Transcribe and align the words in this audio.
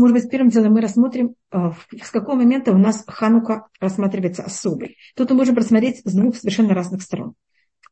может 0.00 0.16
быть, 0.16 0.30
первым 0.30 0.50
делом 0.50 0.72
мы 0.72 0.80
рассмотрим, 0.80 1.34
э, 1.52 1.70
с 2.02 2.10
какого 2.10 2.36
момента 2.36 2.72
у 2.72 2.78
нас 2.78 3.04
Ханука 3.06 3.68
рассматривается 3.80 4.42
особый. 4.42 4.96
Тут 5.14 5.30
мы 5.30 5.36
можем 5.36 5.54
просмотреть 5.54 6.02
с 6.04 6.12
двух 6.12 6.36
совершенно 6.36 6.74
разных 6.74 7.02
сторон. 7.02 7.34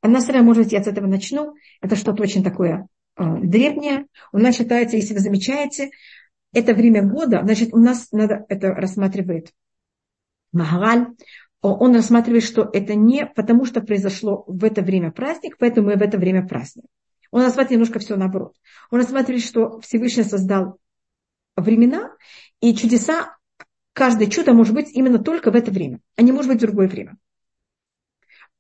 Одна 0.00 0.20
сторона, 0.20 0.44
может 0.44 0.64
быть, 0.64 0.72
я 0.72 0.82
с 0.82 0.86
этого 0.86 1.06
начну. 1.06 1.54
Это 1.80 1.96
что-то 1.96 2.22
очень 2.22 2.42
такое 2.42 2.88
э, 3.16 3.24
древнее. 3.42 4.06
У 4.32 4.38
нас 4.38 4.56
считается, 4.56 4.96
если 4.96 5.14
вы 5.14 5.20
замечаете, 5.20 5.90
это 6.52 6.74
время 6.74 7.02
года, 7.02 7.42
значит, 7.42 7.72
у 7.72 7.78
нас 7.78 8.08
надо 8.12 8.44
это 8.48 8.68
рассматривает 8.68 9.52
Магараль. 10.52 11.08
Он 11.60 11.94
рассматривает, 11.94 12.44
что 12.44 12.68
это 12.72 12.94
не 12.94 13.26
потому, 13.26 13.64
что 13.64 13.80
произошло 13.80 14.44
в 14.46 14.64
это 14.64 14.80
время 14.80 15.10
праздник, 15.10 15.56
поэтому 15.58 15.88
мы 15.88 15.96
в 15.96 16.02
это 16.02 16.16
время 16.16 16.46
праздник. 16.46 16.84
Он 17.30 17.42
рассматривает 17.42 17.72
немножко 17.72 17.98
все 17.98 18.16
наоборот. 18.16 18.54
Он 18.90 19.00
рассматривает, 19.00 19.44
что 19.44 19.80
Всевышний 19.80 20.22
создал 20.22 20.78
времена, 21.60 22.12
и 22.60 22.74
чудеса, 22.74 23.36
каждое 23.92 24.28
чудо 24.28 24.52
может 24.52 24.74
быть 24.74 24.90
именно 24.92 25.18
только 25.18 25.50
в 25.50 25.56
это 25.56 25.70
время, 25.70 26.00
а 26.16 26.22
не 26.22 26.32
может 26.32 26.50
быть 26.50 26.58
в 26.58 26.66
другое 26.66 26.88
время. 26.88 27.16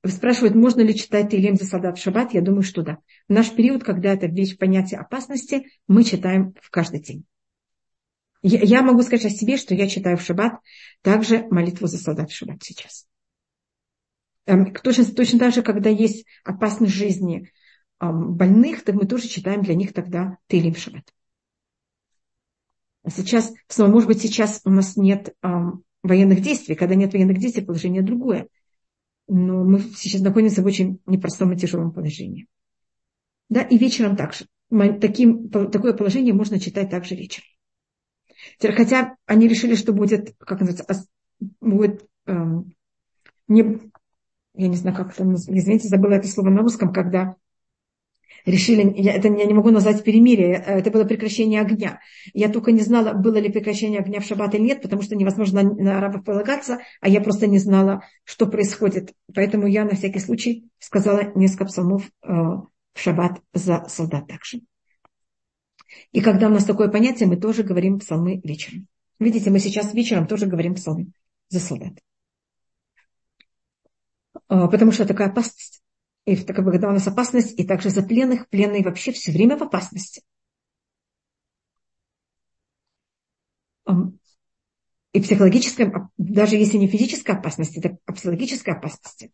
Спрашивают, 0.06 0.54
можно 0.54 0.80
ли 0.80 0.94
читать 0.94 1.30
Тейлем 1.30 1.56
за 1.56 1.64
солдат 1.64 1.98
в 1.98 2.02
шаббат? 2.02 2.32
Я 2.32 2.40
думаю, 2.40 2.62
что 2.62 2.82
да. 2.82 2.98
В 3.28 3.32
наш 3.32 3.50
период, 3.50 3.82
когда 3.82 4.12
это 4.12 4.26
вещь 4.26 4.56
понятия 4.56 4.96
опасности, 4.96 5.66
мы 5.88 6.04
читаем 6.04 6.54
в 6.60 6.70
каждый 6.70 7.00
день. 7.00 7.24
Я, 8.42 8.82
могу 8.82 9.02
сказать 9.02 9.26
о 9.26 9.30
себе, 9.30 9.56
что 9.56 9.74
я 9.74 9.88
читаю 9.88 10.16
в 10.16 10.22
шаббат 10.22 10.60
также 11.02 11.46
молитву 11.50 11.88
за 11.88 11.98
солдат 11.98 12.30
в 12.30 12.34
шаббат 12.34 12.62
сейчас. 12.62 13.06
Точно, 14.46 15.04
точно 15.04 15.38
так 15.40 15.52
же, 15.52 15.62
когда 15.62 15.90
есть 15.90 16.24
опасность 16.44 16.94
жизни 16.94 17.50
больных, 18.00 18.84
так 18.84 18.94
мы 18.94 19.06
тоже 19.06 19.26
читаем 19.26 19.62
для 19.62 19.74
них 19.74 19.92
тогда 19.92 20.38
Тейлем 20.46 20.74
в 20.74 20.78
шаббат. 20.78 21.12
Сейчас, 23.06 23.52
снова, 23.68 23.90
может 23.90 24.08
быть, 24.08 24.20
сейчас 24.20 24.60
у 24.64 24.70
нас 24.70 24.96
нет 24.96 25.34
эм, 25.42 25.82
военных 26.02 26.40
действий. 26.40 26.74
Когда 26.74 26.94
нет 26.94 27.12
военных 27.12 27.38
действий, 27.38 27.64
положение 27.64 28.02
другое. 28.02 28.48
Но 29.28 29.64
мы 29.64 29.80
сейчас 29.80 30.20
находимся 30.20 30.62
в 30.62 30.66
очень 30.66 31.00
непростом 31.06 31.52
и 31.52 31.56
тяжелом 31.56 31.92
положении. 31.92 32.46
Да, 33.48 33.62
и 33.62 33.78
вечером 33.78 34.16
также. 34.16 34.46
Таким, 35.00 35.48
такое 35.48 35.94
положение 35.94 36.34
можно 36.34 36.60
читать 36.60 36.90
также 36.90 37.14
вечером. 37.14 37.46
Хотя 38.60 39.16
они 39.26 39.48
решили, 39.48 39.74
что 39.74 39.92
будет, 39.92 40.34
как 40.38 40.60
называется, 40.60 41.06
будет 41.60 42.06
эм, 42.26 42.74
не, 43.48 43.80
я 44.54 44.68
не 44.68 44.76
знаю, 44.76 44.96
как 44.96 45.12
это, 45.12 45.24
извините, 45.24 45.88
забыла 45.88 46.14
это 46.14 46.28
слово 46.28 46.50
на 46.50 46.60
русском, 46.60 46.92
когда 46.92 47.36
решили, 48.50 48.92
я, 48.96 49.14
это 49.14 49.28
я 49.28 49.44
не 49.44 49.54
могу 49.54 49.70
назвать 49.70 50.02
перемирие, 50.04 50.62
э, 50.64 50.78
это 50.78 50.90
было 50.90 51.04
прекращение 51.04 51.60
огня. 51.60 52.00
Я 52.34 52.48
только 52.48 52.72
не 52.72 52.80
знала, 52.80 53.12
было 53.12 53.36
ли 53.36 53.50
прекращение 53.50 54.00
огня 54.00 54.20
в 54.20 54.24
шаббат 54.24 54.54
или 54.54 54.62
нет, 54.62 54.82
потому 54.82 55.02
что 55.02 55.16
невозможно 55.16 55.62
на, 55.62 55.98
арабов 55.98 56.24
полагаться, 56.24 56.78
а 57.00 57.08
я 57.08 57.20
просто 57.20 57.46
не 57.46 57.58
знала, 57.58 58.02
что 58.24 58.46
происходит. 58.46 59.14
Поэтому 59.34 59.66
я 59.66 59.84
на 59.84 59.94
всякий 59.94 60.18
случай 60.18 60.70
сказала 60.78 61.32
несколько 61.34 61.66
псалмов 61.66 62.10
э, 62.22 62.28
в 62.28 62.66
шаббат 62.96 63.40
за 63.52 63.84
солдат 63.88 64.26
также. 64.26 64.60
И 66.12 66.20
когда 66.20 66.48
у 66.48 66.50
нас 66.50 66.64
такое 66.64 66.88
понятие, 66.88 67.28
мы 67.28 67.36
тоже 67.36 67.62
говорим 67.62 67.98
псалмы 67.98 68.40
вечером. 68.44 68.86
Видите, 69.18 69.50
мы 69.50 69.58
сейчас 69.58 69.94
вечером 69.94 70.26
тоже 70.26 70.46
говорим 70.46 70.74
псалмы 70.74 71.12
за 71.48 71.60
солдат. 71.60 71.94
Э, 74.48 74.68
потому 74.70 74.92
что 74.92 75.06
такая 75.06 75.28
опасность. 75.28 75.77
И 76.28 76.36
как 76.36 76.62
бы, 76.62 76.72
когда 76.72 76.90
у 76.90 76.92
нас 76.92 77.08
опасность, 77.08 77.58
и 77.58 77.64
также 77.64 77.88
за 77.88 78.02
пленных, 78.02 78.50
пленные 78.50 78.84
вообще 78.84 79.12
все 79.12 79.32
время 79.32 79.56
в 79.56 79.62
опасности. 79.62 80.20
И 85.14 85.20
психологическая, 85.22 86.10
даже 86.18 86.56
если 86.56 86.76
не 86.76 86.86
физическая 86.86 87.34
опасность, 87.34 87.78
это 87.78 87.96
психологическая 88.04 88.74
опасность. 88.74 89.30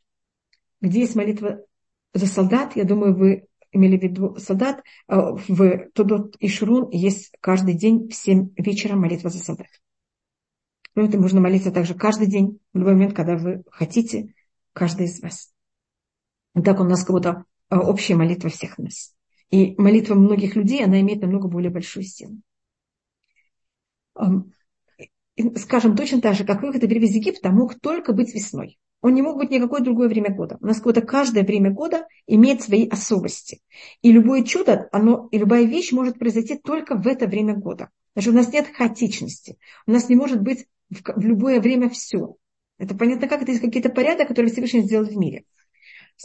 Где 0.80 1.00
есть 1.00 1.16
молитва 1.16 1.64
за 2.12 2.28
солдат, 2.28 2.76
я 2.76 2.84
думаю, 2.84 3.16
вы 3.16 3.48
имели 3.72 3.98
в 3.98 4.02
виду 4.04 4.36
солдат, 4.36 4.84
а, 5.08 5.32
в 5.32 5.88
Тудот 5.94 6.36
и 6.36 6.46
Шрун 6.46 6.90
есть 6.90 7.32
каждый 7.40 7.74
день 7.74 8.08
в 8.08 8.14
7 8.14 8.50
вечера 8.56 8.94
молитва 8.94 9.30
за 9.30 9.40
солдат. 9.40 9.66
Ну, 10.94 11.04
это 11.08 11.18
можно 11.18 11.40
молиться 11.40 11.72
также 11.72 11.94
каждый 11.94 12.28
день, 12.28 12.60
в 12.72 12.78
любой 12.78 12.92
момент, 12.92 13.16
когда 13.16 13.36
вы 13.36 13.64
хотите, 13.68 14.32
каждый 14.72 15.06
из 15.06 15.20
вас. 15.20 15.53
Так 16.62 16.80
у 16.80 16.84
нас 16.84 17.04
как 17.04 17.10
будто 17.10 17.44
а, 17.68 17.80
общая 17.80 18.14
молитва 18.14 18.50
всех 18.50 18.78
нас. 18.78 19.14
И 19.50 19.74
молитва 19.76 20.14
многих 20.14 20.56
людей, 20.56 20.84
она 20.84 21.00
имеет 21.00 21.22
намного 21.22 21.48
более 21.48 21.70
большую 21.70 22.04
силу. 22.04 22.38
Скажем, 25.56 25.96
точно 25.96 26.20
так 26.20 26.34
же, 26.34 26.44
как 26.44 26.62
выход 26.62 26.84
из 26.84 27.14
Египта 27.14 27.50
мог 27.50 27.78
только 27.80 28.12
быть 28.12 28.34
весной. 28.34 28.78
Он 29.00 29.12
не 29.12 29.20
мог 29.20 29.36
быть 29.36 29.50
никакое 29.50 29.80
другое 29.80 30.08
время 30.08 30.34
года. 30.34 30.56
У 30.60 30.66
нас 30.66 30.76
как 30.76 30.86
будто 30.86 31.02
каждое 31.02 31.44
время 31.44 31.70
года 31.70 32.06
имеет 32.26 32.62
свои 32.62 32.88
особости. 32.88 33.60
И 34.00 34.10
любое 34.10 34.44
чудо, 34.44 34.88
оно, 34.92 35.28
и 35.30 35.36
любая 35.36 35.64
вещь 35.64 35.92
может 35.92 36.18
произойти 36.18 36.56
только 36.56 36.96
в 36.96 37.06
это 37.06 37.26
время 37.26 37.54
года. 37.54 37.90
Значит, 38.14 38.32
у 38.32 38.36
нас 38.36 38.52
нет 38.52 38.68
хаотичности. 38.74 39.58
У 39.86 39.90
нас 39.90 40.08
не 40.08 40.16
может 40.16 40.40
быть 40.40 40.66
в 40.88 41.20
любое 41.20 41.60
время 41.60 41.90
все. 41.90 42.36
Это 42.78 42.94
понятно, 42.94 43.28
как 43.28 43.42
это 43.42 43.50
есть 43.50 43.62
какие-то 43.62 43.90
порядок, 43.90 44.28
которые 44.28 44.50
Всевышний 44.50 44.80
сделал 44.80 45.04
в 45.04 45.16
мире. 45.16 45.44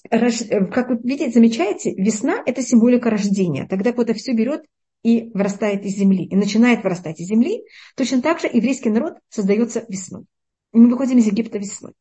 Э, 0.09 0.66
как 0.67 0.89
вы 0.89 1.00
видите, 1.03 1.31
замечаете, 1.31 1.94
весна– 1.95 2.41
это 2.45 2.61
символика 2.61 3.09
рождения. 3.09 3.67
Тогда 3.67 3.91
кто-то 3.91 4.13
все 4.13 4.33
берет 4.33 4.63
и 5.03 5.31
вырастает 5.33 5.85
из 5.85 5.95
земли, 5.95 6.25
и 6.25 6.35
начинает 6.35 6.83
вырастать 6.83 7.19
из 7.19 7.27
земли. 7.27 7.63
Точно 7.95 8.22
так 8.22 8.39
же 8.39 8.47
еврейский 8.47 8.89
народ 8.89 9.13
создается 9.29 9.85
весной. 9.88 10.25
И 10.73 10.78
мы 10.78 10.89
выходим 10.89 11.17
из 11.17 11.28
Египта 11.28 11.57
весной. 11.57 11.94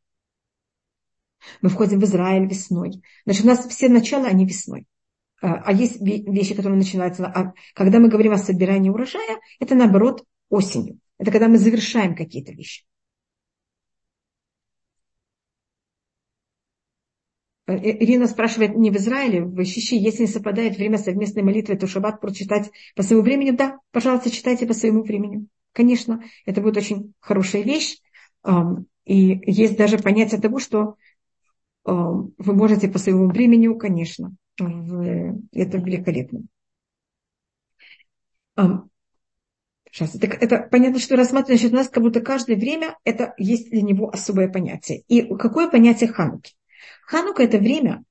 Мы 1.63 1.69
входим 1.69 2.01
в 2.01 2.05
Израиль 2.05 2.47
весной. 2.47 3.03
Значит, 3.25 3.45
у 3.45 3.49
нас 3.49 3.67
все 3.69 3.89
начала, 3.89 4.27
они 4.27 4.45
весной. 4.45 4.87
А, 5.41 5.55
а 5.55 5.73
есть 5.73 6.01
вещи, 6.01 6.55
которые 6.55 6.79
начинаются... 6.79 7.27
А 7.27 7.53
когда 7.75 8.01
мы 8.01 8.09
говорим 8.09 8.33
о 8.33 8.39
собирании 8.39 8.91
урожая, 8.91 9.39
это 9.61 9.75
наоборот 9.75 10.25
осенью. 10.51 10.99
Это 11.19 11.31
когда 11.31 11.49
мы 11.49 11.59
завершаем 11.59 12.17
какие-то 12.17 12.53
вещи. 12.53 12.85
Э, 12.85 12.91
э, 17.49 17.58
Ирина 17.71 18.27
спрашивает, 18.27 18.77
не 18.77 18.91
в 18.91 18.97
Израиле, 18.97 19.45
в 19.45 19.63
Ищищи, 19.63 19.95
если 19.95 20.23
не 20.23 20.27
совпадает 20.27 20.79
время 20.79 20.97
совместной 20.97 21.43
молитвы, 21.43 21.77
то 21.77 21.87
шаббат 21.87 22.19
прочитать 22.19 22.71
по 22.97 23.03
своему 23.03 23.23
времени? 23.23 23.51
Да, 23.51 23.79
пожалуйста, 23.93 24.31
читайте 24.31 24.67
по 24.67 24.73
своему 24.73 25.03
времени. 25.03 25.47
Конечно, 25.73 26.23
это 26.47 26.63
будет 26.63 26.79
очень 26.79 27.13
хорошая 27.21 27.63
вещь. 27.63 27.99
И 29.05 29.41
есть 29.45 29.77
даже 29.77 29.99
понятие 29.99 30.41
того, 30.41 30.59
что 30.59 30.97
вы 31.85 32.33
можете 32.39 32.89
по 32.89 32.99
своему 32.99 33.29
времени, 33.29 33.79
конечно. 33.79 34.35
Это 34.57 35.79
великолепно. 35.79 36.41
Сейчас, 39.91 40.15
это, 40.15 40.27
это 40.27 40.69
понятно, 40.71 40.99
что 40.99 41.17
рассматривать 41.17 41.61
значит, 41.61 41.75
у 41.75 41.77
нас 41.77 41.89
как 41.89 42.03
будто 42.03 42.21
каждое 42.21 42.57
время 42.57 42.99
это 43.05 43.35
есть 43.39 43.71
для 43.71 43.83
него 43.83 44.11
особое 44.11 44.49
понятие. 44.49 45.03
И 45.09 45.23
какое 45.37 45.71
понятие 45.71 46.11
хануки? 46.11 46.55
Ханука– 47.07 47.43
это 47.45 47.59
время, 47.59 48.05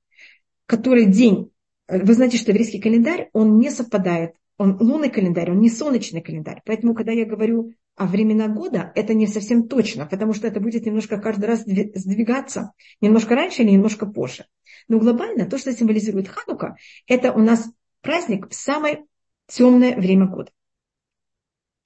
который 0.66 1.06
день, 1.06 1.50
вы 1.88 2.14
знаете, 2.14 2.36
что 2.36 2.50
еврейский 2.50 2.80
календарь, 2.80 3.30
он 3.32 3.58
не 3.58 3.70
совпадает, 3.70 4.34
он 4.58 4.76
лунный 4.80 5.10
календарь, 5.10 5.50
он 5.50 5.60
не 5.60 5.70
солнечный 5.70 6.20
календарь. 6.20 6.62
Поэтому, 6.64 6.94
когда 6.94 7.12
я 7.12 7.24
говорю 7.24 7.72
о 7.96 8.06
времена 8.06 8.48
года, 8.48 8.92
это 8.94 9.14
не 9.14 9.26
совсем 9.26 9.68
точно, 9.68 10.06
потому 10.06 10.32
что 10.32 10.46
это 10.46 10.60
будет 10.60 10.86
немножко 10.86 11.18
каждый 11.18 11.46
раз 11.46 11.60
сдвигаться, 11.60 12.72
немножко 13.00 13.34
раньше 13.34 13.62
или 13.62 13.70
немножко 13.70 14.06
позже. 14.06 14.46
Но 14.88 14.98
глобально 14.98 15.46
то, 15.46 15.58
что 15.58 15.72
символизирует 15.72 16.28
Ханука, 16.28 16.76
это 17.06 17.32
у 17.32 17.38
нас 17.38 17.70
праздник 18.00 18.48
в 18.50 18.54
самое 18.54 19.04
темное 19.46 19.96
время 19.96 20.26
года. 20.26 20.50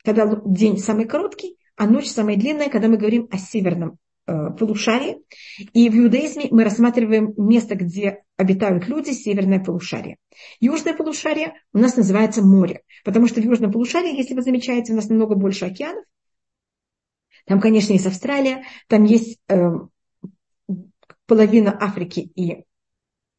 Когда 0.04 0.40
день 0.44 0.78
самый 0.78 1.06
короткий, 1.06 1.56
а 1.76 1.86
ночь 1.86 2.08
самая 2.08 2.36
длинная, 2.36 2.68
когда 2.68 2.88
мы 2.88 2.96
говорим 2.96 3.28
о 3.30 3.38
северном 3.38 3.98
полушарии. 4.26 5.18
И 5.72 5.88
в 5.88 5.96
иудаизме 5.96 6.48
мы 6.50 6.64
рассматриваем 6.64 7.34
место, 7.36 7.74
где 7.74 8.22
обитают 8.36 8.86
люди, 8.88 9.10
северное 9.10 9.62
полушарие. 9.62 10.18
Южное 10.60 10.94
полушарие 10.94 11.54
у 11.72 11.78
нас 11.78 11.96
называется 11.96 12.42
море, 12.42 12.82
потому 13.04 13.26
что 13.26 13.40
в 13.40 13.44
южном 13.44 13.72
полушарии, 13.72 14.16
если 14.16 14.34
вы 14.34 14.42
замечаете, 14.42 14.92
у 14.92 14.96
нас 14.96 15.08
намного 15.08 15.34
больше 15.34 15.66
океанов. 15.66 16.04
Там, 17.46 17.60
конечно, 17.60 17.92
есть 17.92 18.06
Австралия, 18.06 18.64
там 18.86 19.04
есть 19.04 19.38
э, 19.48 19.56
половина 21.26 21.76
Африки 21.80 22.30
и, 22.34 22.64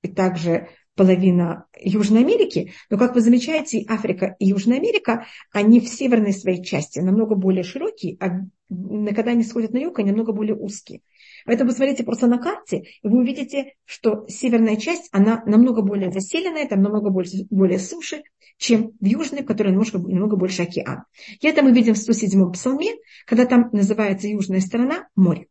и 0.01 0.07
также 0.09 0.69
половина 0.95 1.66
Южной 1.80 2.22
Америки, 2.22 2.74
но, 2.90 2.98
как 2.98 3.16
вы 3.16 3.22
замечаете, 3.22 3.80
и 3.80 3.88
Африка 3.90 4.36
и 4.40 4.48
Южная 4.48 4.78
Америка, 4.78 5.25
они 5.51 5.80
в 5.80 5.88
северной 5.88 6.34
своей 6.34 6.63
части 6.63 7.00
намного 7.00 7.36
более 7.36 7.63
широкие, 7.63 8.18
а 8.19 8.42
когда 8.69 9.31
они 9.31 9.44
сходят 9.44 9.72
на 9.72 9.78
юг, 9.78 10.00
они 10.00 10.10
намного 10.10 10.34
более 10.34 10.56
узкие. 10.56 11.01
Поэтому 11.45 11.69
посмотрите 11.69 12.04
просто 12.04 12.28
на 12.28 12.38
карте, 12.38 12.84
и 13.01 13.07
вы 13.07 13.19
увидите, 13.19 13.74
что 13.86 14.25
северная 14.28 14.78
часть, 14.78 15.10
она 15.12 15.44
намного 15.45 15.81
более 15.81 16.12
заселенная, 16.12 16.68
там 16.68 16.81
намного 16.81 17.10
больше, 17.10 17.45
более 17.50 17.80
суши, 17.80 18.24
чем 18.57 18.92
в 19.00 19.06
южной, 19.06 19.44
в 19.44 19.45
которой 19.45 19.69
немножко, 19.69 19.98
немного 19.98 20.38
больше 20.38 20.63
океан. 20.63 21.04
И 21.40 21.48
это 21.48 21.62
мы 21.62 21.72
видим 21.72 21.95
в 21.95 21.98
107-м 21.98 22.51
псалме, 22.51 22.94
когда 23.25 23.45
там 23.45 23.69
называется 23.74 24.28
южная 24.28 24.62
сторона 24.62 25.07
море. 25.16 25.48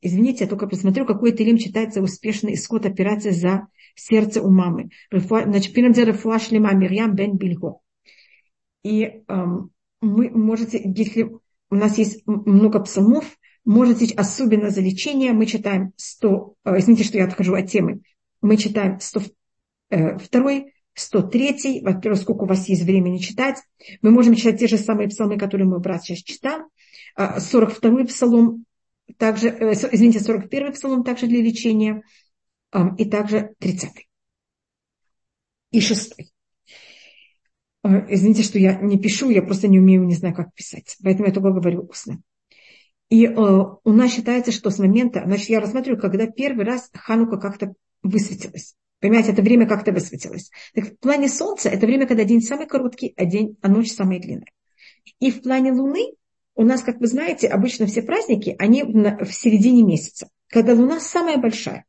Извините, 0.00 0.44
я 0.44 0.50
только 0.50 0.66
посмотрю, 0.66 1.06
какой 1.06 1.32
Телим 1.32 1.56
читается 1.56 2.02
успешный 2.02 2.54
исход 2.54 2.84
операции 2.84 3.30
за 3.30 3.68
сердце 3.94 4.42
у 4.42 4.50
мамы. 4.50 4.90
Значит, 5.10 5.74
флаш 6.20 6.50
лима 6.50 6.72
Мирьям 6.72 7.14
бен 7.14 7.36
Бильго. 7.36 7.78
И 8.82 9.22
эм, 9.28 9.70
мы 10.00 10.30
можете, 10.30 10.80
если 10.84 11.30
у 11.70 11.74
нас 11.74 11.96
есть 11.98 12.26
много 12.26 12.80
псалмов, 12.80 13.24
можете, 13.64 14.14
особенно 14.14 14.70
за 14.70 14.80
лечение, 14.80 15.32
мы 15.32 15.46
читаем 15.46 15.92
100, 15.96 16.54
э, 16.64 16.78
извините, 16.78 17.04
что 17.04 17.18
я 17.18 17.24
отхожу 17.24 17.54
от 17.54 17.70
темы, 17.70 18.02
мы 18.42 18.56
читаем 18.58 19.00
102, 19.00 19.32
э, 19.90 20.18
103, 20.94 21.80
во-первых, 21.82 22.20
сколько 22.20 22.44
у 22.44 22.46
вас 22.46 22.68
есть 22.68 22.82
времени 22.82 23.18
читать. 23.18 23.56
Мы 24.02 24.10
можем 24.10 24.34
читать 24.34 24.60
те 24.60 24.68
же 24.68 24.78
самые 24.78 25.08
псалмы, 25.08 25.38
которые 25.38 25.66
мой 25.66 25.80
брат 25.80 26.04
сейчас 26.04 26.18
читал. 26.18 26.60
42 27.16 28.02
э, 28.02 28.04
псалом, 28.04 28.64
также, 29.16 29.48
э, 29.48 29.72
извините, 29.72 30.20
41 30.20 30.72
псалом 30.72 31.04
также 31.04 31.26
для 31.26 31.42
лечения, 31.42 32.02
и 32.98 33.04
также 33.04 33.54
30 33.58 34.08
и 35.70 35.80
6 35.80 36.14
Извините, 38.08 38.42
что 38.42 38.58
я 38.58 38.80
не 38.80 38.98
пишу, 38.98 39.28
я 39.28 39.42
просто 39.42 39.68
не 39.68 39.78
умею, 39.78 40.04
не 40.04 40.14
знаю, 40.14 40.34
как 40.34 40.54
писать. 40.54 40.96
Поэтому 41.02 41.28
я 41.28 41.34
только 41.34 41.50
говорю 41.50 41.82
устно. 41.82 42.22
И 43.10 43.26
э, 43.26 43.30
у 43.36 43.92
нас 43.92 44.14
считается, 44.14 44.52
что 44.52 44.70
с 44.70 44.78
момента, 44.78 45.22
значит, 45.26 45.50
я 45.50 45.60
рассматриваю, 45.60 46.00
когда 46.00 46.26
первый 46.26 46.64
раз 46.64 46.88
Ханука 46.94 47.36
как-то 47.36 47.74
высветилась. 48.02 48.74
Понимаете, 49.00 49.32
это 49.32 49.42
время 49.42 49.68
как-то 49.68 49.92
высветилось. 49.92 50.50
Так 50.74 50.86
в 50.86 50.96
плане 50.96 51.28
Солнца 51.28 51.68
это 51.68 51.86
время, 51.86 52.06
когда 52.06 52.24
день 52.24 52.40
самый 52.40 52.66
короткий, 52.66 53.12
а, 53.18 53.26
день, 53.26 53.58
а 53.60 53.68
ночь 53.68 53.92
самая 53.92 54.18
длинная. 54.18 54.50
И 55.20 55.30
в 55.30 55.42
плане 55.42 55.72
Луны 55.72 56.14
у 56.54 56.62
нас, 56.62 56.82
как 56.82 57.00
вы 57.00 57.06
знаете, 57.06 57.48
обычно 57.48 57.84
все 57.86 58.00
праздники, 58.00 58.56
они 58.58 58.82
в 58.82 59.30
середине 59.30 59.82
месяца, 59.82 60.30
когда 60.48 60.72
Луна 60.72 61.00
самая 61.00 61.36
большая. 61.36 61.84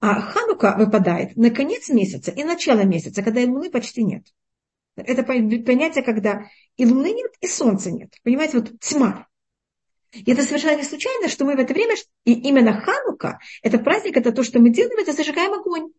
А 0.00 0.20
Ханука 0.20 0.76
выпадает 0.78 1.36
на 1.36 1.50
конец 1.50 1.88
месяца 1.88 2.30
и 2.30 2.44
начало 2.44 2.84
месяца, 2.84 3.22
когда 3.22 3.40
и 3.40 3.46
Луны 3.46 3.70
почти 3.70 4.04
нет. 4.04 4.24
Это 4.96 5.22
понятие, 5.22 6.04
когда 6.04 6.46
и 6.76 6.86
Луны 6.86 7.12
нет, 7.12 7.32
и 7.40 7.46
Солнца 7.46 7.90
нет. 7.90 8.14
Понимаете, 8.22 8.58
вот 8.58 8.78
тьма. 8.80 9.26
И 10.12 10.30
это 10.30 10.42
совершенно 10.42 10.76
не 10.76 10.84
случайно, 10.84 11.28
что 11.28 11.44
мы 11.44 11.56
в 11.56 11.58
это 11.58 11.74
время, 11.74 11.94
и 12.24 12.32
именно 12.32 12.80
Ханука, 12.80 13.38
это 13.62 13.78
праздник, 13.78 14.16
это 14.16 14.32
то, 14.32 14.42
что 14.42 14.58
мы 14.58 14.70
делаем, 14.70 14.98
это 14.98 15.12
зажигаем 15.12 15.52
огонь. 15.52 15.92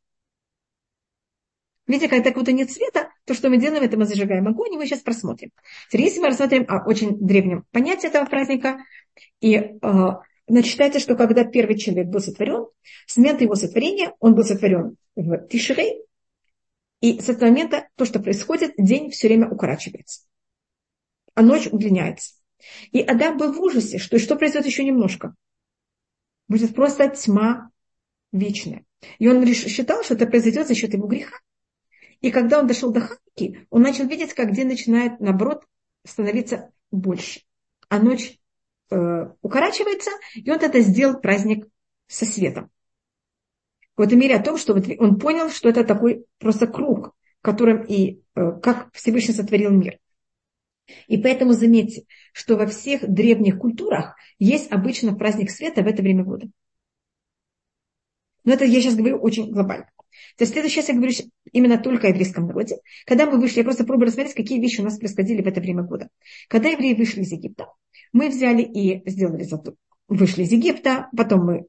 Видите, 1.85 2.07
когда 2.07 2.31
вот 2.31 2.47
и 2.47 2.53
нет 2.53 2.71
света, 2.71 3.09
то, 3.25 3.33
что 3.33 3.49
мы 3.49 3.57
делаем, 3.57 3.83
это 3.83 3.97
мы 3.97 4.05
зажигаем 4.05 4.47
огонь, 4.47 4.73
и 4.73 4.77
мы 4.77 4.85
сейчас 4.85 4.99
просмотрим. 4.99 5.51
Теперь, 5.87 6.05
если 6.05 6.19
мы 6.19 6.27
рассмотрим 6.27 6.65
о 6.67 6.87
очень 6.87 7.17
древнем 7.19 7.65
понятии 7.71 8.07
этого 8.07 8.25
праздника, 8.25 8.77
и 9.41 9.55
э, 9.55 9.77
значит, 10.49 10.71
считается, 10.71 10.99
что 10.99 11.15
когда 11.15 11.45
первый 11.45 11.77
человек 11.77 12.07
был 12.07 12.19
сотворен, 12.19 12.67
с 13.05 13.17
момента 13.17 13.43
его 13.43 13.55
сотворения 13.55 14.13
он 14.19 14.35
был 14.35 14.43
сотворен 14.43 14.97
в 15.15 15.47
Тишерей, 15.47 16.03
и 17.01 17.19
с 17.19 17.29
этого 17.29 17.49
момента 17.49 17.87
то, 17.95 18.05
что 18.05 18.19
происходит, 18.19 18.73
день 18.77 19.11
все 19.11 19.27
время 19.27 19.49
укорачивается, 19.49 20.21
а 21.35 21.41
ночь 21.41 21.67
удлиняется. 21.67 22.33
И 22.91 23.01
Адам 23.01 23.37
был 23.37 23.53
в 23.53 23.61
ужасе, 23.61 23.99
что 23.99 24.19
что 24.19 24.35
произойдет 24.35 24.65
еще 24.65 24.83
немножко. 24.83 25.33
Будет 26.49 26.75
просто 26.75 27.07
тьма 27.09 27.71
вечная. 28.33 28.83
И 29.17 29.29
он 29.29 29.45
считал, 29.53 30.03
что 30.03 30.15
это 30.15 30.27
произойдет 30.27 30.67
за 30.67 30.75
счет 30.75 30.93
его 30.93 31.07
греха. 31.07 31.37
И 32.19 32.31
когда 32.31 32.59
он 32.59 32.67
дошел 32.67 32.91
до 32.91 32.99
Ханки, 32.99 33.65
он 33.69 33.81
начал 33.81 34.05
видеть, 34.05 34.33
как 34.33 34.53
день 34.53 34.67
начинает, 34.67 35.21
наоборот, 35.21 35.63
становиться 36.05 36.71
больше. 36.91 37.41
А 37.87 37.99
ночь 37.99 38.37
укорачивается, 38.89 40.11
и 40.35 40.49
он 40.49 40.57
это 40.57 40.79
сделал 40.79 41.19
праздник 41.19 41.67
со 42.07 42.25
светом. 42.25 42.69
В 43.95 44.01
этом 44.01 44.17
мере 44.17 44.35
о 44.35 44.43
том, 44.43 44.57
что 44.57 44.73
он 44.73 45.19
понял, 45.19 45.49
что 45.49 45.69
это 45.69 45.83
такой 45.83 46.25
просто 46.37 46.67
круг, 46.67 47.13
которым 47.41 47.83
и 47.83 48.21
э, 48.35 48.51
как 48.61 48.93
Всевышний 48.93 49.33
сотворил 49.33 49.71
мир. 49.71 49.99
И 51.07 51.17
поэтому 51.17 51.53
заметьте, 51.53 52.05
что 52.33 52.55
во 52.55 52.65
всех 52.65 53.07
древних 53.07 53.59
культурах 53.59 54.15
есть 54.39 54.71
обычно 54.71 55.15
праздник 55.15 55.51
света 55.51 55.83
в 55.83 55.87
это 55.87 56.01
время 56.01 56.23
года. 56.23 56.49
Но 58.43 58.53
это 58.53 58.65
я 58.65 58.81
сейчас 58.81 58.95
говорю 58.95 59.17
очень 59.17 59.51
глобально. 59.51 59.89
То 60.37 60.43
есть 60.43 60.53
следующий 60.53 60.75
сейчас 60.75 60.89
я 60.89 60.95
говорю 60.95 61.13
именно 61.51 61.77
только 61.77 62.07
о 62.07 62.09
еврейском 62.09 62.47
народе. 62.47 62.77
Когда 63.05 63.25
мы 63.25 63.39
вышли, 63.39 63.59
я 63.59 63.63
просто 63.63 63.83
пробую 63.83 64.07
рассмотреть, 64.07 64.35
какие 64.35 64.59
вещи 64.59 64.81
у 64.81 64.83
нас 64.83 64.97
происходили 64.97 65.41
в 65.41 65.47
это 65.47 65.61
время 65.61 65.83
года. 65.83 66.09
Когда 66.47 66.69
евреи 66.69 66.93
вышли 66.93 67.21
из 67.21 67.31
Египта, 67.31 67.67
мы 68.11 68.29
взяли 68.29 68.61
и 68.61 69.07
сделали 69.09 69.43
зато. 69.43 69.75
Вышли 70.07 70.43
из 70.43 70.51
Египта, 70.51 71.07
потом 71.15 71.45
мы 71.45 71.65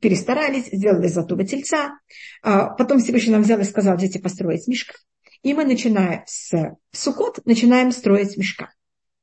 перестарались, 0.00 0.66
сделали 0.66 1.06
золотого 1.08 1.44
тельца. 1.44 1.98
А 2.42 2.66
потом 2.70 2.98
Всевышний 2.98 3.32
нам 3.32 3.42
взял 3.42 3.58
и 3.60 3.64
сказал, 3.64 3.96
дети, 3.96 4.18
построить 4.18 4.66
мешка. 4.66 4.94
И 5.42 5.54
мы, 5.54 5.64
начиная 5.64 6.24
с 6.26 6.76
Сукот, 6.92 7.40
начинаем 7.44 7.92
строить 7.92 8.36
мешка. 8.36 8.70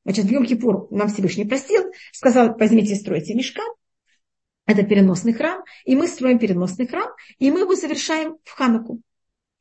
Значит, 0.04 0.26
в 0.26 0.30
Йом-Кипур 0.30 0.88
нам 0.90 1.08
Всевышний 1.08 1.44
простил, 1.44 1.84
сказал, 2.12 2.56
возьмите 2.56 2.94
стройте 2.94 3.34
мешка. 3.34 3.62
Это 4.66 4.82
переносный 4.82 5.32
храм. 5.32 5.62
И 5.84 5.94
мы 5.94 6.06
строим 6.06 6.38
переносный 6.38 6.86
храм, 6.86 7.08
и 7.38 7.50
мы 7.50 7.60
его 7.60 7.74
завершаем 7.74 8.36
в 8.44 8.52
Хануку. 8.52 9.00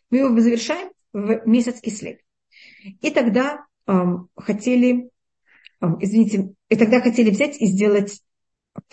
Мы 0.09 0.19
его 0.19 0.39
завершаем 0.39 0.89
в 1.13 1.41
месяц 1.45 1.81
Кислев. 1.81 2.19
И 3.01 3.11
тогда 3.11 3.65
эм, 3.87 4.29
хотели, 4.35 5.09
эм, 5.81 5.97
извините, 5.99 6.54
и 6.69 6.75
тогда 6.75 7.01
хотели 7.01 7.29
взять 7.29 7.61
и 7.61 7.65
сделать, 7.65 8.21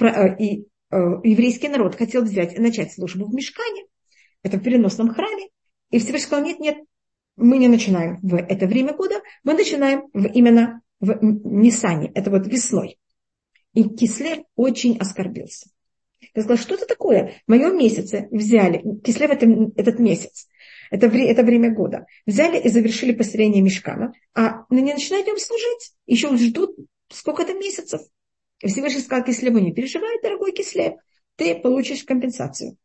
э, 0.01 0.37
и 0.39 0.67
э, 0.91 0.97
еврейский 1.25 1.69
народ 1.69 1.95
хотел 1.95 2.23
взять 2.23 2.55
и 2.55 2.61
начать 2.61 2.93
службу 2.93 3.27
в 3.27 3.35
Мешкане, 3.35 3.85
это 4.43 4.59
в 4.59 4.63
переносном 4.63 5.15
храме. 5.15 5.49
И 5.91 5.99
Всевышний 5.99 6.27
сказал, 6.27 6.45
нет, 6.45 6.59
нет, 6.59 6.77
мы 7.37 7.59
не 7.59 7.69
начинаем 7.69 8.19
в 8.23 8.35
это 8.35 8.67
время 8.67 8.95
года, 8.95 9.21
мы 9.45 9.55
начинаем 9.55 10.09
в, 10.13 10.27
именно 10.27 10.81
в 11.01 11.19
Нисане, 11.23 12.11
это 12.15 12.31
вот 12.31 12.47
весной. 12.47 12.99
И 13.75 13.85
Кислев 13.85 14.45
очень 14.55 14.99
оскорбился. 14.99 15.71
Я 16.35 16.43
сказала, 16.43 16.59
что 16.59 16.75
это 16.75 16.87
такое? 16.87 17.35
В 17.47 17.51
моем 17.51 17.77
месяце 17.77 18.29
взяли, 18.31 18.83
Кислев 19.03 19.31
это, 19.31 19.47
этот 19.77 19.99
месяц, 19.99 20.47
это, 20.91 21.07
это 21.07 21.43
время 21.43 21.75
года, 21.75 22.07
взяли 22.27 22.61
и 22.61 22.69
завершили 22.69 23.13
поселение 23.13 23.63
Мешкана, 23.63 24.13
а 24.35 24.65
не 24.71 24.93
начинают 24.93 25.27
им 25.27 25.39
служить, 25.39 25.93
еще 26.07 26.35
ждут 26.37 26.77
сколько-то 27.13 27.55
месяцев. 27.55 28.01
И 28.61 28.69
Всевышний 28.69 29.01
сказал 29.01 29.25
Кислеву, 29.25 29.59
не 29.59 29.73
переживай, 29.73 30.21
дорогой 30.23 30.53
Кислев, 30.53 30.95
ты 31.37 31.55
получишь 31.55 32.05
компенсацию. 32.05 32.77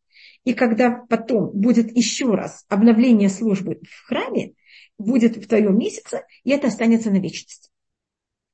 И 0.44 0.54
когда 0.54 0.90
потом 0.90 1.50
будет 1.52 1.94
еще 1.96 2.34
раз 2.34 2.64
обновление 2.68 3.28
службы 3.28 3.80
в 3.82 4.08
храме, 4.08 4.54
будет 4.98 5.36
в 5.36 5.46
твоем 5.46 5.78
месяце, 5.78 6.24
и 6.44 6.50
это 6.50 6.68
останется 6.68 7.10
на 7.10 7.20
вечность. 7.20 7.70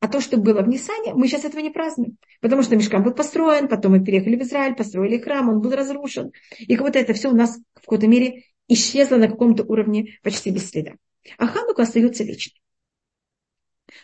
А 0.00 0.08
то, 0.08 0.20
что 0.20 0.36
было 0.36 0.60
в 0.60 0.68
Нисане, 0.68 1.14
мы 1.14 1.28
сейчас 1.28 1.44
этого 1.44 1.60
не 1.60 1.70
празднуем. 1.70 2.18
Потому 2.42 2.62
что 2.62 2.76
Мешкам 2.76 3.02
был 3.02 3.14
построен, 3.14 3.68
потом 3.68 3.92
мы 3.92 4.04
переехали 4.04 4.36
в 4.36 4.42
Израиль, 4.42 4.74
построили 4.74 5.18
храм, 5.18 5.48
он 5.48 5.62
был 5.62 5.70
разрушен. 5.70 6.32
И 6.58 6.76
как 6.76 6.86
будто 6.86 6.98
это 6.98 7.14
все 7.14 7.30
у 7.30 7.34
нас 7.34 7.58
в 7.74 7.80
какой-то 7.80 8.06
мере 8.06 8.44
исчезло 8.68 9.16
на 9.16 9.28
каком-то 9.28 9.62
уровне 9.64 10.18
почти 10.22 10.50
без 10.50 10.68
следа. 10.68 10.92
А 11.38 11.46
Ханука 11.46 11.82
остается 11.82 12.22
вечной. 12.22 12.60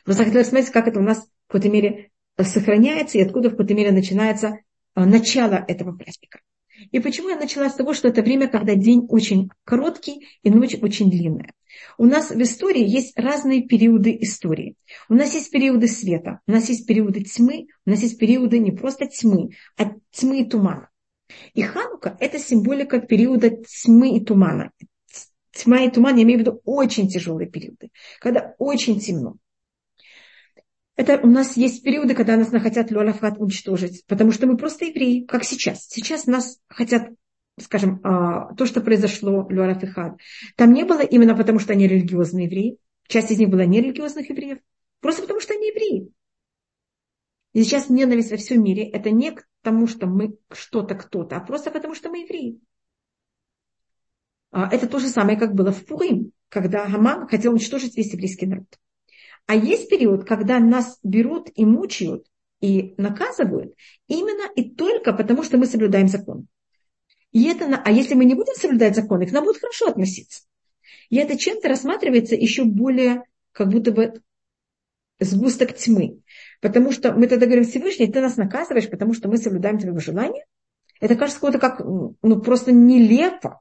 Просто 0.05 0.25
хотела 0.25 0.43
посмотреть, 0.43 0.71
как 0.71 0.89
это 0.89 1.00
у 1.00 1.03
нас 1.03 1.29
в 1.50 1.52
какой-то 1.52 1.69
мере 1.69 2.11
сохраняется 2.38 3.19
и 3.19 3.23
откуда 3.23 3.49
в 3.49 3.52
какой-то 3.52 3.75
мере 3.75 3.90
начинается 3.90 4.61
э, 4.95 5.04
начало 5.04 5.64
этого 5.66 5.90
праздника. 5.90 6.38
И 6.92 7.00
почему 7.00 7.28
я 7.28 7.37
начала 7.37 7.69
с 7.69 7.75
того, 7.75 7.92
что 7.92 8.07
это 8.07 8.23
время, 8.23 8.47
когда 8.47 8.76
день 8.76 9.04
очень 9.09 9.50
короткий 9.64 10.28
и 10.45 10.50
ночь 10.50 10.76
очень 10.80 11.11
длинная. 11.11 11.52
У 11.99 12.04
нас 12.04 12.30
в 12.30 12.40
истории 12.40 12.88
есть 12.88 13.19
разные 13.19 13.66
периоды 13.66 14.16
истории. 14.21 14.76
У 15.09 15.14
нас 15.14 15.35
есть 15.35 15.50
периоды 15.50 15.88
света, 15.88 16.38
у 16.47 16.52
нас 16.52 16.69
есть 16.69 16.87
периоды 16.87 17.25
тьмы, 17.25 17.66
у 17.85 17.90
нас 17.90 18.00
есть 18.00 18.16
периоды 18.16 18.61
не 18.61 18.71
просто 18.71 19.07
тьмы, 19.07 19.50
а 19.76 19.92
тьмы 20.12 20.42
и 20.42 20.49
тумана. 20.49 20.88
И 21.54 21.62
Ханука– 21.62 22.16
это 22.21 22.38
символика 22.38 23.00
периода 23.00 23.50
тьмы 23.50 24.16
и 24.16 24.25
тумана. 24.25 24.71
Тьма 25.50 25.80
и 25.80 25.90
туман, 25.90 26.16
я 26.16 26.23
имею 26.23 26.38
в 26.38 26.42
виду 26.42 26.61
очень 26.64 27.09
тяжелые 27.09 27.50
периоды, 27.50 27.90
когда 28.21 28.54
очень 28.59 29.00
темно. 29.00 29.35
Это 31.00 31.19
у 31.23 31.28
нас 31.28 31.57
есть 31.57 31.83
периоды, 31.83 32.14
когда 32.14 32.37
нас 32.37 32.50
хотят 32.50 32.90
Луалафат 32.90 33.38
уничтожить, 33.38 34.04
потому 34.07 34.33
что 34.33 34.47
мы 34.47 34.59
просто 34.59 34.85
евреи, 34.85 35.25
как 35.25 35.45
сейчас. 35.45 35.87
Сейчас 35.87 36.26
нас 36.26 36.61
хотят 36.69 37.09
скажем, 37.59 38.00
а, 38.04 38.54
то, 38.54 38.66
что 38.66 38.83
произошло 38.83 39.47
Люараф 39.49 39.83
и 39.83 39.87
Хад, 39.87 40.19
там 40.57 40.75
не 40.75 40.85
было 40.85 41.00
именно 41.00 41.35
потому, 41.35 41.59
что 41.59 41.73
они 41.73 41.88
религиозные 41.88 42.49
евреи. 42.49 42.76
Часть 43.07 43.30
из 43.30 43.38
них 43.38 43.49
была 43.49 43.64
нерелигиозных 43.64 44.28
евреев. 44.28 44.59
Просто 45.00 45.23
потому, 45.23 45.40
что 45.40 45.54
они 45.54 45.69
евреи. 45.69 46.11
И 47.54 47.62
сейчас 47.62 47.88
ненависть 47.88 48.30
во 48.30 48.37
всем 48.37 48.62
мире– 48.62 48.85
это 48.92 49.11
не 49.11 49.30
к 49.30 49.47
тому, 49.62 49.87
что 49.87 50.07
мы 50.07 50.37
что-то 50.52 50.97
кто-то, 50.97 51.38
а 51.38 51.40
просто 51.40 51.71
потому, 51.71 51.95
что 51.95 52.11
мы 52.11 52.25
евреи. 52.25 52.61
А, 54.50 54.69
это 54.71 54.87
то 54.87 54.99
же 54.99 55.09
самое, 55.09 55.38
как 55.38 55.54
было 55.54 55.73
в 55.73 55.83
Пурим, 55.87 56.33
когда 56.50 56.87
Хаман 56.87 57.26
хотел 57.26 57.52
уничтожить 57.52 57.97
весь 57.97 58.12
еврейский 58.12 58.47
народ. 58.47 58.69
А 59.47 59.55
есть 59.57 59.89
период, 59.89 60.25
когда 60.25 60.59
нас 60.59 60.99
берут 61.03 61.51
и 61.55 61.65
мучают, 61.65 62.27
и 62.61 62.95
наказывают 62.99 63.75
именно 64.07 64.51
и 64.55 64.71
только 64.71 65.13
потому, 65.13 65.43
что 65.43 65.59
мы 65.59 65.67
соблюдаем 65.67 66.09
закон. 66.09 66.47
И 67.33 67.49
это, 67.49 67.81
а 67.85 67.91
если 67.91 68.15
мы 68.15 68.25
не 68.25 68.35
будем 68.35 68.55
соблюдать 68.55 68.95
законы, 68.95 69.27
к 69.27 69.33
нам 69.33 69.45
будут 69.45 69.61
хорошо 69.61 69.89
относиться. 69.89 70.43
И 71.09 71.17
это 71.17 71.39
чем-то 71.39 71.69
рассматривается 71.69 72.35
еще 72.35 72.65
более 72.65 73.25
как 73.53 73.69
будто 73.69 73.93
бы 73.93 74.23
сгусток 75.19 75.75
тьмы. 75.75 76.21
Потому 76.61 76.93
что 76.93 77.13
мы 77.13 77.27
тогда 77.27 77.47
говорим, 77.47 77.65
Всевышний, 77.65 78.11
ты 78.11 78.21
нас 78.21 78.37
наказываешь, 78.37 78.91
потому 78.91 79.15
что 79.15 79.29
мы 79.29 79.39
соблюдаем 79.39 79.79
твоего 79.79 79.99
желания. 79.99 80.45
Это 81.01 81.15
кажется 81.15 81.41
какое-то 81.41 81.59
как, 81.59 81.81
ну, 81.81 82.41
просто 82.43 82.73
нелепо. 82.73 83.61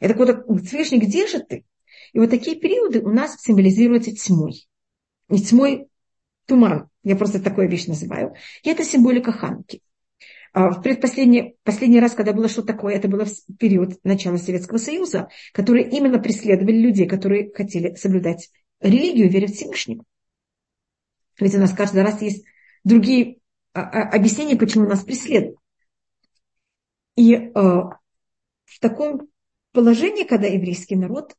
Это 0.00 0.14
какой-то, 0.14 0.62
Всевышний, 0.64 0.98
где 0.98 1.26
же 1.26 1.40
ты? 1.40 1.64
И 2.12 2.18
вот 2.18 2.30
такие 2.30 2.58
периоды 2.58 3.00
у 3.00 3.10
нас 3.10 3.40
символизируются 3.40 4.12
тьмой. 4.12 4.66
Не 5.28 5.40
тьмой 5.40 5.88
туман, 6.46 6.88
я 7.02 7.16
просто 7.16 7.42
такую 7.42 7.68
вещь 7.68 7.86
называю. 7.86 8.34
И 8.62 8.70
это 8.70 8.84
символика 8.84 9.32
Ханки. 9.32 9.82
А 10.52 10.70
в 10.70 10.82
предпоследний 10.82 11.56
последний 11.64 12.00
раз, 12.00 12.14
когда 12.14 12.32
было 12.32 12.48
что-то 12.48 12.68
такое, 12.68 12.94
это 12.94 13.08
было 13.08 13.26
в 13.26 13.56
период 13.58 14.02
начала 14.04 14.38
Советского 14.38 14.78
Союза, 14.78 15.28
которые 15.52 15.88
именно 15.90 16.18
преследовали 16.18 16.78
людей, 16.78 17.06
которые 17.06 17.52
хотели 17.52 17.94
соблюдать 17.94 18.50
религию, 18.80 19.28
верить 19.28 19.52
в 19.52 19.56
Всевышнего. 19.56 20.04
Ведь 21.38 21.54
у 21.54 21.58
нас 21.58 21.72
каждый 21.74 22.02
раз 22.02 22.22
есть 22.22 22.44
другие 22.84 23.38
а, 23.74 23.82
а, 23.82 24.16
объяснения, 24.16 24.56
почему 24.56 24.88
нас 24.88 25.04
преследуют. 25.04 25.58
И 27.16 27.36
в 27.36 28.80
таком 28.80 29.28
положении, 29.72 30.24
когда 30.24 30.46
еврейский 30.46 30.96
народ, 30.96 31.34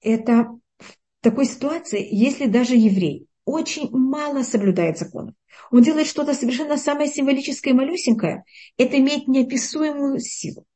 это 0.00 0.58
в 0.78 0.96
такой 1.20 1.46
ситуации, 1.46 2.06
если 2.10 2.46
даже 2.46 2.74
еврей 2.74 3.26
очень 3.44 3.90
мало 3.90 4.42
соблюдает 4.42 4.98
законов, 4.98 5.34
он 5.70 5.82
делает 5.82 6.06
что-то 6.06 6.34
совершенно 6.34 6.76
самое 6.76 7.08
символическое 7.08 7.72
и 7.72 7.76
малюсенькое, 7.76 8.44
это 8.76 8.98
имеет 8.98 9.28
неописуемую 9.28 10.20
силу. 10.20 10.66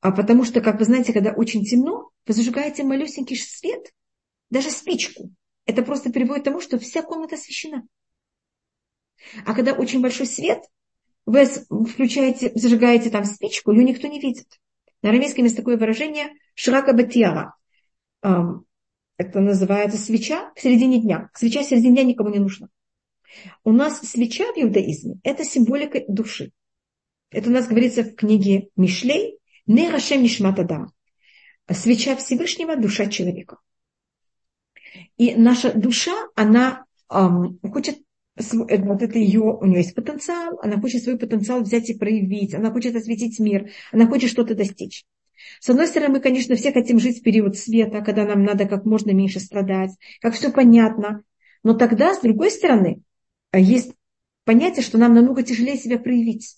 А 0.00 0.12
потому 0.12 0.44
что, 0.44 0.60
как 0.60 0.78
вы 0.78 0.86
знаете, 0.86 1.12
когда 1.12 1.32
очень 1.32 1.64
темно, 1.64 2.10
вы 2.26 2.32
зажигаете 2.34 2.84
малюсенький 2.84 3.36
свет, 3.36 3.92
даже 4.48 4.70
спичку. 4.70 5.30
Это 5.66 5.82
просто 5.82 6.10
приводит 6.10 6.42
к 6.42 6.46
тому, 6.46 6.60
что 6.60 6.78
вся 6.78 7.02
комната 7.02 7.36
освещена. 7.36 7.86
А 9.44 9.54
когда 9.54 9.72
очень 9.74 10.00
большой 10.00 10.26
свет, 10.26 10.62
вы 11.26 11.44
включаете, 11.44 12.50
зажигаете 12.54 13.10
там 13.10 13.24
спичку, 13.24 13.72
ее 13.72 13.84
никто 13.84 14.08
не 14.08 14.20
видит. 14.20 14.58
На 15.02 15.10
арамейском 15.10 15.44
есть 15.44 15.56
такое 15.56 15.76
выражение 15.76 16.28
«шрака 16.54 16.92
батьяра». 16.92 17.54
Это 18.22 19.40
называется 19.40 19.98
свеча 19.98 20.52
в 20.54 20.60
середине 20.60 21.00
дня. 21.00 21.30
Свеча 21.34 21.62
в 21.62 21.66
середине 21.66 21.94
дня 21.94 22.04
никому 22.04 22.30
не 22.30 22.38
нужна. 22.38 22.68
У 23.64 23.72
нас 23.72 24.00
свеча 24.00 24.44
в 24.52 24.56
иудаизме– 24.56 25.20
это 25.22 25.44
символика 25.44 26.02
души. 26.08 26.52
Это 27.30 27.48
у 27.48 27.52
нас 27.52 27.68
говорится 27.68 28.02
в 28.02 28.14
книге 28.14 28.68
Мишлей 28.76 29.38
«Не 29.66 29.88
рашем 29.88 30.22
нишмат 30.22 30.58
адам». 30.58 30.92
Свеча 31.70 32.16
Всевышнего– 32.16 32.76
душа 32.76 33.06
человека. 33.06 33.58
И 35.16 35.34
наша 35.36 35.72
душа, 35.72 36.12
она 36.34 36.84
эм, 37.08 37.60
хочет 37.70 37.98
вот 38.52 39.02
это 39.02 39.18
ее, 39.18 39.40
у 39.40 39.64
нее 39.64 39.78
есть 39.78 39.94
потенциал, 39.94 40.58
она 40.62 40.80
хочет 40.80 41.02
свой 41.02 41.18
потенциал 41.18 41.62
взять 41.62 41.90
и 41.90 41.94
проявить, 41.94 42.54
она 42.54 42.70
хочет 42.70 42.94
осветить 42.96 43.38
мир, 43.38 43.70
она 43.92 44.06
хочет 44.06 44.30
что-то 44.30 44.54
достичь. 44.54 45.04
С 45.60 45.68
одной 45.68 45.86
стороны, 45.86 46.14
мы, 46.14 46.20
конечно, 46.20 46.54
все 46.54 46.72
хотим 46.72 46.98
жить 46.98 47.20
в 47.20 47.22
период 47.22 47.56
света, 47.56 48.02
когда 48.02 48.24
нам 48.24 48.44
надо 48.44 48.66
как 48.66 48.84
можно 48.84 49.10
меньше 49.10 49.40
страдать, 49.40 49.90
как 50.20 50.34
все 50.34 50.50
понятно. 50.50 51.22
Но 51.62 51.74
тогда, 51.74 52.14
с 52.14 52.20
другой 52.20 52.50
стороны, 52.50 53.02
есть 53.52 53.92
понятие, 54.44 54.82
что 54.82 54.98
нам 54.98 55.14
намного 55.14 55.42
тяжелее 55.42 55.76
себя 55.76 55.98
проявить. 55.98 56.56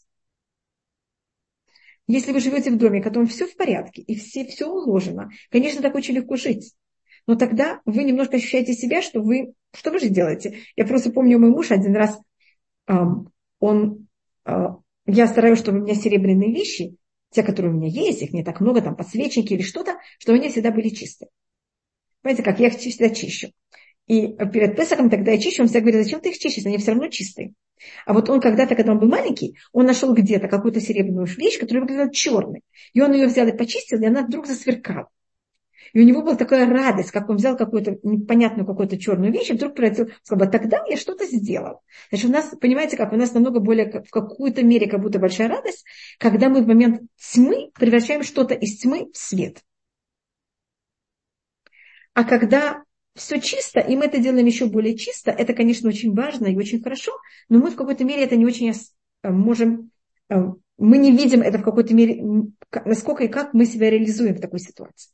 Если 2.07 2.33
вы 2.33 2.41
живете 2.41 2.71
в 2.71 2.79
доме, 2.79 3.01
в 3.01 3.05
котором 3.05 3.27
все 3.27 3.47
в 3.47 3.57
порядке 3.57 4.03
и 4.03 4.17
все, 4.17 4.45
все 4.45 4.67
уложено, 4.67 5.31
конечно, 5.51 5.83
так 5.83 5.95
очень 5.95 6.15
легко 6.15 6.37
жить. 6.37 6.75
Но 7.27 7.37
тогда 7.37 7.81
вы 7.85 8.05
немножко 8.05 8.37
ощущаете 8.37 8.75
себя, 8.75 9.03
что 9.03 9.21
вы... 9.21 9.55
Что 9.75 9.91
вы 9.91 9.99
же 9.99 10.09
делаете? 10.09 10.59
Я 10.76 10.87
просто 10.87 11.11
помню, 11.11 11.38
мой 11.38 11.50
муж 11.50 11.71
один 11.71 11.97
раз, 11.97 12.19
он... 13.59 14.09
А, 14.45 14.76
я 15.07 15.26
стараюсь, 15.26 15.59
чтобы 15.59 15.79
у 15.79 15.83
меня 15.83 15.95
серебряные 15.95 16.52
вещи, 16.52 16.97
те, 17.31 17.43
которые 17.43 17.73
у 17.73 17.76
меня 17.76 17.88
есть, 17.88 18.23
их 18.23 18.33
не 18.33 18.45
так 18.45 18.61
много, 18.61 18.83
там 18.83 18.97
подсвечники 18.97 19.55
или 19.55 19.62
что-то, 19.62 19.97
чтобы 20.19 20.38
они 20.38 20.49
всегда 20.49 20.71
были 20.71 20.91
чистые. 20.91 21.31
Понимаете, 22.21 22.43
как 22.43 22.61
я 22.61 22.69
их 22.69 22.76
всегда 22.76 23.11
чищу. 23.11 23.50
И 24.07 24.29
перед 24.52 24.76
Песохом 24.76 25.11
тогда 25.11 25.33
я 25.33 25.38
чищу, 25.38 25.62
он 25.62 25.69
всегда 25.69 25.81
говорит, 25.81 26.05
зачем 26.05 26.21
ты 26.21 26.31
их 26.31 26.38
чистишь, 26.38 26.67
они 26.67 26.79
все 26.79 26.93
равно 26.93 27.09
чистые. 27.09 27.55
А 28.07 28.12
вот 28.12 28.29
он 28.31 28.41
когда-то, 28.41 28.76
когда 28.76 28.93
он 28.93 29.00
был 29.00 29.09
маленький, 29.09 29.57
он 29.73 29.87
нашел 29.87 30.12
где-то 30.14 30.49
какую-то 30.49 30.81
серебряную 30.81 31.26
вещь, 31.26 31.59
которая 31.59 31.83
выглядела 31.83 32.12
черной. 32.12 32.62
И 32.93 33.00
он 33.00 33.12
ее 33.12 33.26
взял 33.26 33.47
и 33.47 33.57
почистил, 33.57 34.00
и 34.00 34.07
она 34.07 34.23
вдруг 34.23 34.47
засверкала. 34.47 35.09
И 35.92 36.00
у 36.00 36.04
него 36.04 36.22
была 36.22 36.37
такая 36.37 36.66
радость, 36.66 37.11
как 37.11 37.28
он 37.28 37.37
взял 37.37 37.56
какую-то 37.56 37.99
непонятную 38.02 38.66
какую-то 38.66 38.99
черную 38.99 39.32
вещь 39.32 39.50
и 39.50 39.54
вдруг 39.54 39.75
превратил, 39.75 40.08
сказал, 40.22 40.50
тогда 40.50 40.82
я 40.88 40.96
что-то 40.96 41.26
сделал. 41.26 41.82
Значит, 42.11 42.30
у 42.30 42.32
нас, 42.32 42.54
понимаете, 42.61 42.96
как 42.96 43.12
у 43.12 43.16
нас 43.16 43.32
намного 43.34 43.61
более, 43.61 44.02
в 44.02 44.11
какой-то 44.11 44.62
мере, 44.62 44.88
как 44.88 45.00
будто 45.00 45.18
большая 45.18 45.49
радость, 45.49 45.84
когда 46.18 46.49
мы 46.49 46.62
в 46.62 46.66
момент 46.66 47.02
тьмы 47.16 47.70
превращаем 47.75 48.22
что-то 48.22 48.54
из 48.54 48.78
тьмы 48.78 49.11
в 49.12 49.16
свет. 49.16 49.62
А 52.14 52.25
когда 52.25 52.84
все 53.14 53.40
чисто, 53.40 53.80
и 53.80 53.96
мы 53.96 54.06
это 54.06 54.18
делаем 54.18 54.46
еще 54.46 54.66
более 54.66 54.96
чисто, 54.96 55.30
это, 55.30 55.52
конечно, 55.52 55.88
очень 55.88 56.14
важно 56.14 56.46
и 56.46 56.56
очень 56.56 56.82
хорошо, 56.82 57.12
но 57.49 57.58
мы 57.58 57.70
в 57.70 57.76
какой-то 57.76 58.04
мере 58.04 58.25
это 58.25 58.37
не 58.37 58.46
очень 58.46 58.70
э, 58.70 59.30
можем, 59.30 59.90
э, 60.30 60.34
мы 60.78 60.99
не 60.99 61.11
видим 61.11 61.42
это 61.42 61.58
в 61.58 61.62
какой-то 61.62 61.94
мере, 61.94 62.22
насколько 62.84 63.25
и 63.25 63.28
как 63.28 63.52
мы 63.52 63.66
себя 63.66 63.90
реализуем 63.90 64.34
в 64.34 64.40
такой 64.40 64.61
ситуации. 64.61 65.11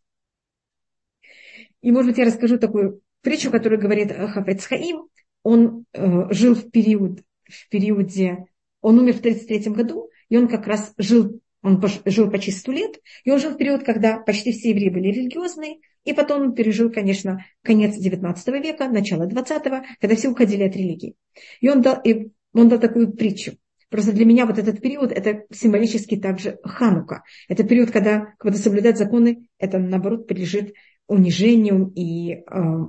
И, 1.83 1.93
может 1.93 2.11
быть, 2.11 2.19
я 2.19 2.25
расскажу 2.25 2.59
такую 2.59 3.01
притчу, 3.23 3.51
которую 3.51 3.81
говорит 3.81 4.13
Хафец 4.13 4.65
Хаим. 4.67 5.09
Он 5.43 5.85
э, 5.93 6.33
жил 6.33 6.55
в 6.55 6.71
период, 6.71 7.21
в 7.45 7.69
периоде, 7.69 8.47
он 8.81 8.99
умер 8.99 9.15
в 9.15 9.21
1933 9.21 9.73
году, 9.73 10.11
и 10.29 10.37
он 10.37 10.49
как 10.49 10.67
раз 10.67 10.93
жил, 10.99 11.41
он 11.63 11.83
жил 12.05 12.31
почти 12.31 12.51
100 12.51 12.73
лет, 12.73 13.01
и 13.25 13.31
он 13.31 13.39
жил 13.39 13.53
в 13.53 13.57
период, 13.57 13.85
когда 13.85 14.19
почти 14.19 14.53
все 14.53 14.71
евреи 14.71 14.91
были 14.91 15.09
религиозные, 15.09 15.79
и 16.05 16.13
потом 16.13 16.43
он 16.43 16.55
пережил, 16.55 16.91
конечно, 16.91 17.45
конец 17.63 17.97
19 17.97 18.49
века, 18.63 18.89
начало 18.89 19.27
20 19.27 19.63
когда 20.01 20.17
все 20.17 20.29
уходили 20.29 20.65
от 20.65 20.77
религии. 20.77 21.15
И 21.61 21.69
он 21.69 21.83
дал, 21.83 22.01
и 22.03 22.31
он 22.53 22.69
дал 22.69 22.79
такую 22.79 23.13
притчу. 23.13 23.53
Просто 23.91 24.13
для 24.13 24.27
меня 24.27 24.45
вот 24.45 24.59
этот 24.59 24.81
период, 24.81 25.13
это 25.13 25.45
символически 25.51 26.17
также 26.17 26.59
Ханука. 26.63 27.23
Это 27.49 27.65
период, 27.65 27.91
когда, 27.91 28.35
когда 28.39 28.59
соблюдать 28.59 28.99
законы, 28.99 29.49
это 29.59 29.79
наоборот 29.79 30.29
подлежит 30.29 30.75
унижению 31.09 31.93
и 31.97 32.35
э, 32.35 32.43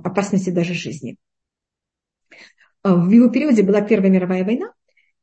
опасности 0.04 0.50
даже 0.50 0.74
жизни. 0.74 1.16
Э, 2.84 2.94
в 2.94 3.10
его 3.10 3.28
периоде 3.30 3.62
была 3.62 3.80
Первая 3.80 4.10
мировая 4.10 4.44
война, 4.44 4.72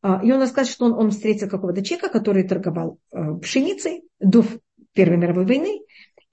э, 0.04 0.08
и 0.24 0.32
он 0.32 0.40
рассказывает, 0.40 0.74
что 0.74 0.86
он, 0.86 0.94
он 0.94 1.12
встретил 1.12 1.48
какого-то 1.48 1.84
человека, 1.84 2.10
который 2.10 2.44
торговал 2.44 3.00
пшеницей 3.42 4.04
до 4.20 4.44
Первой 4.94 5.18
мировой 5.18 5.46
войны, 5.46 5.82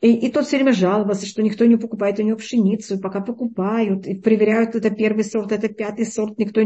и, 0.00 0.12
и 0.12 0.30
тот 0.30 0.46
все 0.46 0.56
время 0.56 0.72
жаловался, 0.72 1.26
что 1.26 1.42
никто 1.42 1.64
не 1.64 1.76
покупает 1.76 2.18
у 2.18 2.22
него 2.22 2.36
пшеницу, 2.36 2.98
пока 2.98 3.20
покупают, 3.20 4.06
и 4.06 4.14
проверяют, 4.14 4.74
это 4.74 4.90
первый 4.90 5.24
сорт, 5.24 5.52
это 5.52 5.68
пятый 5.68 6.06
сорт, 6.06 6.38
никто, 6.38 6.60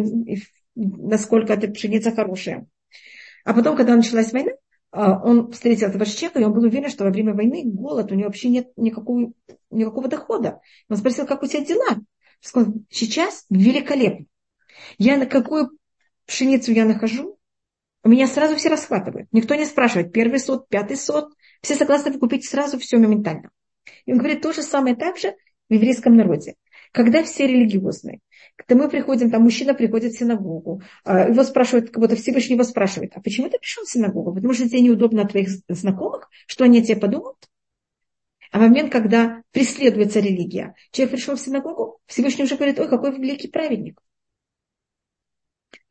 насколько 0.75 1.53
эта 1.53 1.69
пшеница 1.69 2.13
хорошая. 2.13 2.67
А 3.45 3.55
потом, 3.55 3.77
когда 3.77 3.97
началась 3.97 4.33
война, 4.33 4.53
он 4.99 5.53
встретил 5.53 5.89
этого 5.89 6.05
человека, 6.05 6.41
и 6.41 6.45
он 6.45 6.53
был 6.53 6.65
уверен, 6.65 6.91
что 6.91 7.05
во 7.05 7.11
время 7.11 7.35
войны 7.35 7.63
голод, 7.65 8.11
у 8.11 8.15
него 8.15 8.27
вообще 8.27 8.49
нет 8.49 8.73
никакого, 8.77 9.33
никакого 9.71 10.09
дохода. 10.09 10.61
Он 10.89 10.97
спросил, 10.97 11.27
как 11.27 11.43
у 11.43 11.47
тебя 11.47 11.65
дела? 11.65 12.01
Сказал, 12.41 12.75
сейчас 12.91 13.45
великолепно. 13.49 14.27
Я 14.99 15.17
на 15.17 15.27
какую 15.27 15.71
пшеницу 16.27 16.73
я 16.73 16.85
нахожу, 16.85 17.39
меня 18.05 18.27
сразу 18.27 18.57
все 18.57 18.71
расхватывают. 18.71 19.29
Никто 19.33 19.55
не 19.55 19.67
спрашивает, 19.67 20.13
первый 20.13 20.41
сот, 20.41 20.69
пятый 20.69 20.97
сот. 20.97 21.33
Все 21.63 21.75
согласны 21.75 22.19
купить 22.19 22.49
сразу 22.49 22.79
все 22.79 22.99
моментально. 22.99 23.51
И 24.07 24.13
он 24.13 24.19
говорит 24.19 24.43
то 24.43 24.53
же 24.53 24.63
самое 24.63 24.97
также 24.97 25.35
в 25.69 25.75
еврейском 25.75 26.17
народе. 26.17 26.55
Когда 26.93 27.23
все 27.23 27.47
религиозные. 27.47 28.21
Когда 28.57 28.83
мы 28.83 28.91
приходим, 28.91 29.31
там 29.31 29.43
мужчина 29.43 29.75
приходит 29.75 30.13
в 30.13 30.19
синагогу, 30.19 30.83
а, 31.05 31.29
его 31.29 31.45
спрашивают, 31.45 31.91
как 31.91 32.01
будто 32.01 32.17
Всевышний 32.17 32.55
его 32.55 32.65
спрашивает, 32.65 33.13
а 33.15 33.21
почему 33.21 33.49
ты 33.49 33.59
пришел 33.59 33.85
в 33.85 33.91
синагогу? 33.91 34.35
Потому 34.35 34.53
что 34.53 34.69
тебе 34.69 34.81
неудобно 34.81 35.23
от 35.23 35.31
твоих 35.31 35.49
знакомых, 35.69 36.29
что 36.47 36.65
они 36.65 36.81
о 36.81 36.83
тебе 36.83 36.97
подумают? 36.97 37.49
А 38.51 38.59
момент, 38.59 38.91
когда 38.91 39.43
преследуется 39.53 40.21
религия, 40.21 40.75
человек 40.91 41.17
пришел 41.17 41.37
в 41.37 41.41
синагогу, 41.41 42.01
Всевышний 42.07 42.45
уже 42.45 42.57
говорит, 42.57 42.79
ой, 42.79 42.89
какой 42.89 43.13
великий 43.13 43.49
праведник. 43.49 44.01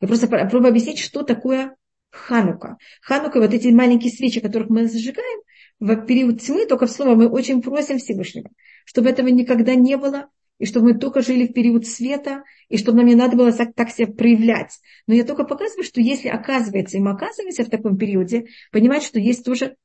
Я 0.01 0.07
просто 0.07 0.27
пробую 0.27 0.69
объяснить, 0.69 0.99
что 0.99 1.23
такое 1.23 1.75
Ханука. 2.09 2.77
Ханука, 3.01 3.39
вот 3.39 3.53
эти 3.53 3.67
маленькие 3.67 4.11
свечи, 4.11 4.39
которых 4.39 4.69
мы 4.69 4.87
зажигаем, 4.87 5.41
в 5.79 6.05
период 6.05 6.41
тьмы, 6.41 6.65
только 6.65 6.87
в 6.87 6.91
слово 6.91 7.15
мы 7.15 7.29
очень 7.29 7.61
просим 7.61 7.99
Всевышнего, 7.99 8.49
чтобы 8.85 9.09
этого 9.09 9.27
никогда 9.27 9.75
не 9.75 9.97
было, 9.97 10.29
и 10.59 10.65
чтобы 10.65 10.93
мы 10.93 10.99
только 10.99 11.21
жили 11.21 11.47
в 11.47 11.53
период 11.53 11.85
света, 11.85 12.43
и 12.69 12.77
чтобы 12.77 12.97
нам 12.97 13.07
не 13.07 13.15
надо 13.15 13.37
было 13.37 13.51
так, 13.51 13.73
так 13.73 13.89
себя 13.89 14.07
проявлять. 14.07 14.79
Но 15.05 15.13
я 15.13 15.23
только 15.23 15.43
показываю, 15.43 15.83
что 15.83 16.01
если 16.01 16.29
оказывается, 16.29 16.97
и 16.97 16.99
мы 16.99 17.11
оказываемся 17.11 17.63
в 17.63 17.69
таком 17.69 17.97
периоде, 17.97 18.47
понимать, 18.71 19.03
что 19.03 19.19
есть 19.19 19.45
тоже 19.45 19.75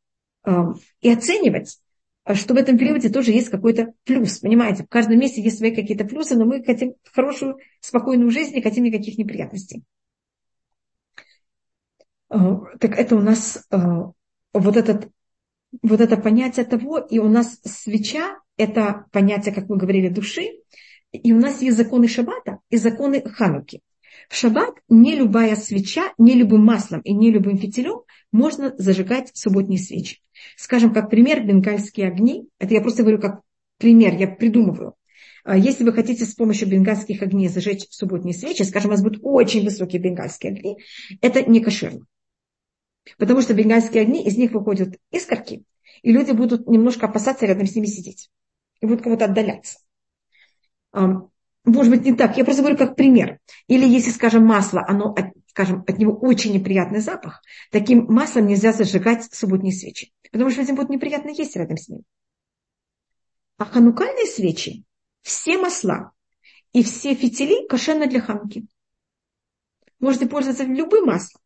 э, 0.44 0.52
и 1.00 1.10
оценивать, 1.10 1.78
что 2.34 2.54
в 2.54 2.56
этом 2.56 2.78
периоде 2.78 3.10
тоже 3.10 3.32
есть 3.32 3.50
какой-то 3.50 3.92
плюс. 4.04 4.38
Понимаете, 4.38 4.84
в 4.84 4.88
каждом 4.88 5.18
месте 5.18 5.42
есть 5.42 5.58
свои 5.58 5.74
какие-то 5.74 6.04
плюсы, 6.04 6.36
но 6.36 6.46
мы 6.46 6.64
хотим 6.64 6.94
хорошую, 7.12 7.58
спокойную 7.80 8.30
жизнь, 8.30 8.54
не 8.54 8.62
хотим 8.62 8.84
никаких 8.84 9.18
неприятностей. 9.18 9.82
Э, 12.30 12.38
так 12.80 12.98
это 12.98 13.16
у 13.16 13.20
нас 13.20 13.66
э, 13.70 13.76
вот, 14.54 14.76
этот, 14.76 15.10
вот 15.82 16.00
это 16.00 16.16
понятие 16.16 16.64
того, 16.64 16.98
и 16.98 17.18
у 17.18 17.28
нас 17.28 17.60
свеча– 17.62 18.38
это 18.56 19.06
понятие, 19.12 19.54
как 19.54 19.68
мы 19.68 19.76
говорили, 19.76 20.08
души, 20.08 20.50
и 21.12 21.32
у 21.32 21.38
нас 21.38 21.60
есть 21.62 21.76
законы 21.76 22.08
шаббата 22.08 22.58
и 22.70 22.76
законы 22.76 23.22
хануки. 23.22 23.80
В 24.28 24.36
шаббат 24.36 24.74
не 24.88 25.14
любая 25.14 25.56
свеча, 25.56 26.12
не 26.18 26.34
любым 26.34 26.64
маслом 26.64 27.00
и 27.00 27.12
не 27.12 27.30
любым 27.30 27.58
фитилем 27.58 28.02
можно 28.30 28.74
зажигать 28.78 29.30
субботние 29.34 29.78
свечи. 29.78 30.20
Скажем, 30.56 30.92
как 30.92 31.10
пример, 31.10 31.44
бенгальские 31.44 32.08
огни. 32.08 32.48
Это 32.58 32.74
я 32.74 32.80
просто 32.80 33.02
говорю 33.02 33.20
как 33.20 33.42
пример, 33.78 34.14
я 34.14 34.28
придумываю. 34.28 34.94
А 35.44 35.56
если 35.56 35.84
вы 35.84 35.92
хотите 35.92 36.24
с 36.24 36.34
помощью 36.34 36.68
бенгальских 36.68 37.20
огней 37.22 37.48
зажечь 37.48 37.86
субботние 37.90 38.34
свечи, 38.34 38.62
скажем, 38.62 38.90
у 38.90 38.92
вас 38.92 39.02
будут 39.02 39.20
очень 39.22 39.64
высокие 39.64 40.00
бенгальские 40.00 40.52
огни, 40.52 40.78
это 41.20 41.42
не 41.42 41.60
кошерно. 41.60 42.06
Потому 43.18 43.42
что 43.42 43.52
бенгальские 43.52 44.02
огни, 44.02 44.24
из 44.24 44.36
них 44.36 44.52
выходят 44.52 44.96
искорки, 45.10 45.64
и 46.02 46.12
люди 46.12 46.30
будут 46.30 46.68
немножко 46.68 47.06
опасаться 47.06 47.44
рядом 47.44 47.66
с 47.66 47.74
ними 47.74 47.86
сидеть. 47.86 48.30
И 48.82 48.86
будут 48.86 49.02
кого-то 49.02 49.24
отдаляться. 49.24 49.78
Может 50.92 51.90
быть, 51.90 52.02
не 52.02 52.12
так. 52.12 52.36
Я 52.36 52.44
просто 52.44 52.62
говорю 52.62 52.76
как 52.76 52.96
пример. 52.96 53.38
Или 53.68 53.86
если, 53.86 54.10
скажем, 54.10 54.44
масло, 54.44 54.84
оно, 54.86 55.14
скажем, 55.46 55.84
от 55.86 55.96
него 55.98 56.12
очень 56.12 56.52
неприятный 56.52 57.00
запах, 57.00 57.40
таким 57.70 58.06
маслом 58.12 58.46
нельзя 58.46 58.72
зажигать 58.72 59.32
субботние 59.32 59.72
свечи. 59.72 60.12
Потому 60.32 60.50
что 60.50 60.60
людям 60.60 60.76
будет 60.76 60.90
неприятно 60.90 61.30
есть 61.30 61.54
рядом 61.56 61.76
с 61.76 61.88
ним. 61.88 62.02
А 63.58 63.64
ханукальные 63.64 64.26
свечи, 64.26 64.84
все 65.22 65.56
масла 65.56 66.10
и 66.72 66.82
все 66.82 67.14
фитили 67.14 67.66
кошерно 67.68 68.06
для 68.06 68.20
хануки. 68.20 68.66
Можете 70.00 70.26
пользоваться 70.26 70.64
любым 70.64 71.06
маслом. 71.06 71.40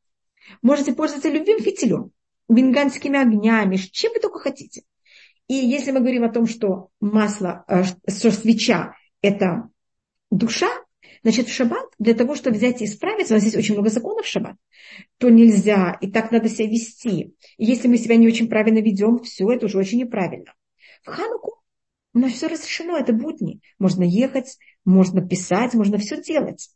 Можете 0.62 0.94
пользоваться 0.94 1.28
любым 1.28 1.60
фитилем, 1.60 2.12
бенганскими 2.48 3.20
огнями, 3.20 3.76
чем 3.76 4.14
вы 4.14 4.20
только 4.20 4.38
хотите. 4.38 4.84
И 5.48 5.54
если 5.54 5.92
мы 5.92 6.00
говорим 6.00 6.24
о 6.24 6.32
том, 6.32 6.46
что 6.46 6.88
масло, 7.00 7.64
э, 7.68 7.84
что 7.84 8.30
свеча– 8.30 8.94
это 9.22 9.68
душа, 10.30 10.68
значит, 11.22 11.48
в 11.48 11.52
шаббат, 11.52 11.86
для 11.98 12.14
того, 12.14 12.34
чтобы 12.34 12.56
взять 12.56 12.82
и 12.82 12.84
исправиться, 12.84 13.34
у 13.34 13.36
нас 13.36 13.44
есть 13.44 13.56
очень 13.56 13.74
много 13.74 13.90
законов 13.90 14.26
в 14.26 14.28
шаббат, 14.28 14.56
то 15.18 15.28
нельзя, 15.28 15.96
и 16.00 16.10
так 16.10 16.32
надо 16.32 16.48
себя 16.48 16.68
вести. 16.68 17.34
И 17.58 17.64
если 17.64 17.88
мы 17.88 17.98
себя 17.98 18.16
не 18.16 18.26
очень 18.26 18.48
правильно 18.48 18.78
ведем, 18.78 19.20
все 19.20 19.50
это 19.50 19.66
уже 19.66 19.78
очень 19.78 19.98
неправильно. 19.98 20.52
В 21.02 21.08
Хануку 21.08 21.62
у 22.14 22.18
нас 22.18 22.32
все 22.32 22.48
разрешено, 22.48 22.96
это 22.96 23.12
будни. 23.12 23.60
Можно 23.78 24.02
ехать, 24.02 24.58
можно 24.84 25.26
писать, 25.26 25.74
можно 25.74 25.98
все 25.98 26.20
делать. 26.20 26.70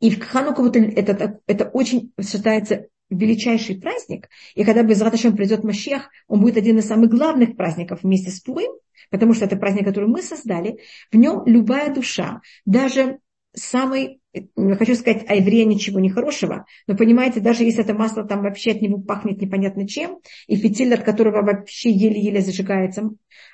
И 0.00 0.10
в 0.10 0.22
Хануку 0.22 0.62
вот 0.62 0.76
это, 0.76 1.40
это 1.46 1.64
очень 1.70 2.12
считается 2.20 2.88
величайший 3.16 3.80
праздник. 3.80 4.28
И 4.54 4.64
когда 4.64 4.82
без 4.82 5.00
Раташем 5.00 5.36
придет 5.36 5.64
Машех, 5.64 6.10
он 6.28 6.40
будет 6.40 6.56
один 6.56 6.78
из 6.78 6.86
самых 6.86 7.10
главных 7.10 7.56
праздников 7.56 8.00
вместе 8.02 8.30
с 8.30 8.40
Пурим, 8.40 8.72
потому 9.10 9.34
что 9.34 9.44
это 9.44 9.56
праздник, 9.56 9.84
который 9.84 10.08
мы 10.08 10.22
создали. 10.22 10.78
В 11.10 11.16
нем 11.16 11.42
любая 11.46 11.94
душа, 11.94 12.40
даже 12.64 13.18
самый, 13.54 14.20
не 14.56 14.74
хочу 14.76 14.94
сказать 14.94 15.28
о 15.28 15.34
еврея 15.34 15.64
ничего 15.64 16.00
нехорошего, 16.00 16.64
но 16.86 16.96
понимаете, 16.96 17.40
даже 17.40 17.64
если 17.64 17.84
это 17.84 17.94
масло 17.94 18.24
там 18.24 18.42
вообще 18.42 18.72
от 18.72 18.80
него 18.80 18.98
пахнет 18.98 19.40
непонятно 19.40 19.86
чем, 19.86 20.20
и 20.46 20.56
фитиль, 20.56 20.94
от 20.94 21.02
которого 21.02 21.42
вообще 21.42 21.90
еле-еле 21.90 22.40
зажигается 22.40 23.10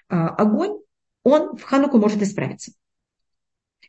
а, 0.09 0.29
огонь, 0.29 0.79
он 1.25 1.57
в 1.57 1.63
Хануку 1.63 1.99
может 1.99 2.23
исправиться. 2.23 2.73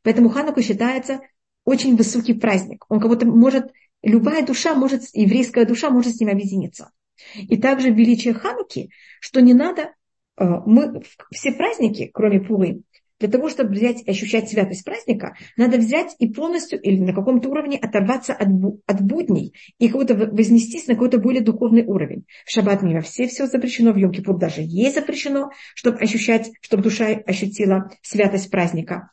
Поэтому 0.04 0.30
Хануку 0.30 0.62
считается 0.62 1.22
очень 1.66 1.96
высокий 1.96 2.34
праздник. 2.34 2.86
Он 2.90 3.00
будто 3.00 3.28
может, 3.28 3.72
любая 4.04 4.46
душа 4.46 4.76
может, 4.76 5.04
еврейская 5.14 5.66
душа 5.66 5.90
может 5.90 6.16
с 6.16 6.20
ним 6.20 6.30
объединиться. 6.30 6.92
И 7.36 7.58
также 7.58 7.90
величие 7.90 8.34
Хануки, 8.34 8.90
что 9.20 9.42
не 9.42 9.54
надо, 9.54 9.94
э, 10.38 10.46
мы 10.66 11.02
все 11.32 11.52
праздники, 11.52 12.10
кроме 12.14 12.40
Пуры, 12.40 12.82
для 13.20 13.28
того, 13.28 13.50
чтобы 13.50 13.72
взять 13.72 14.02
и 14.02 14.10
ощущать 14.10 14.50
святость 14.50 14.86
праздника, 14.86 15.36
надо 15.58 15.78
взять 15.78 16.16
и 16.20 16.30
полностью 16.30 16.82
или 16.82 17.00
на 17.00 17.14
каком-то 17.14 17.50
уровне 17.50 17.78
оторваться 17.78 18.34
от, 18.34 18.48
от 18.86 19.02
будней 19.02 19.54
и 19.78 19.90
как-то 19.90 20.16
вознестись 20.16 20.88
на 20.88 20.94
какой-то 20.94 21.18
более 21.18 21.42
духовный 21.42 21.84
уровень. 21.84 22.26
В 22.46 22.52
шаббат 22.52 22.82
мира 22.82 23.02
все 23.02 23.28
все 23.28 23.48
запрещено, 23.48 23.92
в 23.92 23.98
Йом-Кипур 23.98 24.38
даже 24.38 24.62
есть 24.62 24.96
запрещено, 24.96 25.52
чтобы 25.76 25.98
ощущать, 25.98 26.52
чтобы 26.62 26.84
душа 26.84 27.08
ощутила 27.08 27.92
святость 28.02 28.50
праздника. 28.50 29.12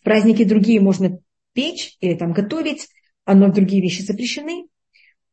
В 0.00 0.02
праздники 0.02 0.42
другие 0.42 0.80
можно 0.80 1.20
печь 1.52 1.96
или 2.00 2.14
там 2.14 2.32
готовить, 2.32 2.88
но 3.34 3.50
другие 3.50 3.82
вещи 3.82 4.02
запрещены. 4.02 4.66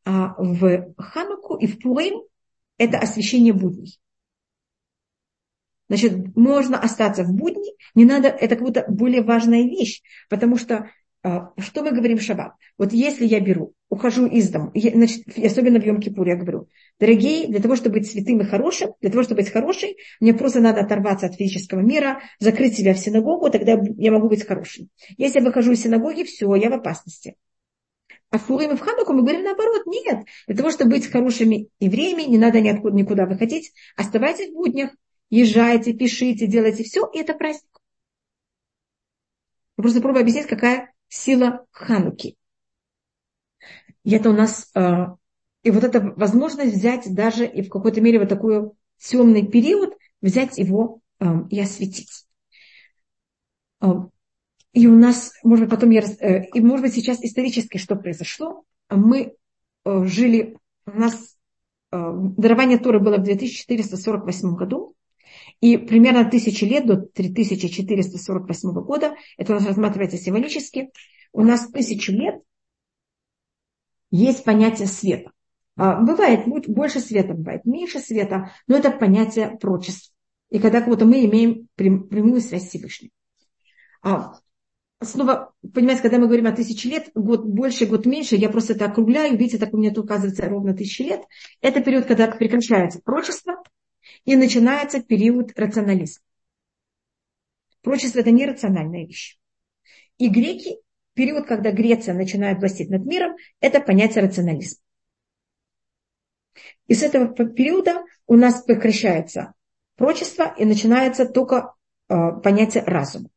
А 0.05 0.35
в 0.37 0.93
Хануку 0.97 1.55
и 1.55 1.67
в 1.67 1.79
Пурим 1.79 2.21
это 2.77 2.97
освящение 2.97 3.53
будней. 3.53 3.99
Значит, 5.89 6.35
можно 6.35 6.79
остаться 6.79 7.23
в 7.23 7.33
будни, 7.33 7.73
не 7.95 8.05
надо, 8.05 8.27
это 8.27 8.55
как 8.55 8.65
будто 8.65 8.85
более 8.89 9.21
важная 9.21 9.63
вещь, 9.63 10.01
потому 10.29 10.57
что 10.57 10.89
а, 11.23 11.51
что 11.57 11.83
мы 11.83 11.91
говорим 11.91 12.17
в 12.17 12.21
шаббат? 12.21 12.53
Вот 12.77 12.93
если 12.93 13.25
я 13.25 13.39
беру, 13.39 13.73
ухожу 13.89 14.27
из 14.27 14.49
дома, 14.49 14.71
значит, 14.73 15.27
особенно 15.37 15.79
в 15.79 15.83
Йом-Кипур, 15.83 16.27
я 16.27 16.35
говорю, 16.35 16.69
дорогие, 16.99 17.47
для 17.47 17.59
того, 17.59 17.75
чтобы 17.75 17.99
быть 17.99 18.09
святым 18.09 18.39
и 18.41 18.45
хорошим, 18.45 18.91
для 19.01 19.09
того, 19.09 19.23
чтобы 19.23 19.41
быть 19.41 19.51
хорошей, 19.51 19.97
мне 20.19 20.33
просто 20.33 20.61
надо 20.61 20.81
оторваться 20.81 21.25
от 21.25 21.35
физического 21.35 21.79
мира, 21.79 22.21
закрыть 22.39 22.77
себя 22.77 22.93
в 22.93 22.99
синагогу, 22.99 23.49
тогда 23.49 23.81
я 23.97 24.11
могу 24.11 24.29
быть 24.29 24.45
хорошим. 24.45 24.89
Если 25.17 25.39
я 25.39 25.45
выхожу 25.45 25.71
из 25.71 25.81
синагоги, 25.81 26.23
все, 26.23 26.53
я 26.55 26.69
в 26.69 26.73
опасности. 26.73 27.35
А 28.29 28.37
Фурим 28.39 28.71
и 28.71 28.75
в 28.75 28.81
Хануку 28.81 29.13
мы 29.13 29.21
говорим 29.21 29.43
наоборот, 29.43 29.85
нет. 29.85 30.25
Для 30.47 30.57
того, 30.57 30.71
чтобы 30.71 30.91
быть 30.91 31.09
хорошими 31.09 31.69
евреями, 31.79 32.23
не 32.23 32.37
надо 32.37 32.59
никуда, 32.59 32.95
никуда 32.95 33.25
выходить, 33.25 33.71
оставайтесь 33.95 34.49
в 34.49 34.53
буднях, 34.53 34.91
езжайте, 35.29 35.93
пишите, 35.93 36.45
делайте 36.45 36.83
все, 36.83 37.09
и 37.13 37.19
это 37.19 37.33
праздник. 37.33 37.81
Я 39.77 39.81
просто 39.81 40.01
пробую 40.01 40.21
объяснить, 40.21 40.47
какая 40.47 40.93
сила 41.07 41.65
Хануки. 41.71 42.35
И 44.03 44.11
это 44.11 44.29
у 44.29 44.33
нас, 44.33 44.71
э, 44.75 45.05
и 45.63 45.71
вот 45.71 45.83
эта 45.83 46.01
возможность 46.01 46.73
взять 46.73 47.13
даже 47.13 47.45
и 47.45 47.61
в 47.61 47.69
какой-то 47.69 48.01
мере 48.01 48.19
вот 48.19 48.29
такой 48.29 48.71
темный 48.97 49.47
период, 49.47 49.93
взять 50.21 50.57
его 50.57 50.99
э, 51.19 51.25
и 51.49 51.59
осветить. 51.61 52.25
Э, 54.77 54.79
и 54.79 54.87
у 54.87 54.95
нас, 54.95 55.33
может 55.43 55.65
быть, 55.65 55.71
потом 55.71 55.89
я, 55.89 56.01
и 56.01 56.61
может 56.61 56.85
быть 56.85 56.93
сейчас 56.93 57.23
исторически 57.23 57.77
что 57.77 57.95
произошло. 57.95 58.63
Мы 58.89 59.35
жили, 59.85 60.57
у 60.85 60.91
нас 60.91 61.35
дарование 61.91 62.77
Торы 62.77 62.99
было 62.99 63.17
в 63.17 63.23
2448 63.23 64.55
году, 64.55 64.95
и 65.61 65.77
примерно 65.77 66.29
тысячи 66.29 66.65
лет 66.65 66.85
до 66.85 66.97
3448 66.97 68.71
года, 68.81 69.15
это 69.37 69.53
у 69.53 69.55
нас 69.55 69.65
рассматривается 69.65 70.17
символически, 70.17 70.91
у 71.33 71.41
нас 71.41 71.67
тысячу 71.67 72.11
лет 72.11 72.41
есть 74.11 74.43
понятие 74.43 74.87
света. 74.87 75.31
А, 75.75 76.01
бывает 76.01 76.47
больше 76.47 76.99
света, 76.99 77.33
бывает 77.33 77.65
меньше 77.65 77.99
света, 77.99 78.51
но 78.67 78.77
это 78.77 78.91
понятие 78.91 79.57
прочества. 79.59 80.13
И 80.49 80.59
когда 80.59 80.81
кого-то 80.81 81.05
мы 81.05 81.25
имеем 81.25 81.67
прямую 81.75 82.41
связь 82.41 82.65
с 82.65 82.69
Всевышним. 82.69 83.11
А, 84.01 84.33
снова, 85.01 85.53
понимаете, 85.73 86.01
когда 86.01 86.17
мы 86.17 86.25
говорим 86.25 86.47
о 86.47 86.51
тысяче 86.51 86.89
лет, 86.89 87.09
год 87.13 87.45
больше, 87.45 87.85
год 87.85 88.05
меньше, 88.05 88.35
я 88.35 88.49
просто 88.49 88.73
это 88.73 88.85
округляю, 88.85 89.37
видите, 89.37 89.57
так 89.57 89.73
у 89.73 89.77
меня 89.77 89.93
тут 89.93 90.05
указывается 90.05 90.47
ровно 90.47 90.73
тысячи 90.73 91.03
лет. 91.03 91.21
Это 91.61 91.81
период, 91.81 92.05
когда 92.05 92.27
прекращается 92.27 92.99
прочество, 93.01 93.61
и 94.25 94.35
начинается 94.35 95.01
период 95.01 95.57
рационализма. 95.57 96.23
Прочество– 97.81 98.19
это 98.21 98.31
нерациональная 98.31 99.05
вещь. 99.05 99.37
И 100.17 100.29
греки, 100.29 100.77
период, 101.13 101.47
когда 101.47 101.71
Греция 101.71 102.13
начинает 102.13 102.59
властить 102.59 102.89
над 102.89 103.05
миром, 103.05 103.37
это 103.61 103.79
понятие 103.79 104.25
рационализма. 104.25 104.81
И 106.87 106.93
с 106.93 107.03
этого 107.03 107.27
периода 107.33 108.03
у 108.25 108.35
нас 108.35 108.63
прекращается 108.63 109.53
прочество 109.95 110.53
и 110.57 110.65
начинается 110.65 111.25
только 111.25 111.75
э, 112.09 112.15
понятие 112.43 112.83
разума. 112.83 113.29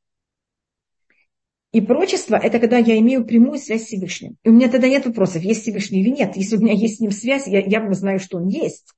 И 1.73 1.81
прочество– 1.81 2.35
это 2.43 2.59
когда 2.59 2.79
я 2.79 2.99
имею 2.99 3.25
прямую 3.25 3.59
связь 3.59 3.83
с 3.83 3.87
Всевышним. 3.87 4.37
И 4.43 4.49
у 4.49 4.53
меня 4.53 4.69
тогда 4.69 4.89
нет 4.89 5.07
вопросов, 5.07 5.43
есть 5.43 5.63
Всевышний 5.63 6.01
или 6.01 6.11
нет. 6.11 6.37
Если 6.37 6.57
у 6.57 6.61
меня 6.61 6.73
есть 6.73 6.97
с 6.97 7.01
ним 7.01 7.13
связь, 7.13 7.47
я 7.47 7.61
явно 7.61 7.95
знаю, 7.95 8.19
что 8.19 8.39
он 8.39 8.49
есть. 8.49 8.93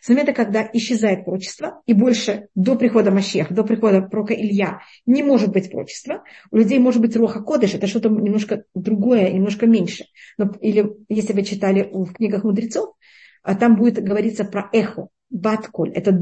С 0.00 0.08
момента, 0.08 0.32
когда 0.32 0.68
исчезает 0.72 1.24
прочество, 1.24 1.82
и 1.86 1.92
больше 1.92 2.48
до 2.54 2.76
прихода 2.76 3.10
Машех, 3.10 3.52
до 3.52 3.64
прихода 3.64 4.02
пророка 4.02 4.34
Илья 4.34 4.80
не 5.04 5.22
может 5.22 5.50
быть 5.52 5.70
прочества, 5.70 6.22
у 6.50 6.56
людей 6.56 6.78
может 6.78 7.02
быть 7.02 7.16
роха 7.16 7.40
кодыш, 7.42 7.74
это 7.74 7.86
что-то 7.86 8.08
немножко 8.08 8.64
другое, 8.74 9.30
немножко 9.30 9.66
меньше. 9.66 10.04
Но, 10.38 10.52
или 10.60 10.92
если 11.08 11.32
вы 11.32 11.42
читали 11.42 11.88
в 11.92 12.12
книгах 12.12 12.44
мудрецов, 12.44 12.94
а 13.42 13.54
там 13.54 13.76
будет 13.76 14.02
говориться 14.02 14.44
про 14.44 14.68
эхо, 14.72 15.08
батколь, 15.28 15.90
это 15.92 16.12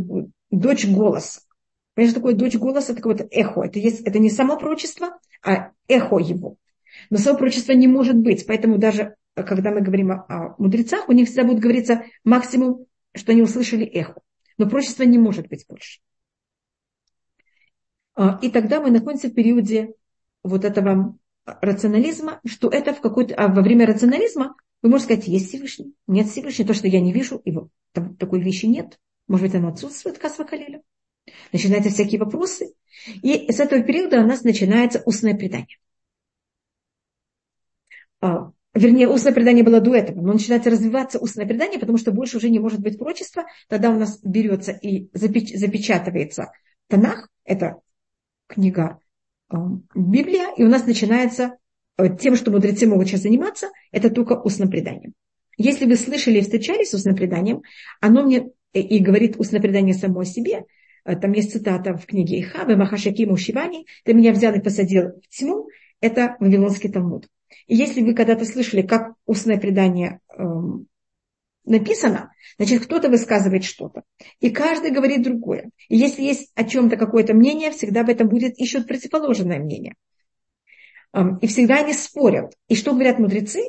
дочь 0.51 0.87
голоса. 0.87 1.41
Понимаешь, 1.95 2.15
такое 2.15 2.35
дочь 2.35 2.57
голоса? 2.57 2.93
Это 2.93 3.03
какое-то 3.03 3.29
эхо. 3.31 3.63
Это, 3.63 3.79
есть, 3.79 4.01
это 4.01 4.19
не 4.19 4.31
само 4.31 4.57
пророчество, 4.59 5.19
а 5.45 5.73
эхо 5.89 6.19
его. 6.19 6.57
Но 7.11 7.19
пророчество 7.19 7.73
не 7.73 7.87
может 7.87 8.17
быть. 8.17 8.47
Поэтому 8.47 8.79
даже 8.79 9.17
когда 9.35 9.71
мы 9.71 9.81
говорим 9.81 10.13
о, 10.13 10.25
о 10.29 10.55
мудрецах, 10.59 11.09
у 11.09 11.13
них 11.13 11.29
всегда 11.29 11.45
будет 11.45 11.61
говориться 11.61 12.05
максимум, 12.23 12.87
что 13.15 13.33
они 13.33 13.43
услышали 13.43 13.85
эхо. 13.85 14.21
Но 14.59 14.69
пророчество 14.69 15.03
не 15.03 15.19
может 15.19 15.49
быть 15.49 15.65
больше. 15.69 16.01
А, 18.15 18.39
и 18.41 18.51
тогда 18.51 18.81
мы 18.81 18.91
находимся 18.91 19.29
в 19.29 19.35
периоде 19.35 19.95
вот 20.43 20.65
этого 20.65 21.19
рационализма, 21.45 22.41
что 22.47 22.69
это 22.69 22.95
в 22.95 23.01
какой-то... 23.01 23.35
А 23.35 23.49
во 23.49 23.63
время 23.63 23.87
рационализма 23.87 24.55
вы 24.83 24.91
можете 24.91 25.15
сказать, 25.15 25.29
есть 25.29 25.49
Всевышний, 25.49 25.95
нет 26.07 26.29
Всевышний, 26.29 26.65
то, 26.65 26.75
что 26.75 26.87
я 26.89 27.01
не 27.01 27.13
вижу, 27.13 27.41
его 27.45 27.71
там, 27.93 28.17
такой 28.17 28.41
вещи 28.41 28.67
нет. 28.67 28.99
Может 29.27 29.47
быть, 29.47 29.55
оно 29.55 29.69
отсутствует, 29.69 30.19
Касва 30.19 30.45
Калиля. 30.45 30.83
Начинаются 31.53 31.91
всякие 31.91 32.21
вопросы. 32.21 32.75
И 33.23 33.51
с 33.51 33.61
этого 33.61 33.83
периода 33.83 34.21
у 34.21 34.27
нас 34.27 34.43
начинается 34.43 35.03
устное 35.05 35.35
предание. 35.35 35.79
А, 38.21 38.53
вернее, 38.75 39.09
устное 39.09 39.33
предание 39.33 39.65
было 39.65 39.81
до 39.81 39.95
этого, 39.95 40.21
но 40.21 40.33
начинается 40.33 40.71
развиваться 40.71 41.19
устное 41.19 41.47
предание, 41.47 41.79
потому 41.79 41.99
что 41.99 42.13
больше 42.13 42.39
уже 42.39 42.49
не 42.51 42.59
может 42.59 42.81
быть 42.81 42.99
прочества. 42.99 43.45
Тогда 43.69 43.91
у 43.91 43.99
нас 43.99 44.19
берется 44.23 44.73
и 44.73 45.09
запеч, 45.13 45.55
запечатывается 45.55 46.53
Танах, 46.89 47.29
это 47.45 47.81
книга 48.47 48.99
э, 49.51 49.57
Библия, 49.95 50.55
и 50.57 50.65
у 50.65 50.69
нас 50.69 50.87
начинается 50.87 51.57
э, 51.97 52.17
тем, 52.17 52.37
что 52.37 52.51
мудрецы 52.51 52.87
могут 52.87 53.09
сейчас 53.09 53.23
заниматься, 53.23 53.69
это 53.91 54.11
только 54.11 54.35
устным 54.35 54.71
преданием. 54.71 55.15
Если 55.57 55.87
вы 55.87 55.97
слышали 55.97 56.39
и 56.39 56.43
встречались 56.43 56.91
с 56.91 56.95
устным 56.95 57.15
преданием, 57.15 57.63
оно 58.01 58.23
мне 58.23 58.51
и, 58.73 58.81
и 58.81 58.99
говорит 58.99 59.37
устное 59.39 59.61
предание 59.61 59.95
само 59.95 60.21
о 60.21 60.25
себе, 60.25 60.53
э, 60.59 60.65
там 61.05 61.33
есть 61.33 61.53
цитата 61.53 61.97
в 61.97 62.07
книге 62.07 62.41
Ихабы, 62.41 62.77
Махашакиму 62.77 63.37
Шивани, 63.37 63.87
ты 64.05 64.15
меня 64.15 64.33
взял 64.33 64.55
и 64.55 64.61
посадил 64.61 65.21
в 65.23 65.29
тьму, 65.29 65.69
это 66.01 66.37
Вавилонский 66.41 66.91
Талмуд. 66.91 67.29
И 67.67 67.77
если 67.77 68.03
вы 68.03 68.15
когда-то 68.15 68.45
слышали, 68.45 68.83
как 68.83 69.15
устное 69.27 69.59
предание 69.59 70.21
эм, 70.37 70.87
написано, 71.65 72.33
значит, 72.59 72.85
кто-то 72.85 73.09
высказывает 73.09 73.65
что-то. 73.65 74.03
И 74.41 74.51
каждый 74.51 74.91
говорит 74.91 75.23
другое. 75.23 75.71
И 75.89 75.97
если 75.97 76.23
есть 76.23 76.51
о 76.55 76.65
чем-то 76.65 76.97
какое-то 76.97 77.35
мнение, 77.35 77.71
всегда 77.71 78.03
в 78.03 78.09
этом 78.09 78.29
будет 78.29 78.59
еще 78.59 78.83
противоположное 78.83 79.59
мнение. 79.59 79.95
Эм, 81.13 81.39
и 81.39 81.47
всегда 81.47 81.77
они 81.77 81.95
спорят. 81.95 82.55
И 82.69 82.75
что 82.75 82.93
говорят 82.93 83.19
мудрецы? 83.19 83.63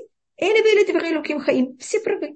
Все 1.79 1.99
правы. 2.01 2.35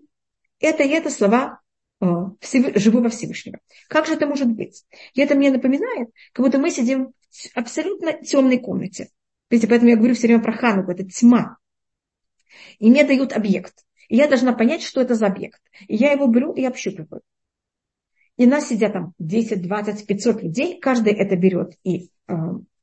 Это 0.59 0.83
и 0.83 0.89
это 0.89 1.09
слова 1.09 1.59
э, 1.59 1.68
живого 2.01 3.09
Всевышнего. 3.09 3.59
Как 3.88 4.05
же 4.05 4.13
это 4.13 4.25
может 4.25 4.47
быть? 4.47 4.85
И 5.13 5.21
это 5.21 5.35
мне 5.35 5.51
напоминает, 5.51 6.09
как 6.33 6.45
будто 6.45 6.57
мы 6.57 6.71
сидим 6.71 7.13
в 7.31 7.57
абсолютно 7.57 8.13
темной 8.13 8.57
комнате. 8.57 9.09
Видите, 9.49 9.67
поэтому 9.67 9.89
я 9.89 9.97
говорю 9.97 10.15
все 10.15 10.27
время 10.27 10.41
про 10.41 10.53
Хануку, 10.53 10.91
это 10.91 11.03
тьма. 11.05 11.57
И 12.77 12.89
мне 12.89 13.03
дают 13.03 13.33
объект. 13.33 13.85
И 14.07 14.15
я 14.15 14.27
должна 14.27 14.53
понять, 14.53 14.81
что 14.81 15.01
это 15.01 15.15
за 15.15 15.27
объект. 15.27 15.62
И 15.88 15.95
я 15.95 16.12
его 16.12 16.27
беру 16.27 16.53
и 16.53 16.65
общупываю. 16.65 17.21
И 18.38 18.45
нас 18.45 18.69
сидят 18.69 18.93
там 18.93 19.13
10, 19.19 19.62
20, 19.62 20.07
500 20.07 20.43
людей. 20.43 20.79
Каждый 20.79 21.13
это 21.13 21.35
берет 21.35 21.77
и 21.83 22.09
э, 22.27 22.33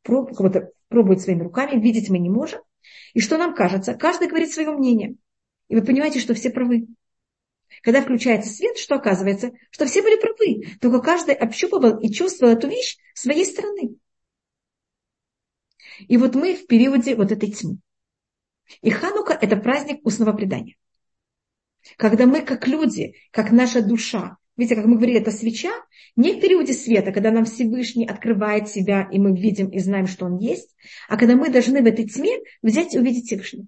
проб, 0.02 0.32
пробует 0.88 1.20
своими 1.20 1.42
руками. 1.42 1.80
Видеть 1.80 2.10
мы 2.10 2.18
не 2.18 2.28
можем. 2.28 2.60
И 3.14 3.20
что 3.20 3.38
нам 3.38 3.54
кажется? 3.54 3.94
Каждый 3.94 4.28
говорит 4.28 4.52
свое 4.52 4.70
мнение. 4.70 5.14
И 5.68 5.74
вы 5.74 5.82
понимаете, 5.82 6.20
что 6.20 6.34
все 6.34 6.50
правы. 6.50 6.86
Когда 7.82 8.02
включается 8.02 8.50
свет, 8.50 8.78
что 8.78 8.96
оказывается? 8.96 9.52
Что 9.70 9.86
все 9.86 10.02
были 10.02 10.20
правы. 10.20 10.78
Только 10.80 11.00
каждый 11.00 11.34
общупывал 11.34 11.98
и 11.98 12.10
чувствовал 12.10 12.52
эту 12.52 12.68
вещь 12.68 12.96
своей 13.14 13.44
стороны. 13.44 13.96
И 16.08 16.16
вот 16.16 16.34
мы 16.34 16.54
в 16.54 16.66
периоде 16.66 17.14
вот 17.14 17.32
этой 17.32 17.50
тьмы. 17.50 17.78
И 18.82 18.90
Ханука– 18.90 19.32
это 19.40 19.56
праздник 19.56 20.04
устного 20.04 20.32
предания. 20.32 20.76
Когда 21.96 22.26
мы, 22.26 22.42
как 22.42 22.66
люди, 22.66 23.14
как 23.30 23.52
наша 23.52 23.80
душа, 23.80 24.36
видите, 24.56 24.74
как 24.74 24.86
мы 24.86 24.96
говорили, 24.96 25.20
это 25.20 25.30
свеча, 25.30 25.72
не 26.16 26.34
в 26.34 26.40
периоде 26.40 26.72
света, 26.72 27.12
когда 27.12 27.30
нам 27.30 27.44
Всевышний 27.44 28.06
открывает 28.06 28.68
себя, 28.68 29.08
и 29.10 29.18
мы 29.18 29.38
видим 29.38 29.68
и 29.68 29.78
знаем, 29.78 30.06
что 30.06 30.26
Он 30.26 30.38
есть, 30.38 30.74
а 31.08 31.16
когда 31.16 31.36
мы 31.36 31.48
должны 31.48 31.80
в 31.82 31.86
этой 31.86 32.08
тьме 32.08 32.40
взять 32.62 32.94
и 32.94 32.98
увидеть 32.98 33.26
Всевышнего. 33.26 33.66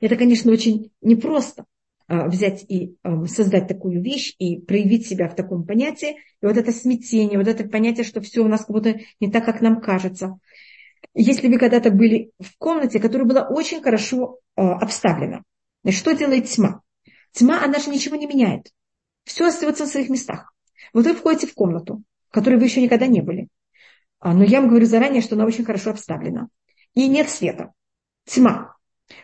Это, 0.00 0.16
конечно, 0.16 0.50
очень 0.50 0.92
непросто 1.02 1.66
а, 2.08 2.26
взять 2.26 2.64
и 2.68 2.96
а, 3.02 3.26
создать 3.26 3.68
такую 3.68 4.02
вещь 4.02 4.34
и 4.38 4.60
проявить 4.60 5.06
себя 5.06 5.28
в 5.28 5.36
таком 5.36 5.64
понятии. 5.64 6.16
И 6.42 6.46
вот 6.46 6.56
это 6.56 6.72
смятение, 6.72 7.38
вот 7.38 7.48
это 7.48 7.64
понятие, 7.64 8.04
что 8.04 8.20
все 8.20 8.40
у 8.40 8.48
нас 8.48 8.60
как 8.60 8.70
будто 8.70 8.98
не 9.20 9.30
так, 9.30 9.44
как 9.44 9.60
нам 9.60 9.80
кажется. 9.80 10.38
Если 11.14 11.48
вы 11.48 11.58
когда-то 11.58 11.90
были 11.90 12.32
в 12.38 12.56
комнате, 12.58 13.00
которая 13.00 13.26
была 13.26 13.48
очень 13.48 13.82
хорошо 13.82 14.38
э, 14.56 14.62
обставлена, 14.62 15.42
значит, 15.82 16.00
что 16.00 16.12
делает 16.12 16.46
тьма? 16.46 16.82
Тьма, 17.32 17.62
она 17.62 17.78
же 17.78 17.90
ничего 17.90 18.16
не 18.16 18.26
меняет. 18.26 18.72
Все 19.24 19.46
остается 19.46 19.84
на 19.84 19.90
своих 19.90 20.08
местах. 20.08 20.52
Вот 20.92 21.04
вы 21.04 21.14
входите 21.14 21.46
в 21.46 21.54
комнату, 21.54 22.02
в 22.28 22.34
которой 22.34 22.58
вы 22.58 22.64
еще 22.64 22.82
никогда 22.82 23.06
не 23.06 23.20
были. 23.20 23.48
А, 24.18 24.34
но 24.34 24.44
я 24.44 24.60
вам 24.60 24.68
говорю 24.68 24.86
заранее, 24.86 25.22
что 25.22 25.34
она 25.34 25.44
очень 25.44 25.64
хорошо 25.64 25.90
обставлена. 25.90 26.48
И 26.94 27.06
нет 27.08 27.28
света. 27.28 27.72
Тьма. 28.24 28.76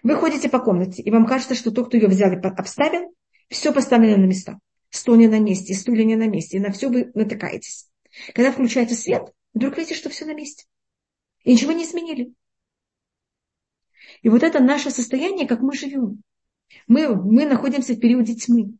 Вы 0.02 0.16
ходите 0.16 0.48
по 0.48 0.58
комнате, 0.58 1.02
и 1.02 1.10
вам 1.10 1.26
кажется, 1.26 1.54
что 1.54 1.70
тот, 1.70 1.88
кто 1.88 1.96
ее 1.96 2.08
взял 2.08 2.32
и 2.32 2.36
обставил, 2.36 3.14
все 3.48 3.72
поставлено 3.72 4.16
на 4.16 4.26
места. 4.26 4.58
Стол 4.90 5.16
не 5.16 5.28
на 5.28 5.38
месте, 5.38 5.74
стулья 5.74 6.04
не 6.04 6.16
на 6.16 6.26
месте, 6.26 6.56
и 6.56 6.60
на 6.60 6.72
все 6.72 6.88
вы 6.88 7.10
натыкаетесь. 7.14 7.88
Когда 8.34 8.52
включается 8.52 8.94
свет, 8.94 9.32
вдруг 9.52 9.76
видите, 9.76 9.94
что 9.94 10.08
все 10.08 10.24
на 10.24 10.34
месте. 10.34 10.64
И 11.44 11.52
ничего 11.52 11.72
не 11.72 11.84
изменили. 11.84 12.32
И 14.22 14.28
вот 14.28 14.42
это 14.42 14.60
наше 14.60 14.90
состояние, 14.90 15.46
как 15.46 15.60
мы 15.60 15.74
живем. 15.74 16.22
Мы, 16.86 17.14
мы 17.14 17.44
находимся 17.46 17.94
в 17.94 18.00
периоде 18.00 18.34
тьмы. 18.34 18.74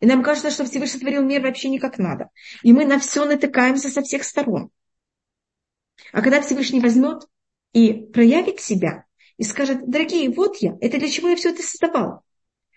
И 0.00 0.06
нам 0.06 0.22
кажется, 0.22 0.50
что 0.50 0.64
Всевышний 0.64 1.00
творил 1.00 1.22
мир 1.22 1.42
вообще 1.42 1.68
не 1.68 1.78
как 1.78 1.98
надо. 1.98 2.30
И 2.62 2.72
мы 2.72 2.84
на 2.84 2.98
все 2.98 3.24
натыкаемся 3.24 3.88
со 3.88 4.02
всех 4.02 4.24
сторон. 4.24 4.70
А 6.12 6.22
когда 6.22 6.40
Всевышний 6.40 6.80
возьмет 6.80 7.26
и 7.72 7.92
проявит 7.92 8.60
себя, 8.60 9.05
и 9.38 9.42
скажет, 9.42 9.88
дорогие, 9.88 10.30
вот 10.30 10.56
я, 10.58 10.76
это 10.80 10.98
для 10.98 11.08
чего 11.08 11.28
я 11.28 11.36
все 11.36 11.50
это 11.50 11.62
создавал? 11.62 12.22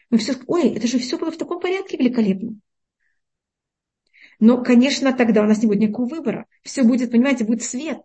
Мы 0.09 0.17
все, 0.17 0.33
ой, 0.47 0.69
это 0.69 0.87
же 0.87 0.99
все 0.99 1.17
было 1.17 1.31
в 1.31 1.37
таком 1.37 1.59
порядке 1.59 1.97
великолепно. 1.97 2.55
Но, 4.39 4.63
конечно, 4.63 5.13
тогда 5.13 5.41
у 5.41 5.45
нас 5.45 5.61
не 5.61 5.67
будет 5.67 5.81
никакого 5.81 6.15
выбора. 6.15 6.45
Все 6.63 6.83
будет, 6.83 7.11
понимаете, 7.11 7.43
будет 7.43 7.63
свет 7.63 8.01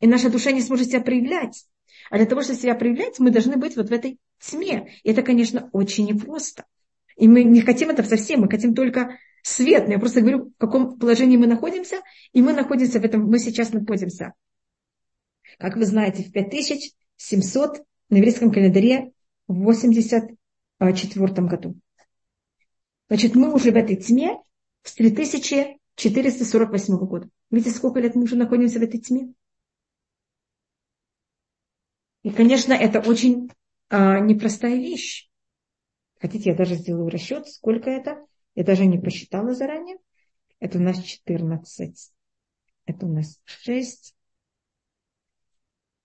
и 0.00 0.06
наша 0.06 0.30
душа 0.30 0.52
не 0.52 0.62
сможет 0.62 0.88
себя 0.88 1.00
проявлять. 1.00 1.66
А 2.10 2.16
для 2.16 2.26
того, 2.26 2.42
чтобы 2.42 2.58
себя 2.58 2.74
проявлять, 2.74 3.18
мы 3.18 3.30
должны 3.30 3.56
быть 3.56 3.76
вот 3.76 3.88
в 3.88 3.92
этой 3.92 4.18
тьме. 4.38 4.92
И 5.02 5.10
это, 5.10 5.22
конечно, 5.22 5.68
очень 5.72 6.06
непросто. 6.06 6.64
И 7.16 7.26
мы 7.26 7.42
не 7.42 7.60
хотим 7.60 7.90
это 7.90 8.02
совсем, 8.02 8.40
мы 8.40 8.48
хотим 8.48 8.74
только 8.74 9.18
свет. 9.42 9.88
Я 9.88 9.98
просто 9.98 10.20
говорю, 10.20 10.50
в 10.50 10.58
каком 10.58 10.98
положении 10.98 11.36
мы 11.36 11.46
находимся, 11.46 12.00
и 12.32 12.42
мы 12.42 12.52
находимся 12.52 13.00
в 13.00 13.04
этом, 13.04 13.26
мы 13.26 13.38
сейчас 13.38 13.72
находимся. 13.72 14.34
Как 15.58 15.76
вы 15.76 15.84
знаете, 15.84 16.22
в 16.22 16.32
5700 17.18 17.84
на 18.10 18.16
еврейском 18.16 18.52
календаре 18.52 19.12
в 19.48 19.62
84 19.62 21.46
году. 21.46 21.74
Значит, 23.08 23.34
мы 23.34 23.52
уже 23.52 23.72
в 23.72 23.76
этой 23.76 23.96
тьме 23.96 24.38
с 24.82 24.94
3448 24.94 26.96
года. 26.98 27.28
Видите, 27.50 27.74
сколько 27.74 28.00
лет 28.00 28.14
мы 28.14 28.24
уже 28.24 28.36
находимся 28.36 28.78
в 28.78 28.82
этой 28.82 29.00
тьме? 29.00 29.32
И, 32.22 32.30
конечно, 32.30 32.72
это 32.72 33.00
очень 33.00 33.50
а, 33.88 34.20
непростая 34.20 34.76
вещь. 34.76 35.28
Хотите, 36.20 36.50
я 36.50 36.56
даже 36.56 36.74
сделаю 36.74 37.08
расчет, 37.08 37.48
сколько 37.48 37.90
это. 37.90 38.24
Я 38.54 38.64
даже 38.64 38.86
не 38.86 38.98
посчитала 38.98 39.54
заранее. 39.54 39.98
Это 40.60 40.78
у 40.78 40.82
нас 40.82 41.02
14. 41.02 42.12
Это 42.86 43.06
у 43.06 43.12
нас 43.12 43.40
6, 43.44 44.14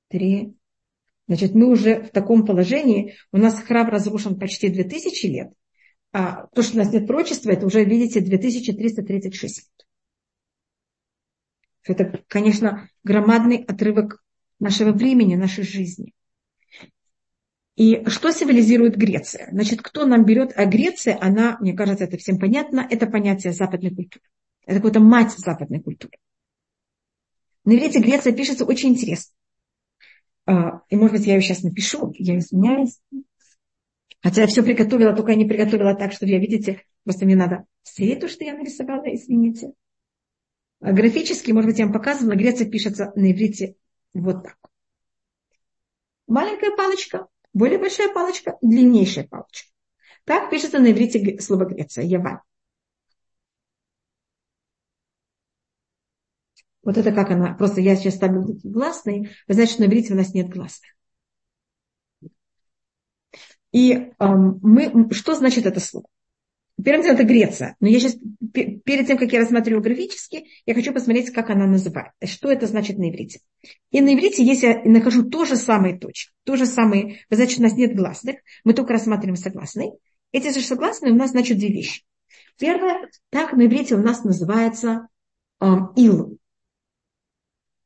3. 0.09 0.55
Значит, 1.27 1.55
мы 1.55 1.67
уже 1.67 2.03
в 2.03 2.09
таком 2.09 2.45
положении. 2.45 3.15
У 3.31 3.37
нас 3.37 3.59
храм 3.59 3.87
разрушен 3.89 4.37
почти 4.37 4.69
2000 4.69 5.25
лет. 5.27 5.53
А 6.11 6.47
то, 6.47 6.61
что 6.61 6.75
у 6.75 6.77
нас 6.77 6.91
нет 6.91 7.07
прочества, 7.07 7.51
это 7.51 7.65
уже, 7.65 7.83
видите, 7.83 8.21
2336 8.21 9.57
лет. 9.57 9.87
Это, 11.85 12.23
конечно, 12.27 12.89
громадный 13.03 13.63
отрывок 13.63 14.23
нашего 14.59 14.91
времени, 14.91 15.35
нашей 15.35 15.63
жизни. 15.63 16.13
И 17.75 18.03
что 18.07 18.31
символизирует 18.31 18.95
Греция? 18.95 19.49
Значит, 19.51 19.81
кто 19.81 20.05
нам 20.05 20.25
берет? 20.25 20.53
А 20.55 20.65
Греция, 20.65 21.17
она, 21.19 21.57
мне 21.59 21.73
кажется, 21.73 22.03
это 22.03 22.17
всем 22.17 22.37
понятно, 22.37 22.87
это 22.87 23.07
понятие 23.07 23.51
западной 23.51 23.89
культуры. 23.95 24.23
Это 24.65 24.77
какая-то 24.77 24.99
мать 24.99 25.31
западной 25.31 25.81
культуры. 25.81 26.17
На 27.65 27.73
иврите 27.73 27.99
Греция 27.99 28.33
пишется 28.33 28.65
очень 28.65 28.89
интересно. 28.89 29.33
А, 30.45 30.81
и, 30.89 30.95
может 30.95 31.17
быть, 31.17 31.25
я 31.27 31.35
ее 31.35 31.41
сейчас 31.41 31.63
напишу, 31.63 32.13
я 32.17 32.37
извиняюсь. 32.37 32.99
Хотя 34.21 34.41
я 34.41 34.47
все 34.47 34.63
приготовила, 34.63 35.13
только 35.13 35.31
я 35.31 35.37
не 35.37 35.45
приготовила 35.45 35.95
так, 35.95 36.13
что 36.13 36.25
я, 36.25 36.39
видите, 36.39 36.83
просто 37.03 37.25
мне 37.25 37.35
надо 37.35 37.65
стереть 37.83 38.21
то, 38.21 38.27
что 38.27 38.43
я 38.43 38.53
нарисовала, 38.53 39.03
извините. 39.13 39.73
А 40.79 40.91
графически, 40.91 41.51
может 41.51 41.69
быть, 41.69 41.79
я 41.79 41.85
вам 41.85 41.93
показывала, 41.93 42.35
Греция 42.35 42.69
пишется 42.69 43.11
на 43.15 43.31
иврите 43.31 43.75
вот 44.13 44.43
так. 44.43 44.57
Маленькая 46.27 46.75
палочка, 46.75 47.27
более 47.53 47.79
большая 47.79 48.13
палочка, 48.13 48.57
длиннейшая 48.61 49.27
палочка. 49.27 49.69
Так 50.25 50.49
пишется 50.49 50.79
на 50.79 50.91
иврите 50.91 51.39
слово 51.39 51.65
Греция, 51.65 52.05
Яван. 52.05 52.39
Вот 56.83 56.97
это 56.97 57.11
как 57.11 57.31
она, 57.31 57.53
просто 57.53 57.81
я 57.81 57.95
сейчас 57.95 58.15
ставлю 58.15 58.45
гласные, 58.63 59.29
вы 59.47 59.53
знаете, 59.53 59.73
что 59.73 59.83
на 59.83 59.87
иврите 59.87 60.13
у 60.13 60.17
нас 60.17 60.33
нет 60.33 60.49
гласных. 60.49 60.91
И 63.71 64.11
эм, 64.19 64.59
мы, 64.61 65.11
что 65.11 65.33
значит 65.33 65.65
это 65.65 65.79
слово? 65.79 66.05
Первым 66.83 67.03
делом 67.03 67.15
это 67.15 67.25
Греция. 67.25 67.75
Но 67.79 67.87
я 67.87 67.99
сейчас, 67.99 68.17
перед 68.51 69.07
тем, 69.07 69.17
как 69.17 69.31
я 69.31 69.39
рассматриваю 69.39 69.81
графически, 69.81 70.45
я 70.65 70.73
хочу 70.73 70.91
посмотреть, 70.91 71.31
как 71.31 71.49
она 71.49 71.67
называется. 71.67 72.13
Что 72.25 72.51
это 72.51 72.67
значит 72.67 72.97
на 72.97 73.09
иврите. 73.09 73.39
И 73.91 74.01
на 74.01 74.13
иврите, 74.13 74.43
если 74.43 74.67
я 74.67 74.81
нахожу 74.83 75.23
то 75.23 75.45
же 75.45 75.55
самое 75.55 75.97
точки, 75.97 76.31
то 76.43 76.55
же 76.55 76.65
самое, 76.65 77.19
знаете, 77.29 77.59
у 77.59 77.63
нас 77.63 77.73
нет 77.73 77.95
гласных, 77.95 78.37
мы 78.63 78.73
только 78.73 78.93
рассматриваем 78.93 79.35
согласные. 79.35 79.93
Эти 80.31 80.51
же 80.51 80.65
согласные 80.65 81.13
у 81.13 81.15
нас 81.15 81.31
значит 81.31 81.57
две 81.57 81.69
вещи. 81.69 82.03
Первое, 82.59 83.09
так 83.29 83.53
на 83.53 83.65
иврите 83.65 83.95
у 83.95 83.99
нас 83.99 84.23
называется 84.23 85.07
эм, 85.61 85.93
ил. 85.95 86.39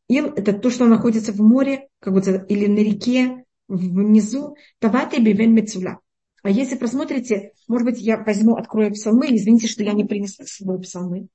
Ил– 0.07 0.27
это 0.35 0.53
то, 0.53 0.69
что 0.69 0.85
находится 0.85 1.33
в 1.33 1.39
море, 1.41 1.89
как 1.99 2.13
будто, 2.13 2.31
или 2.31 2.67
на 2.67 2.79
реке, 2.79 3.45
внизу. 3.67 4.55
Тавати 4.79 5.19
бивен 5.19 5.53
мецула. 5.53 5.99
А 6.43 6.49
если 6.49 6.77
просмотрите, 6.77 7.51
может 7.67 7.85
быть, 7.85 7.99
я 7.99 8.17
возьму, 8.23 8.55
открою 8.55 8.91
псалмы, 8.93 9.27
извините, 9.35 9.67
что 9.67 9.83
я 9.83 9.93
не 9.93 10.05
принесла 10.05 10.45
с 10.45 10.53
собой 10.53 10.79
псалмы. 10.79 11.27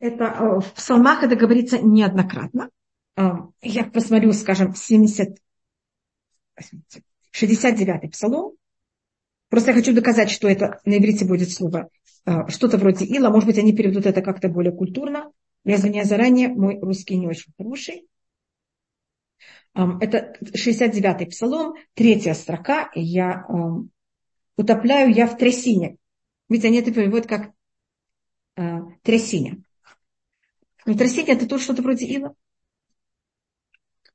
Это 0.00 0.24
э, 0.24 0.60
в 0.60 0.72
псалмах 0.74 1.22
это 1.22 1.36
говорится 1.36 1.78
неоднократно. 1.78 2.68
Э, 3.16 3.22
я 3.62 3.84
посмотрю, 3.84 4.32
скажем, 4.32 4.74
70, 4.74 5.38
69-й 7.32 8.08
псалом. 8.10 8.56
Просто 9.54 9.70
я 9.70 9.76
хочу 9.76 9.94
доказать, 9.94 10.32
что 10.32 10.48
это 10.48 10.80
на 10.84 10.98
иврите 10.98 11.24
будет 11.24 11.48
слово 11.48 11.88
э, 12.26 12.48
что-то 12.48 12.76
вроде 12.76 13.04
ила. 13.04 13.30
Может 13.30 13.46
быть, 13.46 13.56
они 13.56 13.72
переведут 13.72 14.04
это 14.04 14.20
как-то 14.20 14.48
более 14.48 14.72
культурно. 14.72 15.30
Я 15.62 15.76
извиняюсь 15.76 16.08
заранее, 16.08 16.48
мой 16.48 16.80
русский 16.80 17.16
не 17.16 17.28
очень 17.28 17.52
хороший. 17.56 18.08
Это 19.72 20.34
69-й 20.42 21.26
псалом, 21.26 21.74
третья 21.94 22.34
строка. 22.34 22.90
Я 22.96 23.46
утопляю 24.56 25.14
я 25.14 25.28
в 25.28 25.38
трясине. 25.38 25.98
Ведь 26.48 26.64
они 26.64 26.78
это 26.78 26.92
переводят 26.92 27.28
как 27.28 27.52
э, 28.56 28.78
трясине. 29.04 29.62
Но 30.84 30.94
трясине 30.94 31.28
это 31.28 31.46
то 31.46 31.60
что-то 31.60 31.80
вроде 31.80 32.06
ила. 32.06 32.34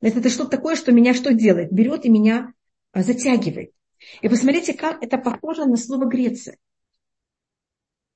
Это, 0.01 0.29
что-то 0.29 0.49
такое, 0.49 0.75
что 0.75 0.91
меня 0.91 1.13
что 1.13 1.33
делает? 1.33 1.71
Берет 1.71 2.03
и 2.03 2.09
меня 2.09 2.51
э, 2.91 3.03
затягивает. 3.03 3.71
И 4.21 4.29
посмотрите, 4.29 4.73
как 4.73 5.03
это 5.03 5.17
похоже 5.17 5.65
на 5.65 5.77
слово 5.77 6.05
Греция. 6.05 6.57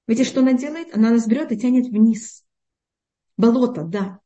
Видите, 0.07 0.29
что 0.29 0.41
она 0.41 0.53
делает? 0.53 0.95
Она 0.95 1.11
нас 1.11 1.27
берет 1.27 1.51
и 1.51 1.57
тянет 1.57 1.87
вниз. 1.87 2.43
Болото, 3.37 3.83
да. 3.83 4.19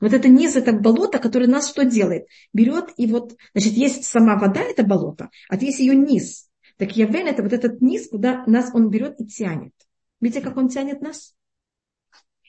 Вот 0.00 0.12
это 0.12 0.28
низ, 0.28 0.56
это 0.56 0.72
болото, 0.72 1.18
которое 1.18 1.46
нас 1.46 1.68
что 1.68 1.84
делает? 1.84 2.26
Берет 2.52 2.90
и 2.96 3.06
вот, 3.06 3.36
значит, 3.54 3.74
есть 3.74 4.04
сама 4.04 4.36
вода, 4.36 4.60
это 4.60 4.82
болото, 4.82 5.30
а 5.48 5.56
есть 5.56 5.78
ее 5.78 5.94
низ. 5.94 6.48
Так 6.76 6.96
Явен 6.96 7.26
это 7.26 7.42
вот 7.42 7.52
этот 7.52 7.80
низ, 7.80 8.08
куда 8.08 8.44
нас 8.46 8.70
он 8.74 8.90
берет 8.90 9.20
и 9.20 9.26
тянет. 9.26 9.72
Видите, 10.20 10.40
как 10.40 10.56
он 10.56 10.68
тянет 10.68 11.00
нас? 11.00 11.34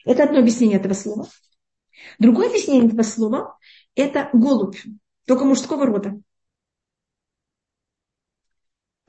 Это 0.05 0.23
одно 0.23 0.39
объяснение 0.39 0.79
этого 0.79 0.93
слова. 0.93 1.27
Другое 2.17 2.47
объяснение 2.47 2.87
этого 2.87 3.03
слова– 3.03 3.57
это 3.95 4.29
голубь, 4.33 4.77
только 5.25 5.45
мужского 5.45 5.85
рода. 5.85 6.19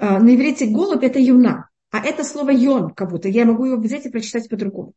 А, 0.02 0.18
на 0.18 0.34
иврите 0.34 0.64
голубь– 0.64 1.02
это 1.04 1.18
юна, 1.18 1.68
а 1.90 1.98
это 2.02 2.24
слово 2.24 2.52
йон, 2.52 2.94
как 2.94 3.10
будто. 3.10 3.28
Я 3.28 3.44
могу 3.44 3.66
его 3.66 3.76
взять 3.76 4.06
и 4.06 4.08
прочитать 4.08 4.48
по-другому. 4.48 4.94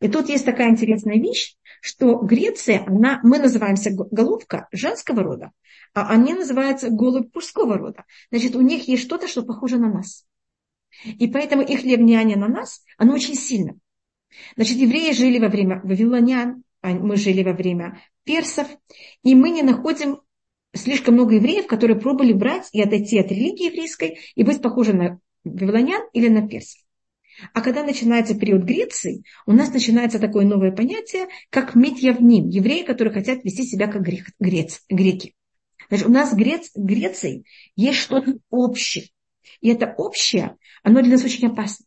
И 0.00 0.08
тут 0.08 0.30
есть 0.30 0.46
такая 0.46 0.70
интересная 0.70 1.16
вещь, 1.18 1.56
что 1.82 2.16
Греция, 2.16 2.86
она, 2.86 3.20
мы 3.22 3.38
называемся 3.38 3.90
голубка 3.90 4.66
женского 4.72 5.22
рода, 5.22 5.52
а 5.92 6.08
они 6.08 6.32
называются 6.32 6.88
голубь 6.88 7.34
мужского 7.34 7.76
рода. 7.76 8.06
Значит, 8.30 8.56
у 8.56 8.62
них 8.62 8.88
есть 8.88 9.02
что-то, 9.02 9.28
что 9.28 9.42
похоже 9.42 9.76
на 9.76 9.92
нас. 9.92 10.24
И 11.04 11.28
поэтому 11.28 11.60
их 11.60 11.82
влияние 11.82 12.38
на 12.38 12.48
нас, 12.48 12.82
оно 12.96 13.12
очень 13.12 13.34
сильно. 13.34 13.74
Значит, 14.56 14.78
евреи 14.78 15.12
жили 15.12 15.38
во 15.38 15.48
время 15.48 15.82
вавилонян, 15.84 16.64
а 16.80 16.88
мы 16.94 17.16
жили 17.16 17.42
во 17.42 17.52
время 17.52 18.00
персов, 18.24 18.68
и 19.22 19.34
мы 19.34 19.50
не 19.50 19.62
находим 19.62 20.21
слишком 20.74 21.14
много 21.14 21.34
евреев, 21.34 21.66
которые 21.66 21.98
пробовали 21.98 22.32
брать 22.32 22.68
и 22.72 22.80
отойти 22.82 23.18
от 23.18 23.30
религии 23.30 23.66
еврейской 23.66 24.18
и 24.34 24.42
быть 24.42 24.62
похожи 24.62 24.92
на 24.92 25.20
вавилонян 25.44 26.02
или 26.12 26.28
на 26.28 26.46
персов. 26.46 26.80
А 27.54 27.60
когда 27.60 27.82
начинается 27.82 28.34
период 28.34 28.62
Греции, 28.62 29.24
у 29.46 29.52
нас 29.52 29.72
начинается 29.72 30.18
такое 30.18 30.44
новое 30.44 30.70
понятие, 30.70 31.28
как 31.50 31.74
медьявним, 31.74 32.48
евреи, 32.48 32.82
которые 32.84 33.12
хотят 33.12 33.42
вести 33.42 33.64
себя 33.64 33.86
как 33.86 34.02
грек, 34.02 34.26
грец, 34.38 34.82
греки. 34.88 35.34
Значит, 35.88 36.06
у 36.06 36.10
нас 36.10 36.30
с 36.30 36.34
Грец, 36.34 36.70
Грецией 36.74 37.44
есть 37.76 37.98
что-то 37.98 38.38
общее. 38.50 39.08
И 39.60 39.68
это 39.68 39.94
общее, 39.96 40.56
оно 40.82 41.02
для 41.02 41.12
нас 41.12 41.24
очень 41.24 41.48
опасно. 41.48 41.86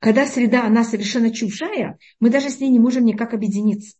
Когда 0.00 0.26
среда, 0.26 0.64
она 0.64 0.84
совершенно 0.84 1.32
чужая, 1.32 1.98
мы 2.20 2.30
даже 2.30 2.50
с 2.50 2.60
ней 2.60 2.68
не 2.68 2.78
можем 2.78 3.04
никак 3.04 3.34
объединиться. 3.34 3.96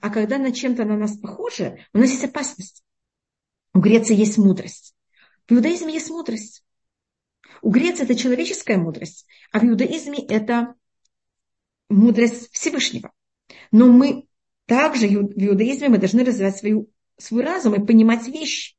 А 0.00 0.10
когда 0.10 0.38
на 0.38 0.52
чем-то 0.52 0.84
на 0.84 0.96
нас 0.96 1.16
похоже, 1.18 1.78
у 1.92 1.98
нас 1.98 2.10
есть 2.10 2.24
опасность. 2.24 2.82
У 3.74 3.80
Греции 3.80 4.14
есть 4.14 4.38
мудрость. 4.38 4.94
В 5.48 5.52
иудаизме 5.52 5.92
есть 5.92 6.10
мудрость. 6.10 6.64
У 7.60 7.70
Греции 7.70 8.04
это 8.04 8.14
человеческая 8.14 8.78
мудрость, 8.78 9.26
а 9.52 9.58
в 9.58 9.64
иудаизме 9.64 10.24
это 10.26 10.74
мудрость 11.88 12.50
Всевышнего. 12.52 13.12
Но 13.72 13.86
мы 13.86 14.26
также 14.66 15.08
в 15.08 15.32
иудаизме 15.36 15.88
мы 15.88 15.98
должны 15.98 16.24
развивать 16.24 16.56
свою, 16.56 16.90
свой 17.18 17.42
разум 17.42 17.74
и 17.74 17.84
понимать 17.84 18.26
вещи. 18.26 18.76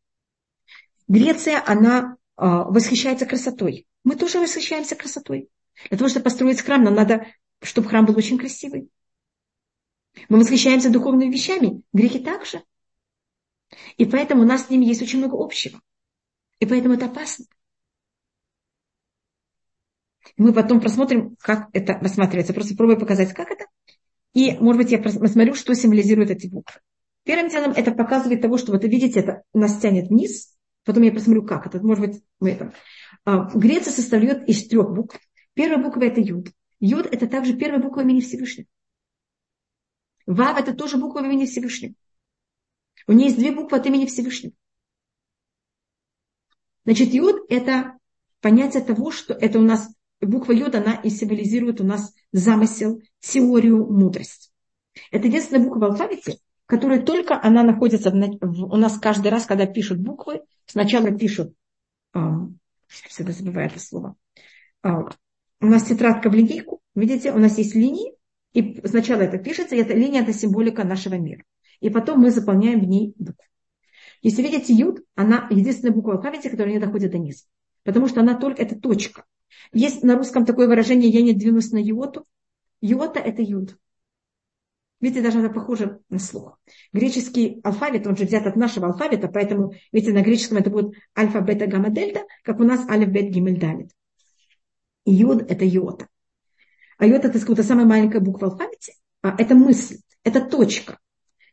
Греция, 1.07 1.61
она 1.65 2.17
э, 2.37 2.45
восхищается 2.45 3.25
красотой. 3.25 3.85
Мы 4.03 4.15
тоже 4.15 4.39
восхищаемся 4.39 4.95
красотой. 4.95 5.49
Для 5.89 5.97
того, 5.97 6.09
чтобы 6.09 6.23
построить 6.23 6.61
храм, 6.61 6.83
нам 6.83 6.95
надо, 6.95 7.27
чтобы 7.61 7.89
храм 7.89 8.05
был 8.05 8.17
очень 8.17 8.37
красивый. 8.37 8.89
Мы 10.29 10.39
восхищаемся 10.39 10.89
духовными 10.89 11.31
вещами. 11.31 11.81
Греки 11.93 12.19
также. 12.19 12.63
И 13.97 14.05
поэтому 14.05 14.43
у 14.43 14.45
нас 14.45 14.65
с 14.65 14.69
ними 14.69 14.85
есть 14.85 15.01
очень 15.01 15.19
много 15.19 15.41
общего. 15.41 15.81
И 16.59 16.65
поэтому 16.65 16.93
это 16.93 17.05
опасно. 17.07 17.45
Мы 20.37 20.53
потом 20.53 20.81
просмотрим, 20.81 21.35
как 21.39 21.69
это 21.73 21.93
рассматривается. 21.93 22.53
Просто 22.53 22.75
пробую 22.75 22.99
показать, 22.99 23.33
как 23.33 23.51
это. 23.51 23.65
И, 24.33 24.51
может 24.59 24.81
быть, 24.81 24.91
я 24.91 24.99
посмотрю, 24.99 25.53
что 25.53 25.73
символизируют 25.73 26.29
эти 26.29 26.47
буквы. 26.47 26.81
Первым 27.23 27.49
делом 27.49 27.71
это 27.71 27.91
показывает 27.91 28.41
того, 28.41 28.57
что 28.57 28.71
вот 28.71 28.83
вы 28.83 28.89
видите, 28.89 29.19
это 29.19 29.43
нас 29.53 29.79
тянет 29.79 30.09
вниз. 30.09 30.55
Потом 30.83 31.03
я 31.03 31.11
посмотрю, 31.11 31.43
как 31.43 31.65
это. 31.65 31.79
Может 31.79 32.05
быть, 32.05 32.23
в 32.39 32.45
этом. 32.45 32.73
А, 33.23 33.49
Греция 33.55 33.93
состоит 33.93 34.47
из 34.47 34.67
трех 34.67 34.93
букв. 34.93 35.19
Первая 35.53 35.81
буква 35.81 36.03
это 36.03 36.21
Юд. 36.21 36.49
Юд 36.79 37.07
это 37.07 37.27
также 37.27 37.55
первая 37.55 37.81
буква 37.81 38.01
имени 38.01 38.19
Всевышнего. 38.19 38.67
Вав 40.25 40.59
это 40.59 40.73
тоже 40.73 40.97
буква 40.97 41.23
имени 41.23 41.45
Всевышнего. 41.45 41.93
У 43.07 43.13
нее 43.13 43.27
есть 43.27 43.37
две 43.37 43.51
буквы 43.51 43.77
от 43.77 43.85
имени 43.85 44.05
Всевышнего. 44.05 44.53
Значит, 46.85 47.13
Юд 47.13 47.45
это 47.49 47.97
понятие 48.41 48.83
того, 48.83 49.11
что 49.11 49.33
это 49.33 49.59
у 49.59 49.63
нас 49.63 49.89
буква 50.21 50.53
Йод, 50.53 50.75
она 50.75 50.95
и 50.95 51.09
символизирует 51.09 51.81
у 51.81 51.83
нас 51.83 52.13
замысел, 52.31 53.01
теорию, 53.19 53.85
мудрость. 53.91 54.51
Это 55.11 55.27
единственная 55.27 55.63
буква 55.63 55.79
в 55.79 55.83
алфавите, 55.85 56.37
которая 56.65 57.01
только 57.01 57.39
она 57.41 57.63
находится 57.63 58.11
в, 58.11 58.13
в, 58.13 58.73
у 58.73 58.77
нас 58.77 58.97
каждый 58.99 59.29
раз, 59.29 59.45
когда 59.45 59.65
пишут 59.65 59.99
буквы, 59.99 60.41
сначала 60.65 61.11
пишут, 61.11 61.53
э, 62.13 62.19
всегда 62.87 63.33
забываю 63.33 63.67
это 63.67 63.79
слово, 63.79 64.15
э, 64.83 64.89
у 65.61 65.65
нас 65.65 65.83
тетрадка 65.83 66.29
в 66.29 66.33
линейку, 66.33 66.81
видите, 66.95 67.31
у 67.31 67.39
нас 67.39 67.57
есть 67.57 67.75
линии, 67.75 68.13
и 68.53 68.81
сначала 68.87 69.21
это 69.21 69.37
пишется, 69.37 69.75
и 69.75 69.79
эта 69.79 69.93
линия– 69.93 70.21
это 70.23 70.33
символика 70.33 70.83
нашего 70.85 71.15
мира. 71.15 71.43
И 71.79 71.89
потом 71.89 72.19
мы 72.19 72.31
заполняем 72.31 72.79
в 72.81 72.87
ней 72.87 73.13
букву. 73.17 73.43
Если 74.21 74.41
видите 74.41 74.73
Юд, 74.73 75.01
она 75.15 75.47
единственная 75.51 75.93
буква 75.93 76.13
в 76.13 76.15
алфавите, 76.15 76.49
которая 76.49 76.73
не 76.73 76.79
доходит 76.79 77.11
до 77.11 77.17
низа. 77.17 77.43
Потому 77.83 78.07
что 78.07 78.21
она 78.21 78.35
только, 78.35 78.63
это 78.63 78.79
точка. 78.79 79.25
Есть 79.71 80.03
на 80.03 80.17
русском 80.17 80.45
такое 80.45 80.67
выражение 80.67 81.09
«я 81.09 81.21
не 81.21 81.33
двинусь 81.33 81.71
на 81.71 81.77
йоту». 81.77 82.25
Йота– 82.81 83.19
это 83.21 83.41
юд. 83.41 83.77
Видите, 85.01 85.21
даже 85.21 85.39
это 85.39 85.53
похоже 85.53 85.99
на 86.09 86.19
слух. 86.19 86.59
Греческий 86.93 87.59
алфавит, 87.63 88.07
он 88.07 88.15
же 88.15 88.25
взят 88.25 88.47
от 88.47 88.55
нашего 88.55 88.87
алфавита, 88.87 89.27
поэтому, 89.27 89.73
видите, 89.91 90.13
на 90.13 90.21
греческом 90.21 90.57
это 90.57 90.69
будет 90.69 90.95
альфа, 91.17 91.41
бета, 91.41 91.67
гамма, 91.67 91.89
дельта, 91.89 92.23
как 92.43 92.59
у 92.59 92.63
нас 92.63 92.87
алиф, 92.89 93.09
бет, 93.09 93.29
гимель, 93.29 93.59
далит. 93.59 93.91
Юд– 95.05 95.43
это 95.49 95.65
йота. 95.65 96.07
А 96.97 97.05
йота– 97.05 97.27
это 97.29 97.39
какая-то 97.39 97.63
самая 97.63 97.85
маленькая 97.85 98.21
буква 98.21 98.49
в 98.49 98.53
алфавите. 98.53 98.93
А 99.21 99.35
это 99.37 99.53
мысль, 99.53 99.97
это 100.23 100.41
точка. 100.41 100.99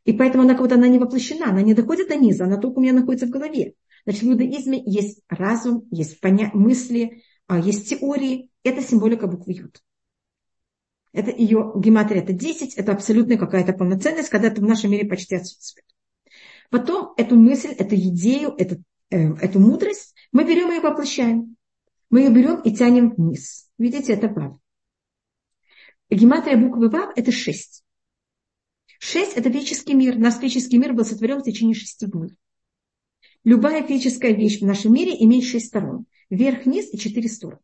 И 0.05 0.13
поэтому 0.13 0.43
она 0.43 0.55
как 0.55 0.63
будто 0.63 0.75
она 0.75 0.89
не 0.89 0.99
воплощена, 0.99 1.51
она 1.51 1.63
не 1.63 1.75
доходит 1.75 2.09
до 2.09 2.17
низа, 2.17 2.45
она 2.45 2.57
только 2.57 2.79
у 2.79 2.83
меня 2.83 2.93
находится 2.93 3.27
в 3.27 3.31
голове. 3.31 3.75
Значит, 4.05 4.23
в 4.23 4.29
иудаизме 4.29 4.83
есть 4.85 5.23
разум, 5.29 5.87
есть 5.91 6.21
поня- 6.21 6.51
мысли, 6.53 7.23
а, 7.47 7.59
есть 7.59 7.89
теории. 7.91 8.51
Это 8.65 8.83
символика 8.83 9.27
буквы 9.29 9.53
Юд. 9.53 9.81
Это 11.13 11.31
ее 11.31 11.73
гематрия, 11.77 12.23
это 12.23 12.33
10, 12.33 12.75
это 12.75 12.93
абсолютная 12.93 13.37
какая-то 13.37 13.75
полноценность, 13.75 14.31
когда 14.31 14.49
это 14.49 14.61
в 14.61 14.65
нашем 14.65 14.91
мире 14.91 15.07
почти 15.07 15.37
отсутствует. 15.37 15.85
Потом 16.71 17.13
эту 17.17 17.37
мысль, 17.37 17.69
эту 17.69 17.95
идею, 17.95 18.55
эту, 18.57 18.83
э, 19.11 19.35
эту 19.35 19.61
мудрость 19.61 20.15
мы 20.33 20.45
берем 20.45 20.73
и 20.73 20.81
воплощаем. 20.81 21.57
Мы 22.09 22.21
ее 22.21 22.31
берем 22.31 22.61
и 22.63 22.75
тянем 22.75 23.15
вниз. 23.15 23.69
Видите, 23.79 24.15
это 24.15 24.29
Вав. 24.29 24.57
Гематрия 26.11 26.57
буквы 26.57 26.89
Вав– 26.89 27.13
это 27.17 27.31
6. 27.31 27.85
6– 29.05 29.33
это 29.37 29.51
физический 29.51 29.95
мир. 29.95 30.17
Наш 30.17 30.35
физический 30.35 30.79
мир 30.79 30.93
был 30.93 31.05
сотворен 31.05 31.41
в 31.41 31.43
течение 31.43 31.75
шести 31.75 32.07
дней. 32.07 32.37
Любая 33.43 33.85
физическая 33.85 34.33
вещь 34.33 34.61
в 34.61 34.65
нашем 34.65 34.95
мире 34.95 35.17
имеет 35.25 35.45
шесть 35.45 35.67
сторон. 35.67 36.07
Вверх, 36.31 36.67
низ 36.67 36.95
и 36.95 36.99
четыре 36.99 37.29
стороны. 37.29 37.59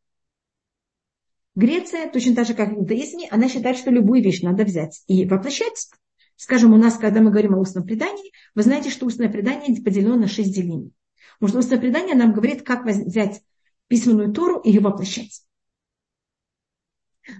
Греция, 1.55 2.11
точно 2.11 2.35
так 2.35 2.45
же, 2.45 2.55
как 2.55 2.73
в 2.73 2.75
иудаизме, 2.75 3.29
она 3.31 3.49
считает, 3.49 3.77
что 3.77 3.93
любую 3.93 4.21
вещь 4.21 4.43
надо 4.43 4.65
взять 4.65 5.05
и 5.07 5.27
воплощать. 5.27 5.89
Скажем, 6.35 6.73
у 6.73 6.77
нас, 6.77 6.99
когда 6.99 7.21
мы 7.21 7.31
говорим 7.31 7.55
о 7.55 7.61
устном 7.61 7.85
предании, 7.85 8.33
вы 8.57 8.65
знаете, 8.65 8.91
что 8.91 9.07
устное 9.07 9.29
предание 9.29 9.81
поделено 9.81 10.17
на 10.17 10.27
шесть 10.27 10.53
делений. 10.53 10.91
Потому 11.39 11.51
что 11.51 11.59
устное 11.61 11.79
предание 11.79 12.17
нам 12.17 12.33
говорит, 12.33 12.63
как 12.63 12.85
взять 12.85 13.43
письменную 13.87 14.33
Тору 14.33 14.59
и 14.59 14.71
ее 14.71 14.81
воплощать. 14.81 15.45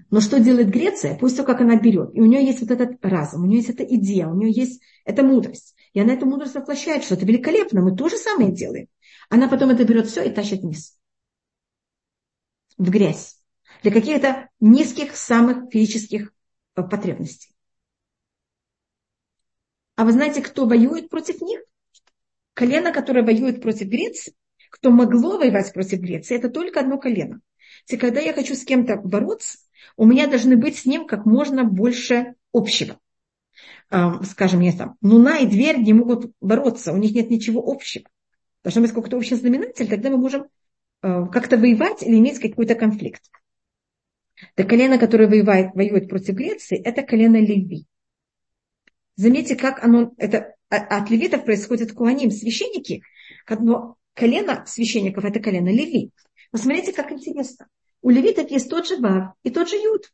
Но 0.09 0.21
что 0.21 0.39
делает 0.39 0.69
Греция? 0.69 1.17
Пусть 1.17 1.37
то, 1.37 1.43
как 1.43 1.61
она 1.61 1.75
берет. 1.75 2.15
И 2.15 2.21
у 2.21 2.25
нее 2.25 2.45
есть 2.45 2.61
вот 2.61 2.71
этот 2.71 3.03
разум, 3.03 3.43
у 3.43 3.45
нее 3.45 3.57
есть 3.57 3.69
эта 3.69 3.83
идея, 3.83 4.27
у 4.27 4.35
нее 4.35 4.51
есть 4.51 4.81
эта 5.05 5.23
мудрость. 5.23 5.75
И 5.93 5.99
она 5.99 6.13
эту 6.13 6.25
мудрость 6.25 6.55
воплощает, 6.55 7.03
что 7.03 7.15
это 7.15 7.25
великолепно, 7.25 7.81
мы 7.81 7.95
то 7.95 8.09
же 8.09 8.17
самое 8.17 8.51
делаем. 8.51 8.87
Она 9.29 9.47
потом 9.47 9.69
это 9.69 9.83
берет 9.83 10.07
все 10.07 10.23
и 10.23 10.29
тащит 10.33 10.61
вниз. 10.61 10.97
В 12.77 12.89
грязь. 12.89 13.37
Для 13.83 13.91
каких-то 13.91 14.49
низких 14.59 15.15
самых 15.15 15.71
физических 15.71 16.33
э, 16.75 16.83
потребностей. 16.83 17.55
А 19.95 20.05
вы 20.05 20.13
знаете, 20.13 20.41
кто 20.41 20.65
воюет 20.65 21.09
против 21.09 21.41
них? 21.41 21.61
Колено, 22.53 22.91
которое 22.91 23.23
воюет 23.23 23.61
против 23.61 23.87
Греции, 23.87 24.33
кто 24.69 24.91
могло 24.91 25.37
воевать 25.37 25.73
против 25.73 25.99
Греции, 25.99 26.35
это 26.35 26.49
только 26.49 26.79
одно 26.79 26.97
колено. 26.97 27.41
Когда 27.99 28.19
я 28.19 28.33
хочу 28.33 28.55
с 28.55 28.63
кем-то 28.63 28.97
бороться, 28.97 29.57
у 29.97 30.05
меня 30.05 30.27
должны 30.27 30.57
быть 30.57 30.77
с 30.77 30.85
ним 30.85 31.07
как 31.07 31.25
можно 31.25 31.63
больше 31.63 32.35
общего. 32.53 32.99
Скажем, 34.23 34.61
есть 34.61 34.77
там 34.77 34.97
луна 35.01 35.39
и 35.39 35.47
дверь 35.47 35.77
не 35.79 35.93
могут 35.93 36.31
бороться, 36.41 36.93
у 36.93 36.97
них 36.97 37.13
нет 37.13 37.29
ничего 37.29 37.63
общего. 37.65 38.05
Должен 38.63 38.83
быть 38.83 38.91
какой-то 38.91 39.17
общий 39.17 39.35
знаменатель, 39.35 39.87
тогда 39.87 40.09
мы 40.09 40.17
можем 40.17 40.45
э, 41.01 41.25
как-то 41.31 41.57
воевать 41.57 42.03
или 42.03 42.17
иметь 42.17 42.39
какой-то 42.39 42.75
конфликт. 42.75 43.23
Так 44.55 44.69
колено, 44.69 44.97
которое 44.97 45.27
воевает, 45.27 45.73
воюет 45.73 46.07
против 46.07 46.35
Греции, 46.35 46.77
это 46.77 47.01
колено 47.01 47.37
Леви. 47.37 47.85
Заметьте, 49.15 49.55
как 49.55 49.83
оно, 49.83 50.13
это 50.17 50.55
а, 50.69 50.77
от 50.77 51.09
левитов 51.09 51.45
происходит 51.45 51.93
куаним, 51.93 52.31
священники, 52.31 53.03
но 53.49 53.97
колено 54.13 54.63
священников 54.65 55.25
это 55.25 55.39
колено 55.39 55.69
Леви. 55.69 56.11
Посмотрите, 56.51 56.93
как 56.93 57.11
интересно. 57.11 57.67
У 58.01 58.09
левитов 58.09 58.49
есть 58.49 58.69
тот 58.69 58.87
же 58.87 58.97
Вав 58.97 59.33
и 59.43 59.49
тот 59.49 59.69
же 59.69 59.75
Юд. 59.75 60.11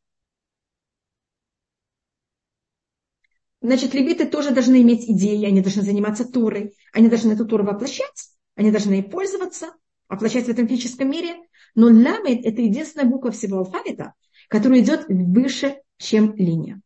Значит, 3.61 3.93
левиты 3.93 4.27
тоже 4.27 4.51
должны 4.51 4.81
иметь 4.81 5.09
идеи, 5.09 5.45
они 5.45 5.61
должны 5.61 5.81
заниматься 5.81 6.23
Торой, 6.23 6.75
они 6.93 7.09
должны 7.09 7.33
эту 7.33 7.45
Тору 7.45 7.63
воплощать, 7.63 8.29
они 8.55 8.69
должны 8.69 8.93
ей 8.93 9.03
пользоваться, 9.03 9.73
воплощать 10.07 10.45
в 10.45 10.49
этом 10.49 10.67
физическом 10.67 11.09
мире. 11.09 11.35
Но 11.73 11.87
ламет– 11.87 12.45
это 12.45 12.61
единственная 12.61 13.07
буква 13.07 13.31
всего 13.31 13.57
алфавита, 13.57 14.13
которая 14.49 14.81
идет 14.81 15.05
выше, 15.09 15.81
чем 15.97 16.35
линия. 16.35 16.81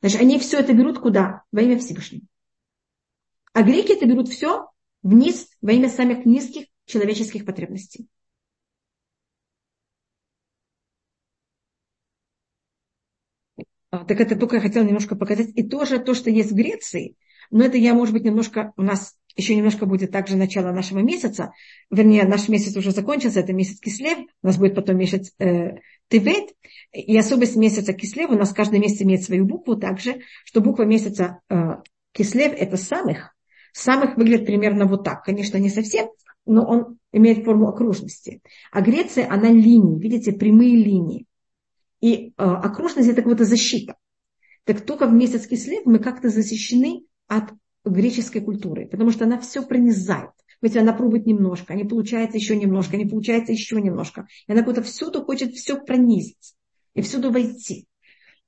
Значит, 0.00 0.20
они 0.20 0.38
все 0.38 0.58
это 0.58 0.74
берут 0.74 0.98
куда? 0.98 1.42
Во 1.52 1.62
имя 1.62 1.78
Всевышнего. 1.78 2.26
А 3.54 3.62
греки 3.62 3.92
это 3.92 4.04
берут 4.06 4.28
все 4.28 4.68
вниз 5.02 5.48
во 5.62 5.72
имя 5.72 5.88
самых 5.88 6.26
низких 6.26 6.66
человеческих 6.84 7.46
потребностей. 7.46 8.08
А, 13.56 13.83
так 13.98 14.20
это 14.20 14.36
только 14.36 14.56
я 14.56 14.62
хотела 14.62 14.84
немножко 14.84 15.16
показать. 15.16 15.50
И 15.54 15.62
тоже 15.62 15.98
то, 15.98 16.14
что 16.14 16.30
есть 16.30 16.52
в 16.52 16.54
Греции, 16.54 17.16
но 17.50 17.64
это 17.64 17.76
я, 17.76 17.94
может 17.94 18.14
быть, 18.14 18.24
немножко, 18.24 18.72
у 18.76 18.82
нас 18.82 19.14
еще 19.36 19.54
немножко 19.56 19.86
будет 19.86 20.12
также 20.12 20.36
начало 20.36 20.72
нашего 20.72 21.00
месяца, 21.00 21.52
вернее, 21.90 22.24
наш 22.24 22.48
месяц 22.48 22.76
уже 22.76 22.92
закончился, 22.92 23.40
это 23.40 23.52
месяц 23.52 23.80
Кислев, 23.80 24.18
у 24.42 24.46
нас 24.46 24.56
будет 24.56 24.74
потом 24.74 24.96
месяц 24.96 25.32
э, 25.38 25.78
Тевет, 26.08 26.54
и 26.92 27.16
особость 27.16 27.56
месяца 27.56 27.92
Кислев, 27.92 28.30
у 28.30 28.34
нас 28.34 28.52
каждый 28.52 28.78
месяц 28.78 29.02
имеет 29.02 29.24
свою 29.24 29.44
букву 29.44 29.76
также, 29.76 30.20
что 30.44 30.60
буква 30.60 30.84
месяца 30.84 31.40
э, 31.48 31.76
Кислев 32.12 32.52
это 32.56 32.76
самых, 32.76 33.34
самых 33.72 34.16
выглядит 34.16 34.46
примерно 34.46 34.86
вот 34.86 35.04
так, 35.04 35.24
конечно, 35.24 35.58
не 35.58 35.68
совсем, 35.68 36.08
но 36.46 36.64
он 36.64 36.98
имеет 37.12 37.44
форму 37.44 37.68
окружности. 37.68 38.40
А 38.70 38.80
Греция, 38.82 39.26
она 39.30 39.50
линии, 39.50 39.98
видите, 39.98 40.32
прямые 40.32 40.76
линии. 40.76 41.26
И 42.04 42.34
э, 42.36 42.44
окружность 42.44 43.08
это 43.08 43.22
какая-то 43.22 43.46
защита. 43.46 43.96
Так 44.64 44.82
только 44.82 45.06
в 45.06 45.14
месяц 45.14 45.46
Кислев 45.46 45.86
мы 45.86 45.98
как-то 45.98 46.28
защищены 46.28 47.04
от 47.28 47.44
греческой 47.82 48.42
культуры, 48.42 48.86
потому 48.86 49.10
что 49.10 49.24
она 49.24 49.40
все 49.40 49.62
пронизает. 49.62 50.32
Ведь 50.60 50.76
она 50.76 50.92
пробует 50.92 51.24
немножко, 51.24 51.72
не 51.72 51.84
получается 51.84 52.36
еще 52.36 52.56
немножко, 52.56 52.98
не 52.98 53.06
получается 53.06 53.52
еще 53.52 53.80
немножко. 53.80 54.26
И 54.46 54.52
она 54.52 54.62
как-то 54.62 54.82
всюду 54.82 55.24
хочет 55.24 55.54
все 55.54 55.82
пронизить 55.82 56.54
и 56.92 57.00
всюду 57.00 57.30
войти. 57.30 57.86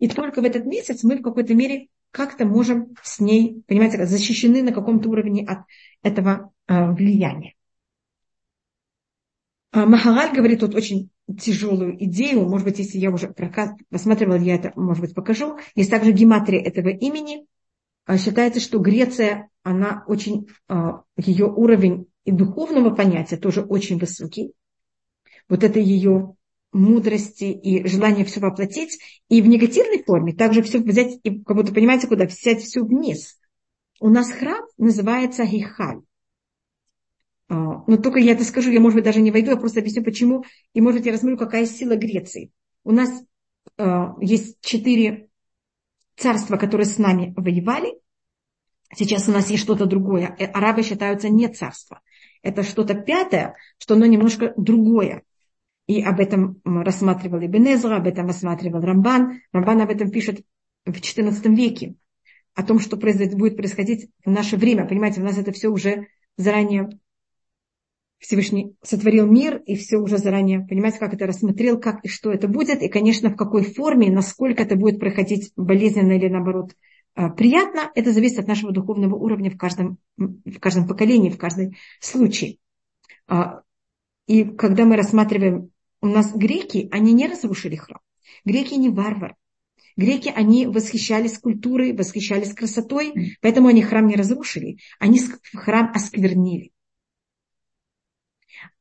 И 0.01 0.07
только 0.09 0.43
в 0.43 0.45
этот 0.45 0.67
месяц 0.67 1.03
мы 1.03 1.17
в 1.17 1.23
какой-то 1.23 1.55
мере 1.55 1.89
как-то 2.11 2.45
можем 2.45 2.95
с 3.03 3.21
ней, 3.21 3.63
понимаете, 3.67 4.05
защищены 4.05 4.63
на 4.63 4.73
каком-то 4.73 5.09
уровне 5.09 5.47
от 5.47 5.61
этого 6.03 6.53
э, 6.69 6.93
влияния. 6.93 7.55
А 9.73 9.87
Махалаль 9.87 10.35
говорит 10.35 10.61
тут 10.61 10.75
очень 10.75 11.11
тяжелую 11.41 12.03
идею, 12.05 12.49
может 12.49 12.67
быть, 12.67 12.79
если 12.79 12.99
я 12.99 13.11
уже 13.11 13.29
просматривала, 13.29 14.37
я 14.37 14.55
это, 14.55 14.73
может 14.77 15.03
быть, 15.03 15.15
покажу. 15.15 15.59
Есть 15.75 15.91
также 15.91 16.13
гематрия 16.13 16.63
этого 16.63 16.89
имени. 16.89 17.47
А 18.05 18.19
считается, 18.19 18.61
что 18.61 18.79
Греция, 18.79 19.49
она 19.65 20.05
очень, 20.07 20.47
а, 20.69 21.03
ее 21.17 21.47
уровень 21.47 22.07
и 22.25 22.31
духовного 22.31 22.95
понятия 22.95 23.37
тоже 23.37 23.63
очень 23.63 23.99
высокий. 23.99 24.53
Вот 25.49 25.65
это 25.65 25.81
ее 25.81 26.37
мудрости 26.73 27.45
и 27.45 27.87
желание 27.89 28.25
все 28.25 28.41
воплотить. 28.41 28.99
И 29.29 29.43
в 29.43 29.49
негативной 29.49 30.05
форме 30.05 30.35
также 30.35 30.63
все 30.63 30.79
взять, 30.79 31.19
и 31.25 31.43
как 31.43 31.57
будто 31.57 31.75
понимаете, 31.75 32.07
куда 32.07 32.27
взять 32.27 32.63
все 32.63 32.85
вниз. 32.85 33.39
У 33.99 34.09
нас 34.09 34.31
храм 34.31 34.65
называется 34.79 35.45
Гихаль. 35.45 36.03
Но 37.87 37.97
только 37.97 38.19
я 38.19 38.33
это 38.33 38.45
скажу, 38.45 38.71
я, 38.71 38.81
может 38.81 38.97
быть, 38.97 39.05
даже 39.05 39.21
не 39.21 39.31
войду, 39.31 39.51
я 39.51 39.57
просто 39.57 39.81
объясню, 39.81 40.03
почему. 40.03 40.45
И, 40.75 40.81
может 40.81 41.01
быть, 41.01 41.07
я 41.07 41.13
рассмотрю, 41.13 41.39
какая 41.39 41.67
сила 41.67 41.97
Греции. 41.97 42.51
У 42.85 42.93
нас 42.93 43.11
э, 43.79 44.07
есть 44.21 44.61
четыре 44.61 45.29
царства, 46.17 46.57
которые 46.57 46.87
с 46.87 46.99
нами 46.99 47.33
воевали. 47.37 47.95
Сейчас 48.95 49.29
у 49.29 49.33
нас 49.33 49.51
есть 49.51 49.63
что-то 49.63 49.87
другое. 49.87 50.35
Э, 50.39 50.47
арабы 50.47 50.83
считаются 50.83 51.29
не 51.29 51.49
царство. 51.49 52.01
Это 52.43 52.63
что-то 52.63 52.95
пятое, 52.95 53.55
что 53.79 53.95
оно 53.95 54.07
немножко 54.07 54.53
другое. 54.57 55.23
И 55.87 56.03
об 56.03 56.19
этом 56.19 56.61
рассматривал 56.65 57.39
Ибн 57.39 57.69
об 57.93 58.07
этом 58.07 58.27
рассматривал 58.27 58.81
Рамбан. 58.81 59.41
Рамбан 59.53 59.83
об 59.83 59.91
этом 59.91 60.11
пишет 60.11 60.45
в 60.85 60.91
XIV 60.91 61.55
веке. 61.55 61.95
О 62.55 62.63
том, 62.63 62.81
что 62.81 62.97
будет 62.97 63.57
происходить 63.57 64.11
в 64.25 64.31
наше 64.31 64.57
время. 64.57 64.87
Понимаете, 64.87 65.21
у 65.21 65.25
нас 65.25 65.37
это 65.37 65.53
все 65.53 65.69
уже 65.69 66.07
заранее 66.37 66.89
Всевышний 68.19 68.75
сотворил 68.83 69.27
мир 69.27 69.63
и 69.67 69.77
все 69.77 69.99
уже 69.99 70.19
заранее, 70.19 70.67
понимаете, 70.67 70.99
как 70.99 71.15
это 71.15 71.27
рассмотрел, 71.27 71.79
как 71.79 72.05
и 72.05 72.09
что 72.09 72.33
это 72.33 72.49
будет, 72.49 72.83
и, 72.83 72.89
конечно, 72.89 73.31
в 73.31 73.37
какой 73.37 73.63
форме, 73.63 74.11
насколько 74.11 74.63
это 74.63 74.77
будет 74.77 74.99
проходить 74.99 75.53
болезненно 75.57 76.13
или, 76.13 76.29
наоборот, 76.29 76.73
а, 77.15 77.31
приятно, 77.31 77.91
это 77.95 78.13
зависит 78.13 78.39
от 78.39 78.49
нашего 78.49 78.73
духовного 78.73 79.15
уровня 79.15 79.51
в 79.51 79.57
каждом, 79.57 79.99
в 80.17 80.59
каждом 80.59 80.87
поколении, 80.87 81.31
в 81.31 81.39
каждом 81.39 81.73
случае. 82.01 82.59
А, 83.27 83.63
и 84.27 84.45
когда 84.45 84.85
мы 84.85 84.97
рассматриваем, 84.97 85.71
у 86.03 86.09
нас 86.09 86.35
греки, 86.35 86.89
они 86.93 87.13
не 87.13 87.27
разрушили 87.27 87.77
храм. 87.77 88.01
Греки 88.45 88.75
не 88.75 88.91
варвар. 88.91 89.37
Греки, 89.97 90.31
они 90.35 90.67
восхищались 90.67 91.39
культурой, 91.39 91.97
восхищались 91.97 92.53
красотой, 92.53 93.39
поэтому 93.41 93.69
они 93.69 93.83
храм 93.83 94.07
не 94.07 94.15
разрушили. 94.15 94.79
Они 94.99 95.21
храм 95.55 95.91
осквернили. 95.95 96.73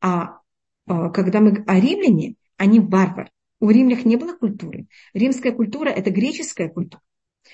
А, 0.02 0.40
а 0.88 1.10
когда 1.10 1.40
мы 1.40 1.64
о 1.68 1.80
римляне, 1.80 2.36
они 2.58 2.80
варвар. 2.80 3.32
У 3.60 3.70
римлян 3.70 4.02
не 4.06 4.18
было 4.18 4.36
культуры. 4.36 4.88
Римская 5.14 5.52
культура– 5.52 5.90
это 5.90 6.12
греческая 6.12 6.70
культура. 6.70 7.02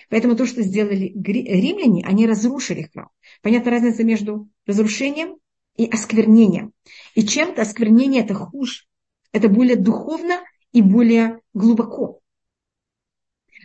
Поэтому 0.10 0.36
то, 0.36 0.46
что 0.46 0.62
сделали 0.62 1.14
римляне, 1.16 2.06
они 2.06 2.28
разрушили 2.28 2.90
храм. 2.92 3.10
Понятна 3.42 3.72
разница 3.72 4.04
между 4.04 4.50
разрушением 4.66 5.38
и 5.78 5.86
осквернением. 5.86 6.74
И 7.16 7.26
чем-то 7.26 7.62
осквернение 7.62 8.24
это 8.24 8.34
хуже. 8.34 8.86
Это 9.32 9.48
более 9.48 9.76
духовно 9.76 10.42
и 10.72 10.82
более 10.82 11.40
глубоко. 11.54 12.20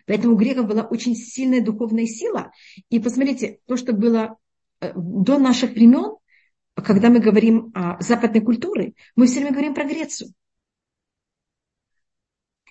Поэтому 0.07 0.35
у 0.35 0.37
греков 0.37 0.67
была 0.67 0.83
очень 0.83 1.17
сильная 1.17 1.61
духовная 1.61 2.07
сила. 2.07 2.53
И 2.91 3.01
посмотрите, 3.01 3.59
то, 3.67 3.77
что 3.77 3.93
было 3.93 4.37
э, 4.81 4.93
до 4.95 5.39
наших 5.39 5.73
времен, 5.73 6.17
когда 6.83 7.09
мы 7.11 7.21
говорим 7.21 7.73
о 7.75 8.01
западной 8.01 8.41
культуре, 8.41 8.95
мы 9.15 9.27
все 9.27 9.37
время 9.37 9.53
говорим 9.53 9.75
про 9.75 9.85
Грецию. 9.85 10.31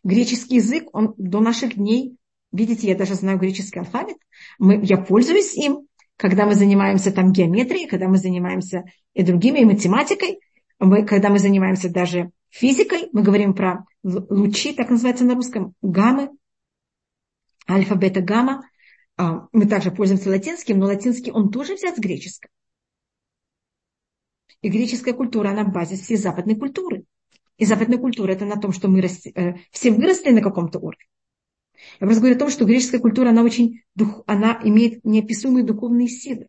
Греческий 0.04 0.56
язык, 0.56 0.88
он 0.94 1.14
до 1.18 1.40
наших 1.40 1.76
дней 1.76 2.18
Видите, 2.56 2.88
я 2.88 2.96
даже 2.96 3.16
знаю 3.16 3.38
греческий 3.38 3.80
алфавит. 3.80 4.16
Мы, 4.60 4.80
я 4.82 4.96
пользуюсь 4.98 5.58
им, 5.58 5.90
когда 6.16 6.46
мы 6.46 6.56
занимаемся 6.56 7.12
там 7.12 7.34
геометрией, 7.34 7.86
когда 7.86 8.08
мы 8.08 8.18
занимаемся 8.18 8.86
и 9.14 9.24
другими, 9.24 9.60
и 9.60 9.66
математикой, 9.66 10.40
мы, 10.80 11.06
когда 11.06 11.30
мы 11.30 11.38
занимаемся 11.38 11.90
даже 11.90 12.32
физикой, 12.50 13.10
мы 13.12 13.24
говорим 13.24 13.54
про 13.54 13.86
лучи, 14.04 14.72
так 14.72 14.90
называется 14.90 15.26
на 15.26 15.36
русском, 15.36 15.74
гаммы, 15.82 16.30
альфа, 17.70 17.96
бета, 17.96 18.22
гамма. 18.22 18.62
А, 19.18 19.48
мы 19.52 19.66
также 19.66 19.92
пользуемся 19.92 20.30
латинским, 20.30 20.80
но 20.80 20.86
латинский 20.86 21.34
он 21.34 21.52
тоже 21.52 21.76
взят 21.76 21.98
с 21.98 22.00
греческого. 22.00 22.50
И 24.66 24.70
греческая 24.70 25.14
культура, 25.14 25.50
она 25.50 25.64
базис 25.64 26.00
всей 26.00 26.18
западной 26.18 26.56
культуры. 26.56 27.06
И 27.60 27.66
западная 27.66 28.00
культура 28.00 28.32
это 28.32 28.46
на 28.46 28.60
том, 28.60 28.72
что 28.72 28.88
мы 28.88 29.00
расти, 29.00 29.32
э, 29.36 29.58
все 29.70 29.92
выросли 29.92 30.32
на 30.32 30.42
каком-то 30.42 30.80
уровне. 30.80 31.06
Я 32.00 32.08
просто 32.08 32.22
говорю 32.22 32.36
о 32.36 32.40
том, 32.40 32.50
что 32.50 32.66
греческая 32.66 33.00
культура, 33.00 33.30
она 33.30 33.44
очень, 33.44 33.84
дух, 33.94 34.24
она 34.26 34.60
имеет 34.64 35.06
неописуемые 35.06 35.64
духовные 35.64 36.08
силы. 36.08 36.48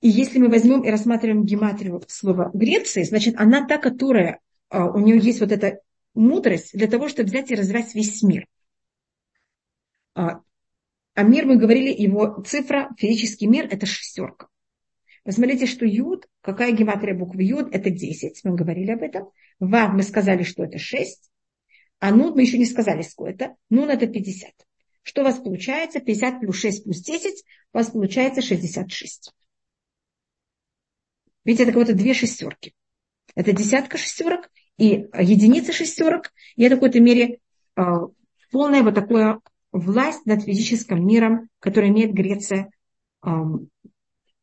И 0.00 0.08
если 0.08 0.38
мы 0.38 0.48
возьмем 0.48 0.82
и 0.84 0.90
рассматриваем 0.90 1.44
гематрию 1.44 2.00
слова 2.06 2.52
Греции, 2.54 3.02
значит, 3.02 3.34
она 3.36 3.66
та, 3.66 3.76
которая, 3.76 4.38
а, 4.68 4.88
у 4.88 5.00
нее 5.00 5.18
есть 5.18 5.40
вот 5.40 5.50
эта 5.50 5.80
мудрость 6.14 6.70
для 6.72 6.86
того, 6.86 7.08
чтобы 7.08 7.30
взять 7.30 7.50
и 7.50 7.56
развивать 7.56 7.96
весь 7.96 8.22
мир. 8.22 8.46
А, 10.14 10.38
а 11.14 11.22
мир, 11.24 11.46
мы 11.46 11.56
говорили, 11.56 11.92
его 12.00 12.44
цифра, 12.46 12.94
физический 12.96 13.48
мир, 13.48 13.66
это 13.68 13.86
шестерка. 13.86 14.46
Посмотрите, 15.26 15.66
что 15.66 15.84
Юд, 15.84 16.28
какая 16.40 16.70
гематрия 16.70 17.12
буквы 17.12 17.42
Юд, 17.42 17.74
это 17.74 17.90
10, 17.90 18.44
мы 18.44 18.54
говорили 18.54 18.92
об 18.92 19.02
этом. 19.02 19.28
Вав, 19.58 19.92
мы 19.92 20.04
сказали, 20.04 20.44
что 20.44 20.62
это 20.62 20.78
6. 20.78 21.30
А 21.98 22.12
нун 22.12 22.34
мы 22.34 22.42
еще 22.42 22.58
не 22.58 22.64
сказали, 22.64 23.02
сколько 23.02 23.32
это. 23.32 23.56
Нун 23.68 23.90
это 23.90 24.06
50. 24.06 24.52
Что 25.02 25.22
у 25.22 25.24
вас 25.24 25.40
получается? 25.40 25.98
50 25.98 26.38
плюс 26.38 26.56
6 26.58 26.84
плюс 26.84 27.00
10, 27.00 27.44
у 27.72 27.76
вас 27.76 27.90
получается 27.90 28.40
66. 28.40 29.32
Видите, 31.44 31.64
это 31.64 31.72
как 31.72 31.82
будто 31.82 31.94
две 31.94 32.14
шестерки. 32.14 32.72
Это 33.34 33.50
десятка 33.50 33.98
шестерок 33.98 34.48
и 34.78 35.08
единица 35.18 35.72
шестерок. 35.72 36.32
И 36.54 36.62
это 36.62 36.76
в 36.76 36.78
какой-то 36.78 37.00
мере 37.00 37.40
э, 37.76 37.82
полная 38.52 38.84
вот 38.84 38.94
такая 38.94 39.40
власть 39.72 40.24
над 40.24 40.44
физическим 40.44 41.04
миром, 41.04 41.48
который 41.58 41.88
имеет 41.88 42.12
Греция 42.12 42.70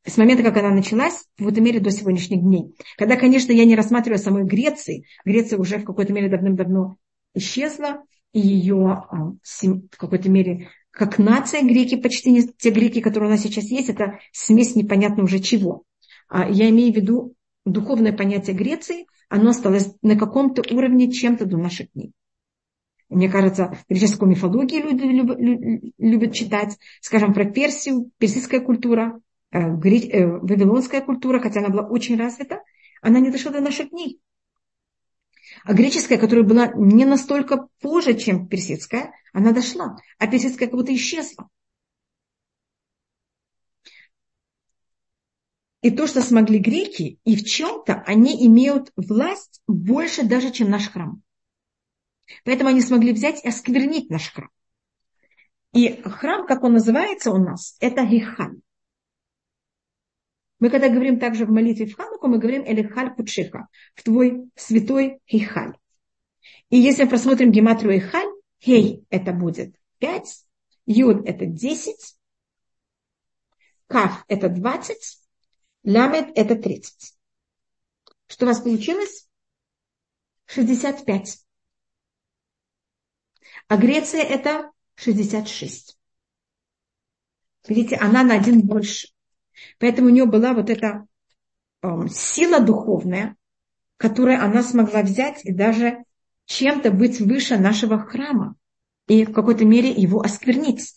с 0.06 0.18
момента, 0.18 0.44
как 0.44 0.58
она 0.58 0.72
началась, 0.72 1.26
в 1.36 1.40
какой-то 1.40 1.62
мере 1.62 1.80
до 1.80 1.92
сегодняшних 1.92 2.42
дней. 2.42 2.76
Когда, 2.98 3.16
конечно, 3.16 3.52
я 3.52 3.66
не 3.66 3.76
рассматриваю 3.76 4.20
самой 4.20 4.44
Греции, 4.44 5.06
Греция 5.26 5.60
уже 5.60 5.78
в 5.78 5.86
какой-то 5.86 6.14
мере 6.14 6.30
давным-давно 6.30 6.98
исчезла, 7.34 8.04
и 8.34 8.40
ее 8.40 9.04
а, 9.10 9.34
в 9.42 9.98
какой-то 9.98 10.30
мере 10.30 10.70
как 10.94 11.18
нация 11.18 11.64
греки, 11.64 11.96
почти 11.96 12.32
не 12.32 12.44
те 12.44 12.70
греки, 12.70 13.02
которые 13.02 13.30
у 13.30 13.34
нас 13.34 13.42
сейчас 13.42 13.66
есть, 13.66 13.90
это 13.90 14.20
смесь 14.32 14.76
непонятно 14.76 15.24
уже 15.24 15.40
чего. 15.40 15.84
А 16.30 16.48
я 16.48 16.70
имею 16.70 16.94
в 16.94 16.96
виду 16.96 17.34
духовное 17.66 18.14
понятие 18.14 18.56
Греции, 18.56 19.08
оно 19.28 19.50
осталось 19.50 19.92
на 20.04 20.16
каком-то 20.16 20.62
уровне 20.72 21.12
чем-то 21.12 21.46
до 21.46 21.58
наших 21.58 21.92
дней. 21.94 22.12
Мне 23.10 23.30
кажется, 23.30 23.78
греческую 23.90 24.30
мифологию 24.30 24.84
люди 24.84 25.04
любят, 25.98 26.34
читать, 26.34 26.78
скажем, 27.02 27.34
про 27.34 27.46
Персию, 27.46 28.12
персидская 28.20 28.60
культура, 28.60 29.20
вавилонская 29.54 31.02
культура, 31.02 31.40
хотя 31.40 31.60
она 31.60 31.70
была 31.70 31.88
очень 31.88 32.18
развита, 32.18 32.62
она 33.02 33.20
не 33.20 33.30
дошла 33.30 33.52
до 33.52 33.62
наших 33.62 33.90
дней. 33.92 34.20
А 35.64 35.74
греческая, 35.74 36.18
которая 36.18 36.44
была 36.44 36.72
не 36.76 37.06
настолько 37.06 37.68
позже, 37.80 38.16
чем 38.16 38.48
персидская, 38.48 39.14
она 39.32 39.52
дошла. 39.52 39.98
А 40.18 40.28
персидская 40.28 40.68
как 40.68 40.78
будто 40.78 40.94
исчезла. 40.94 41.50
И 45.82 45.92
то, 45.92 46.08
что 46.08 46.22
смогли 46.22 46.60
греки, 46.60 47.20
и 47.26 47.36
в 47.36 47.44
чем-то 47.44 48.04
они 48.08 48.46
имеют 48.48 48.92
власть 48.96 49.62
больше 49.68 50.24
даже, 50.24 50.52
чем 50.52 50.70
наш 50.70 50.90
храм. 50.90 51.22
Поэтому 52.46 52.70
они 52.70 52.82
смогли 52.82 53.12
взять 53.12 53.44
и 53.44 53.50
осквернить 53.50 54.10
наш 54.10 54.32
храм. 54.32 54.50
И 55.74 56.02
храм, 56.04 56.48
как 56.48 56.64
он 56.64 56.74
называется 56.74 57.32
у 57.32 57.38
нас, 57.38 57.76
это 57.80 58.06
Гихаль. 58.06 58.62
Мы 60.64 60.70
когда 60.70 60.88
говорим 60.88 61.20
также 61.20 61.46
в 61.46 61.52
молитве 61.52 61.88
в 61.88 61.98
Хануку, 61.98 62.30
мы 62.30 62.38
говорим 62.38 62.64
Элихаль 62.66 63.14
Пучиха, 63.14 63.68
в 63.96 64.02
твой 64.02 64.50
святой 64.56 65.20
Хейхаль. 65.30 65.78
И 66.70 66.78
если 66.78 67.04
мы 67.04 67.10
просмотрим 67.10 67.52
гематрию 67.52 68.00
Хейхаль, 68.00 68.30
Хей 68.62 69.06
это 69.10 69.34
будет 69.34 69.76
5, 69.98 70.46
Юд 70.86 71.28
это 71.28 71.48
10, 71.48 72.16
Каф 73.88 74.24
это 74.30 74.48
20, 74.48 75.20
Ламет 75.84 76.30
это 76.34 76.56
30. 76.56 77.14
Что 78.28 78.46
у 78.46 78.48
вас 78.48 78.62
получилось? 78.62 79.28
65. 80.46 81.40
А 83.68 83.76
Греция 83.76 84.22
это 84.22 84.72
66. 84.96 85.98
Видите, 87.68 87.98
она 87.98 88.24
на 88.24 88.36
один 88.36 88.62
больше. 88.62 89.13
Поэтому 89.80 90.08
у 90.08 90.12
нее 90.12 90.26
была 90.26 90.54
вот 90.54 90.70
эта 90.70 91.08
э, 91.82 91.88
сила 92.10 92.60
духовная, 92.60 93.36
которую 93.98 94.42
она 94.42 94.64
смогла 94.64 95.02
взять 95.02 95.46
и 95.46 95.54
даже 95.54 96.04
чем-то 96.46 96.92
быть 96.92 97.20
выше 97.20 97.58
нашего 97.58 98.00
храма 98.00 98.56
и 99.08 99.26
в 99.26 99.32
какой-то 99.32 99.66
мере 99.66 99.90
его 99.90 100.22
осквернить. 100.22 100.96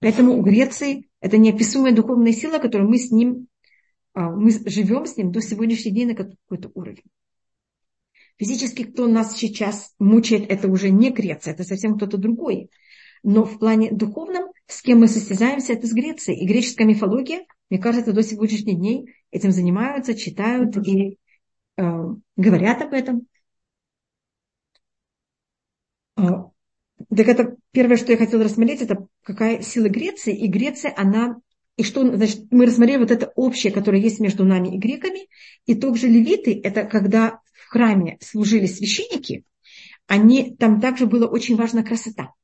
Поэтому 0.00 0.38
у 0.38 0.42
Греции 0.42 1.10
это 1.20 1.36
неописуемая 1.36 1.94
духовная 1.94 2.32
сила, 2.32 2.58
которую 2.58 2.88
мы 2.88 2.98
с 2.98 3.10
ним, 3.10 3.48
э, 4.14 4.20
мы 4.20 4.50
живем 4.50 5.06
с 5.06 5.16
ним 5.16 5.32
до 5.32 5.40
сегодняшнего 5.40 5.94
дня 5.94 6.06
на 6.06 6.14
какой-то 6.14 6.70
уровень. 6.74 7.04
Физически, 8.38 8.84
кто 8.84 9.06
нас 9.06 9.36
сейчас 9.36 9.94
мучает, 9.98 10.50
это 10.50 10.68
уже 10.68 10.88
не 10.90 11.10
Греция, 11.10 11.52
это 11.52 11.62
совсем 11.64 11.96
кто-то 11.96 12.16
другой. 12.16 12.70
Но 13.22 13.44
в 13.44 13.58
плане 13.58 13.90
духовном, 13.92 14.50
с 14.66 14.80
кем 14.80 15.00
мы 15.00 15.08
состязаемся, 15.08 15.74
это 15.74 15.86
с 15.86 15.92
Грецией. 15.92 16.42
И 16.42 16.46
греческая 16.46 16.86
мифология– 16.86 17.44
мне 17.70 17.78
кажется, 17.80 18.12
до 18.12 18.22
сегодняшних 18.22 18.76
дней 18.76 19.14
этим 19.30 19.52
занимаются, 19.52 20.14
читают 20.14 20.76
и 20.76 21.18
э, 21.76 21.82
говорят 22.36 22.82
об 22.82 22.92
этом. 22.92 23.28
А, 26.16 26.50
так 27.16 27.28
это 27.28 27.56
первое, 27.70 27.96
что 27.96 28.12
я 28.12 28.18
хотела 28.18 28.44
рассмотреть, 28.44 28.82
это 28.82 29.06
какая 29.22 29.62
сила 29.62 29.88
Греции. 29.88 30.36
И 30.36 30.48
Греция, 30.48 30.92
она... 30.96 31.36
И 31.76 31.82
что, 31.82 32.04
значит, 32.14 32.46
мы 32.50 32.66
рассмотрели 32.66 32.98
вот 32.98 33.10
это 33.10 33.32
общее, 33.36 33.72
которое 33.72 34.02
есть 34.02 34.20
между 34.20 34.44
нами 34.44 34.74
и 34.74 34.78
греками. 34.78 35.28
И 35.64 35.74
также 35.74 36.08
левиты, 36.08 36.60
это 36.62 36.84
когда 36.84 37.40
в 37.52 37.70
храме 37.70 38.18
служили 38.20 38.66
священники, 38.66 39.44
они, 40.06 40.56
там 40.56 40.80
также 40.80 41.06
была 41.06 41.26
очень 41.26 41.56
важна 41.56 41.82
красота. 41.84 42.34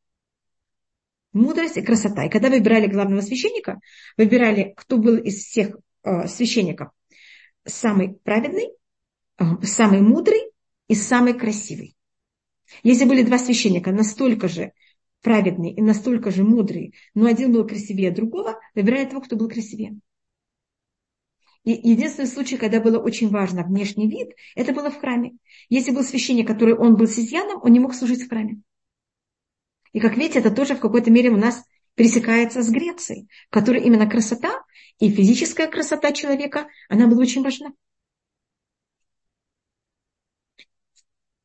Мудрость 1.36 1.76
и 1.76 1.82
красота. 1.82 2.24
И 2.24 2.30
когда 2.30 2.48
выбирали 2.48 2.86
главного 2.86 3.20
священника, 3.20 3.78
выбирали, 4.16 4.72
кто 4.74 4.96
был 4.96 5.18
из 5.18 5.44
всех 5.44 5.76
э, 6.02 6.28
священников 6.28 6.88
самый 7.66 8.14
праведный, 8.24 8.70
э, 9.38 9.44
самый 9.64 10.00
мудрый 10.00 10.40
и 10.88 10.94
самый 10.94 11.34
красивый. 11.34 11.94
Если 12.82 13.04
были 13.04 13.22
два 13.22 13.36
священника 13.36 13.92
настолько 13.92 14.48
же 14.48 14.72
праведные 15.20 15.74
и 15.74 15.82
настолько 15.82 16.30
же 16.30 16.42
мудрые, 16.42 16.92
но 17.12 17.26
один 17.26 17.52
был 17.52 17.66
красивее 17.66 18.12
другого, 18.12 18.58
выбирали 18.74 19.04
того, 19.04 19.20
кто 19.20 19.36
был 19.36 19.50
красивее. 19.50 19.98
И 21.64 21.72
единственный 21.72 22.28
случай, 22.28 22.56
когда 22.56 22.80
было 22.80 22.98
очень 22.98 23.28
важно 23.28 23.62
внешний 23.62 24.08
вид, 24.08 24.30
это 24.54 24.72
было 24.72 24.90
в 24.90 24.98
храме. 24.98 25.32
Если 25.68 25.90
был 25.90 26.02
священник, 26.02 26.46
который 26.46 26.74
он 26.74 26.96
был 26.96 27.06
с 27.06 27.18
изъяном, 27.18 27.60
он 27.62 27.72
не 27.72 27.80
мог 27.80 27.92
служить 27.92 28.22
в 28.22 28.28
храме. 28.30 28.62
И 29.96 29.98
как 29.98 30.18
видите, 30.18 30.40
это 30.40 30.50
тоже 30.50 30.74
в 30.74 30.80
какой-то 30.80 31.10
мере 31.10 31.30
у 31.30 31.38
нас 31.38 31.64
пересекается 31.94 32.62
с 32.62 32.68
Грецией, 32.68 33.28
в 33.48 33.54
которой 33.54 33.82
именно 33.82 34.06
красота 34.06 34.50
и 34.98 35.08
физическая 35.08 35.68
красота 35.68 36.12
человека, 36.12 36.66
она 36.90 37.06
была 37.06 37.22
очень 37.22 37.42
важна. 37.42 37.72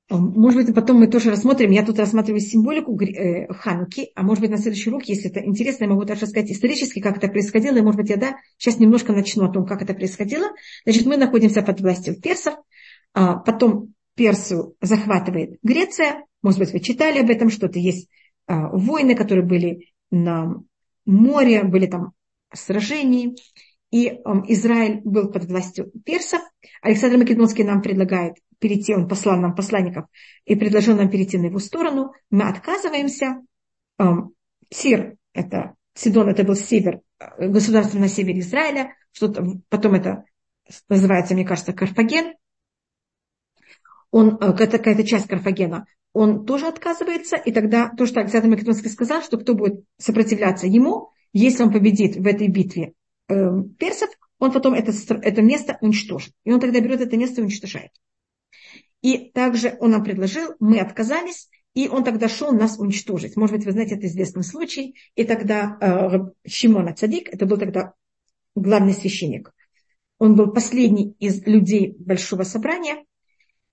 Может 0.09 0.65
быть, 0.65 0.75
потом 0.75 0.99
мы 0.99 1.07
тоже 1.07 1.31
рассмотрим, 1.31 1.71
я 1.71 1.85
тут 1.85 1.97
рассматриваю 1.97 2.41
символику 2.41 2.99
э, 2.99 3.47
Хануки, 3.53 4.11
а 4.15 4.21
может 4.21 4.41
быть, 4.41 4.51
на 4.51 4.57
следующий 4.57 4.89
урок, 4.89 5.05
если 5.05 5.29
это 5.29 5.39
интересно, 5.45 5.85
я 5.85 5.89
могу 5.89 6.03
даже 6.03 6.23
рассказать 6.23 6.51
исторически, 6.51 6.99
как 6.99 7.19
это 7.19 7.29
происходило, 7.29 7.77
и, 7.77 7.81
может 7.81 8.01
быть, 8.01 8.09
я 8.09 8.17
да, 8.17 8.35
сейчас 8.57 8.79
немножко 8.79 9.13
начну 9.13 9.45
о 9.45 9.49
том, 9.53 9.65
как 9.65 9.81
это 9.81 9.93
происходило. 9.93 10.49
Значит, 10.83 11.05
мы 11.05 11.15
находимся 11.15 11.61
под 11.61 11.79
властью 11.79 12.19
персов, 12.19 12.55
а 13.13 13.35
потом 13.35 13.93
Персу 14.15 14.75
захватывает 14.81 15.57
Греция, 15.63 16.25
может 16.41 16.59
быть, 16.59 16.73
вы 16.73 16.81
читали 16.81 17.19
об 17.19 17.29
этом, 17.29 17.49
что-то 17.49 17.79
есть 17.79 18.09
войны, 18.71 19.15
которые 19.15 19.45
были 19.45 19.89
на 20.09 20.55
море, 21.05 21.63
были 21.63 21.87
там 21.87 22.13
сражения, 22.53 23.35
и 23.91 24.07
Израиль 24.47 25.01
был 25.03 25.31
под 25.31 25.45
властью 25.45 25.91
персов. 26.05 26.41
Александр 26.81 27.17
Македонский 27.17 27.63
нам 27.63 27.81
предлагает 27.81 28.35
перейти, 28.59 28.93
он 28.93 29.07
послал 29.07 29.37
нам 29.39 29.55
посланников 29.55 30.05
и 30.45 30.55
предложил 30.55 30.95
нам 30.95 31.09
перейти 31.09 31.37
на 31.37 31.47
его 31.47 31.59
сторону. 31.59 32.13
Мы 32.29 32.47
отказываемся. 32.47 33.41
Сир, 34.69 35.17
это 35.33 35.75
Сидон, 35.93 36.29
это 36.29 36.43
был 36.43 36.55
север, 36.55 37.01
э, 37.19 37.47
государство 37.47 37.99
на 37.99 38.07
севере 38.07 38.39
Израиля, 38.39 38.95
что 39.11 39.33
потом 39.69 39.93
это 39.93 40.23
называется, 40.87 41.33
мне 41.33 41.45
кажется, 41.45 41.73
Карфаген. 41.73 42.33
Он, 44.11 44.37
э, 44.39 44.53
это 44.59 44.77
какая-то 44.77 45.05
часть 45.05 45.27
Карфагена, 45.27 45.85
он 46.13 46.45
тоже 46.45 46.67
отказывается, 46.67 47.37
и 47.37 47.51
тогда 47.51 47.89
то, 47.89 48.05
что 48.05 48.19
Александр 48.19 48.49
Македонский 48.49 48.89
сказал, 48.89 49.21
что 49.21 49.37
кто 49.37 49.53
будет 49.53 49.83
сопротивляться 49.97 50.67
ему, 50.67 51.11
если 51.33 51.63
он 51.63 51.71
победит 51.71 52.17
в 52.17 52.27
этой 52.27 52.47
битве 52.47 52.93
э, 53.29 53.49
персов, 53.77 54.09
он 54.39 54.51
потом 54.51 54.73
это, 54.73 54.91
это 55.21 55.41
место 55.41 55.77
уничтожит. 55.81 56.33
И 56.43 56.51
он 56.51 56.59
тогда 56.59 56.79
берет 56.81 57.01
это 57.01 57.15
место 57.15 57.41
и 57.41 57.43
уничтожает. 57.43 57.91
И 59.01 59.31
также 59.31 59.77
он 59.79 59.91
нам 59.91 60.03
предложил, 60.03 60.55
мы 60.59 60.79
отказались, 60.79 61.49
и 61.73 61.87
он 61.87 62.03
тогда 62.03 62.27
шел 62.27 62.51
нас 62.51 62.77
уничтожить. 62.77 63.37
Может 63.37 63.55
быть, 63.55 63.65
вы 63.65 63.71
знаете, 63.71 63.95
это 63.95 64.07
известный 64.07 64.43
случай. 64.43 64.95
И 65.15 65.23
тогда 65.23 65.77
э, 65.79 66.19
Шимона 66.45 66.93
Цадик, 66.93 67.29
это 67.33 67.45
был 67.45 67.57
тогда 67.57 67.93
главный 68.55 68.93
священник. 68.93 69.53
Он 70.19 70.35
был 70.35 70.51
последний 70.51 71.15
из 71.19 71.41
людей 71.45 71.95
большого 71.97 72.43
собрания, 72.43 73.05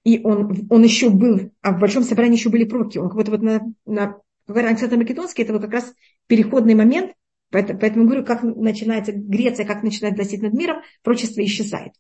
и 0.09 0.23
он, 0.25 0.67
он 0.71 0.83
еще 0.83 1.11
был, 1.11 1.51
а 1.61 1.73
в 1.73 1.81
большом 1.81 2.03
собрании 2.03 2.39
еще 2.39 2.49
были 2.49 2.65
проки. 2.65 2.97
Он 2.99 3.09
как 3.09 3.17
будто 3.17 3.31
вот 3.33 3.43
на, 3.43 3.61
на 3.85 4.21
Александр 4.47 4.97
Македонский, 4.97 5.43
это 5.43 5.53
вот 5.53 5.63
как 5.63 5.73
раз 5.73 5.93
переходный 6.27 6.75
момент, 6.75 7.13
поэтому, 7.51 7.79
поэтому 7.79 8.05
говорю, 8.07 8.25
как 8.25 8.43
начинается 8.43 9.13
Греция, 9.13 9.67
как 9.67 9.83
начинает 9.83 10.17
властить 10.17 10.41
над 10.41 10.55
миром, 10.55 10.79
прочество 11.03 11.45
исчезает. 11.45 11.93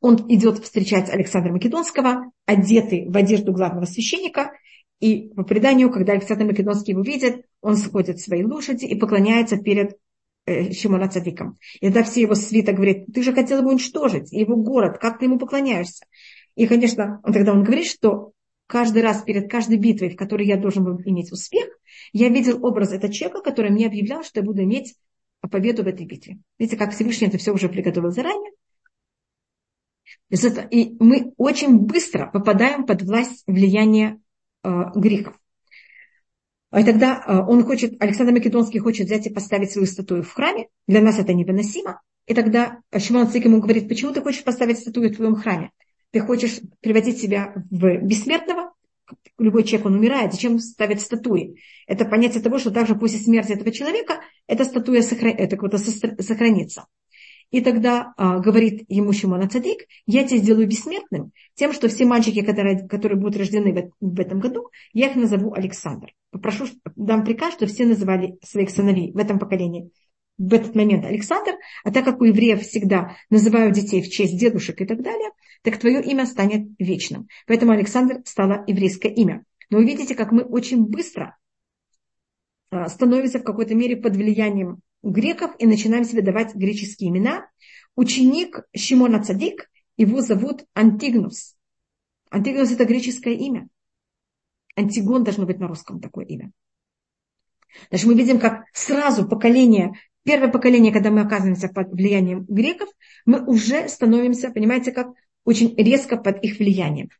Он 0.00 0.16
идет 0.28 0.58
встречать 0.58 1.08
Александра 1.08 1.52
Македонского, 1.52 2.32
одетый 2.44 3.08
в 3.08 3.16
одежду 3.16 3.52
главного 3.52 3.84
священника, 3.84 4.50
и 4.98 5.28
по 5.34 5.44
преданию, 5.44 5.90
когда 5.90 6.14
Александр 6.14 6.46
Македонский 6.46 6.92
его 6.92 7.02
видит, 7.02 7.44
он 7.60 7.76
сходит 7.76 8.18
с 8.18 8.24
своей 8.24 8.44
лошади 8.44 8.84
и 8.84 8.98
поклоняется 8.98 9.58
перед 9.58 9.96
э, 10.46 10.72
Шимона 10.72 11.08
Цадиком. 11.08 11.56
И 11.80 11.86
тогда 11.86 12.02
все 12.02 12.22
его 12.22 12.34
свита 12.34 12.72
говорит, 12.72 13.06
ты 13.12 13.22
же 13.22 13.32
хотел 13.32 13.60
его 13.60 13.70
уничтожить, 13.70 14.32
его 14.32 14.56
город, 14.56 14.98
как 14.98 15.18
ты 15.18 15.26
ему 15.26 15.38
поклоняешься? 15.38 16.04
И, 16.56 16.66
конечно, 16.66 17.20
он 17.24 17.32
тогда 17.32 17.52
он 17.52 17.64
говорит, 17.64 17.86
что 17.86 18.32
каждый 18.66 19.02
раз 19.02 19.22
перед 19.22 19.50
каждой 19.50 19.76
битвой, 19.76 20.10
в 20.10 20.16
которой 20.16 20.46
я 20.46 20.56
должен 20.56 20.84
был 20.84 21.00
иметь 21.04 21.32
успех, 21.32 21.66
я 22.12 22.28
видел 22.28 22.64
образ 22.64 22.92
этого 22.92 23.12
человека, 23.12 23.42
который 23.42 23.70
мне 23.70 23.86
объявлял, 23.86 24.22
что 24.22 24.40
я 24.40 24.46
буду 24.46 24.62
иметь 24.62 24.94
победу 25.50 25.82
в 25.82 25.88
этой 25.88 26.06
битве. 26.06 26.38
Видите, 26.58 26.76
как 26.76 26.92
Всевышний 26.92 27.28
это 27.28 27.38
все 27.38 27.52
уже 27.52 27.68
приготовил 27.68 28.10
заранее, 28.10 28.52
и 30.70 30.96
мы 30.98 31.32
очень 31.36 31.78
быстро 31.78 32.30
попадаем 32.30 32.86
под 32.86 33.02
власть 33.02 33.44
влияния 33.46 34.20
э, 34.62 34.70
греков. 34.94 35.38
И 36.76 36.82
тогда 36.82 37.22
э, 37.24 37.38
он 37.38 37.62
хочет, 37.64 38.02
Александр 38.02 38.32
Македонский 38.32 38.80
хочет 38.80 39.06
взять 39.06 39.26
и 39.26 39.30
поставить 39.30 39.70
свою 39.70 39.86
статую 39.86 40.22
в 40.22 40.32
храме. 40.32 40.68
Для 40.88 41.00
нас 41.00 41.18
это 41.18 41.32
невыносимо. 41.32 42.00
И 42.26 42.34
тогда 42.34 42.80
Шимон 42.96 43.28
Цик 43.28 43.44
ему 43.44 43.60
говорит, 43.60 43.88
почему 43.88 44.12
ты 44.12 44.22
хочешь 44.22 44.42
поставить 44.42 44.78
статую 44.78 45.12
в 45.12 45.16
твоем 45.16 45.36
храме? 45.36 45.70
Ты 46.14 46.20
хочешь 46.20 46.60
превратить 46.80 47.18
себя 47.18 47.52
в 47.72 47.96
бессмертного? 47.96 48.72
Любой 49.36 49.64
человек, 49.64 49.86
он 49.86 49.96
умирает. 49.96 50.32
Зачем 50.32 50.60
ставить 50.60 51.00
статуи? 51.00 51.56
Это 51.88 52.04
понятие 52.04 52.40
того, 52.40 52.58
что 52.58 52.70
также 52.70 52.94
после 52.94 53.18
смерти 53.18 53.50
этого 53.50 53.72
человека 53.72 54.20
эта 54.46 54.64
статуя 54.64 55.02
сохранится. 55.02 55.42
это 55.42 56.22
сохранится. 56.22 56.86
И 57.50 57.60
тогда 57.60 58.14
а, 58.16 58.38
говорит 58.38 58.84
ему 58.86 59.12
Шимон 59.12 59.50
Цадик, 59.50 59.88
я 60.06 60.22
тебя 60.22 60.38
сделаю 60.38 60.68
бессмертным 60.68 61.32
тем, 61.54 61.72
что 61.72 61.88
все 61.88 62.04
мальчики, 62.04 62.42
которые, 62.42 62.86
которые 62.86 63.18
будут 63.18 63.36
рождены 63.36 63.72
в, 63.72 64.14
в 64.14 64.20
этом 64.20 64.38
году, 64.38 64.70
я 64.92 65.08
их 65.08 65.16
назову 65.16 65.52
Александр. 65.52 66.12
Попрошу, 66.30 66.66
дам 66.94 67.24
приказ, 67.24 67.54
что 67.54 67.66
все 67.66 67.86
называли 67.86 68.38
своих 68.44 68.70
сыновей 68.70 69.10
в 69.10 69.18
этом 69.18 69.40
поколении 69.40 69.90
в 70.38 70.52
этот 70.52 70.74
момент 70.74 71.04
Александр, 71.04 71.52
а 71.84 71.92
так 71.92 72.04
как 72.04 72.20
у 72.20 72.24
евреев 72.24 72.62
всегда 72.62 73.16
называют 73.30 73.74
детей 73.74 74.02
в 74.02 74.10
честь 74.10 74.38
дедушек 74.38 74.80
и 74.80 74.86
так 74.86 75.02
далее, 75.02 75.30
так 75.62 75.78
твое 75.78 76.02
имя 76.02 76.26
станет 76.26 76.68
вечным. 76.78 77.28
Поэтому 77.46 77.72
Александр 77.72 78.20
стало 78.24 78.64
еврейское 78.66 79.12
имя. 79.12 79.44
Но 79.70 79.78
вы 79.78 79.86
видите, 79.86 80.14
как 80.14 80.32
мы 80.32 80.42
очень 80.42 80.84
быстро 80.84 81.36
а, 82.70 82.88
становимся 82.88 83.38
в 83.38 83.44
какой-то 83.44 83.74
мере 83.74 83.96
под 83.96 84.16
влиянием 84.16 84.80
греков 85.02 85.52
и 85.58 85.66
начинаем 85.66 86.04
себе 86.04 86.22
давать 86.22 86.54
греческие 86.54 87.10
имена. 87.10 87.48
Ученик 87.94 88.60
Шимона 88.76 89.22
Цадик, 89.22 89.70
его 89.96 90.20
зовут 90.20 90.64
Антигнус. 90.74 91.56
Антигнус 92.30 92.72
это 92.72 92.84
греческое 92.84 93.34
имя. 93.34 93.68
Антигон 94.76 95.22
должно 95.22 95.46
быть 95.46 95.60
на 95.60 95.68
русском 95.68 96.00
такое 96.00 96.24
имя. 96.26 96.50
Значит, 97.90 98.06
мы 98.06 98.14
видим, 98.14 98.40
как 98.40 98.64
сразу 98.72 99.28
поколение, 99.28 99.94
первое 100.24 100.50
поколение, 100.50 100.92
когда 100.92 101.10
мы 101.10 101.20
оказываемся 101.20 101.68
под 101.68 101.92
влиянием 101.92 102.44
греков, 102.48 102.88
мы 103.24 103.44
уже 103.44 103.88
становимся, 103.88 104.50
понимаете, 104.50 104.92
как 104.92 105.08
очень 105.44 105.74
резко 105.76 106.16
под 106.16 106.42
их 106.42 106.58
влиянием. 106.58 107.10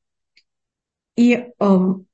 И 1.17 1.47
эм, 1.61 2.07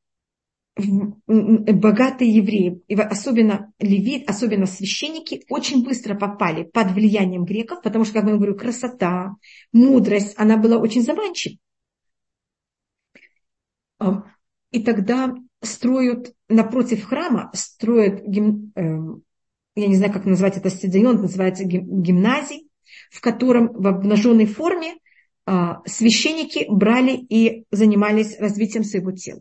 богатые 0.76 2.30
евреи, 2.34 2.82
особенно 2.94 3.72
левит, 3.78 4.28
особенно 4.28 4.66
священники, 4.66 5.44
очень 5.48 5.84
быстро 5.84 6.14
попали 6.14 6.64
под 6.64 6.92
влиянием 6.92 7.44
греков, 7.44 7.82
потому 7.82 8.04
что, 8.04 8.14
как 8.14 8.28
я 8.28 8.36
говорю, 8.36 8.56
красота, 8.56 9.36
мудрость, 9.72 10.34
она 10.36 10.56
была 10.56 10.78
очень 10.78 11.02
заманчива. 11.02 11.56
А, 13.98 14.24
и 14.70 14.82
тогда 14.82 15.34
строят 15.62 16.34
напротив 16.48 17.04
храма, 17.04 17.50
строят, 17.54 18.24
гим, 18.26 18.72
э, 18.74 18.98
я 19.80 19.88
не 19.88 19.96
знаю, 19.96 20.12
как 20.12 20.24
назвать 20.24 20.56
это 20.56 20.70
стадион, 20.70 21.22
называется 21.22 21.64
гимназий, 21.64 22.68
в 23.10 23.20
котором 23.20 23.72
в 23.72 23.86
обнаженной 23.86 24.46
форме 24.46 24.94
а, 25.46 25.82
священники 25.86 26.66
брали 26.68 27.16
и 27.16 27.64
занимались 27.70 28.38
развитием 28.38 28.84
своего 28.84 29.12
тела. 29.12 29.40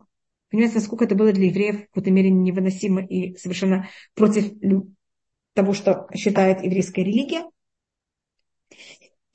Понимаете, 0.49 0.75
насколько 0.75 1.05
это 1.05 1.15
было 1.15 1.31
для 1.31 1.47
евреев 1.47 1.83
в 1.83 1.87
какой-то 1.87 2.11
мере 2.11 2.31
невыносимо 2.31 3.05
и 3.05 3.35
совершенно 3.37 3.87
против 4.15 4.51
того, 5.53 5.73
что 5.73 6.07
считает 6.15 6.63
еврейская 6.63 7.03
религия. 7.03 7.43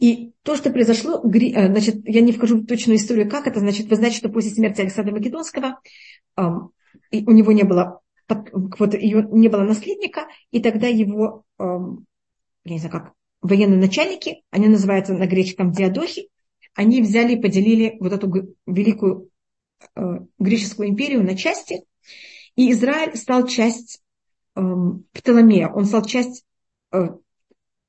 И 0.00 0.32
то, 0.42 0.56
что 0.56 0.70
произошло, 0.70 1.22
э, 1.22 1.68
значит, 1.68 1.96
я 2.04 2.20
не 2.20 2.32
вхожу 2.32 2.58
в 2.58 2.66
точную 2.66 2.96
историю, 2.96 3.30
как 3.30 3.46
это, 3.46 3.60
значит, 3.60 3.86
вы 3.86 3.96
знаете, 3.96 4.16
что 4.16 4.28
после 4.28 4.50
смерти 4.50 4.80
Александра 4.80 5.12
Македонского 5.12 5.80
у 6.36 7.30
него 7.30 7.52
не 7.52 7.62
было, 7.62 8.00
вот, 8.28 8.94
ее 8.94 9.26
не 9.30 9.48
было 9.48 9.62
наследника, 9.62 10.26
и 10.50 10.60
тогда 10.60 10.86
его, 10.86 11.44
я 11.58 11.96
не 12.64 12.78
знаю 12.78 12.92
как, 12.92 13.12
военные 13.42 13.78
начальники, 13.78 14.42
они 14.50 14.68
называются 14.68 15.12
на 15.12 15.26
греческом 15.26 15.70
диадохи, 15.70 16.28
они 16.74 17.02
взяли 17.02 17.34
и 17.34 17.40
поделили 17.40 17.96
вот 18.00 18.12
эту 18.12 18.54
великую 18.66 19.28
э, 19.94 20.00
греческую 20.38 20.88
империю 20.88 21.22
на 21.22 21.36
части, 21.36 21.84
и 22.56 22.70
Израиль 22.72 23.16
стал 23.16 23.46
часть 23.46 24.02
э, 24.56 24.60
Птоломея, 25.12 25.68
он 25.68 25.84
стал 25.84 26.04
часть 26.04 26.44
э, 26.92 27.08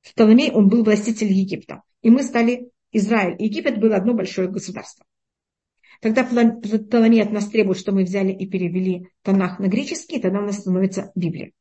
Птоломей, 0.02 0.50
он 0.52 0.68
был 0.68 0.84
властитель 0.84 1.32
Египта. 1.32 1.82
И 2.02 2.10
мы 2.10 2.22
стали 2.22 2.70
Израиль. 2.92 3.36
Египет 3.38 3.80
было 3.80 3.96
одно 3.96 4.14
большое 4.14 4.48
государство. 4.48 5.04
Тогда 6.00 6.24
Птоломей 6.24 7.22
от 7.22 7.32
нас 7.32 7.48
требует, 7.48 7.78
что 7.78 7.92
мы 7.92 8.04
взяли 8.04 8.32
и 8.32 8.46
перевели 8.46 9.08
Танах 9.22 9.58
на 9.58 9.66
греческий, 9.66 10.20
тогда 10.20 10.40
у 10.40 10.42
нас 10.42 10.58
становится 10.58 11.12
Библия. 11.14 11.52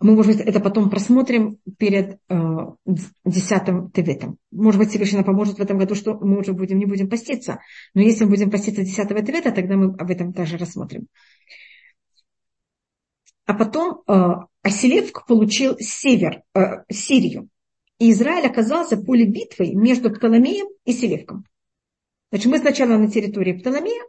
Мы, 0.00 0.14
может 0.14 0.36
быть, 0.36 0.46
это 0.46 0.60
потом 0.60 0.90
просмотрим 0.90 1.58
перед 1.76 2.20
э, 2.28 2.36
десятым 3.24 3.90
Теветом. 3.90 4.38
Может 4.52 4.80
быть, 4.80 4.90
Всевышний 4.90 5.24
поможет 5.24 5.58
в 5.58 5.60
этом 5.62 5.76
году, 5.76 5.96
что 5.96 6.14
мы 6.14 6.38
уже 6.38 6.52
будем, 6.52 6.78
не 6.78 6.86
будем 6.86 7.08
поститься. 7.08 7.60
Но 7.94 8.02
если 8.02 8.24
мы 8.24 8.30
будем 8.30 8.50
поститься 8.50 8.84
десятого 8.84 9.22
Тевета, 9.22 9.50
тогда 9.50 9.76
мы 9.76 9.96
об 9.96 10.08
этом 10.08 10.32
также 10.32 10.56
рассмотрим. 10.56 11.08
А 13.44 13.54
потом 13.54 14.02
э, 14.06 14.34
Аселевк 14.62 15.26
получил 15.26 15.76
север, 15.80 16.42
э, 16.54 16.84
Сирию. 16.90 17.48
И 17.98 18.12
Израиль 18.12 18.46
оказался 18.46 18.96
поле 18.96 19.24
битвы 19.24 19.74
между 19.74 20.10
Птоломеем 20.10 20.68
и 20.84 20.92
Селевком. 20.92 21.44
Значит, 22.30 22.46
мы 22.50 22.58
сначала 22.58 22.96
на 22.96 23.10
территории 23.10 23.54
Птоломея, 23.54 24.02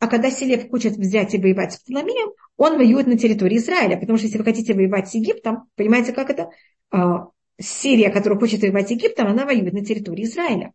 а 0.00 0.08
когда 0.08 0.30
Селев 0.30 0.68
хочет 0.70 0.96
взять 0.96 1.34
и 1.34 1.38
воевать 1.38 1.72
с 1.72 1.78
Птоломеем, 1.78 2.30
он 2.56 2.76
воюет 2.76 3.06
на 3.06 3.16
территории 3.16 3.58
Израиля. 3.58 3.96
Потому 3.96 4.18
что 4.18 4.26
если 4.26 4.38
вы 4.38 4.44
хотите 4.44 4.74
воевать 4.74 5.08
с 5.08 5.14
Египтом, 5.14 5.68
понимаете, 5.76 6.12
как 6.12 6.30
это? 6.30 6.50
А, 6.90 7.28
Сирия, 7.60 8.10
которая 8.10 8.38
хочет 8.38 8.60
воевать 8.62 8.88
с 8.88 8.90
Египтом, 8.90 9.28
она 9.28 9.44
воюет 9.44 9.72
на 9.72 9.84
территории 9.84 10.24
Израиля. 10.24 10.72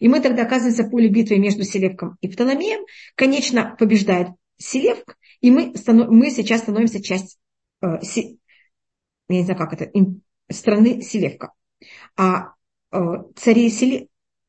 И 0.00 0.08
мы 0.08 0.20
тогда 0.20 0.42
оказываемся 0.42 0.84
в 0.84 0.90
поле 0.90 1.08
битвы 1.08 1.38
между 1.38 1.62
Селевком 1.62 2.16
и 2.20 2.28
Птоломеем. 2.28 2.84
Конечно, 3.14 3.76
побеждает 3.78 4.28
Селевк, 4.58 5.16
и 5.40 5.50
мы, 5.50 5.72
мы 5.86 6.30
сейчас 6.30 6.62
становимся 6.62 7.02
часть, 7.02 7.38
э, 7.80 8.00
я 9.28 9.36
не 9.36 9.44
знаю, 9.44 9.58
как 9.58 9.72
это, 9.72 9.90
страны 10.50 11.00
Селевка. 11.02 11.52
А 12.16 12.54
э, 12.90 12.98
цари 13.36 13.70
Селе... 13.70 14.08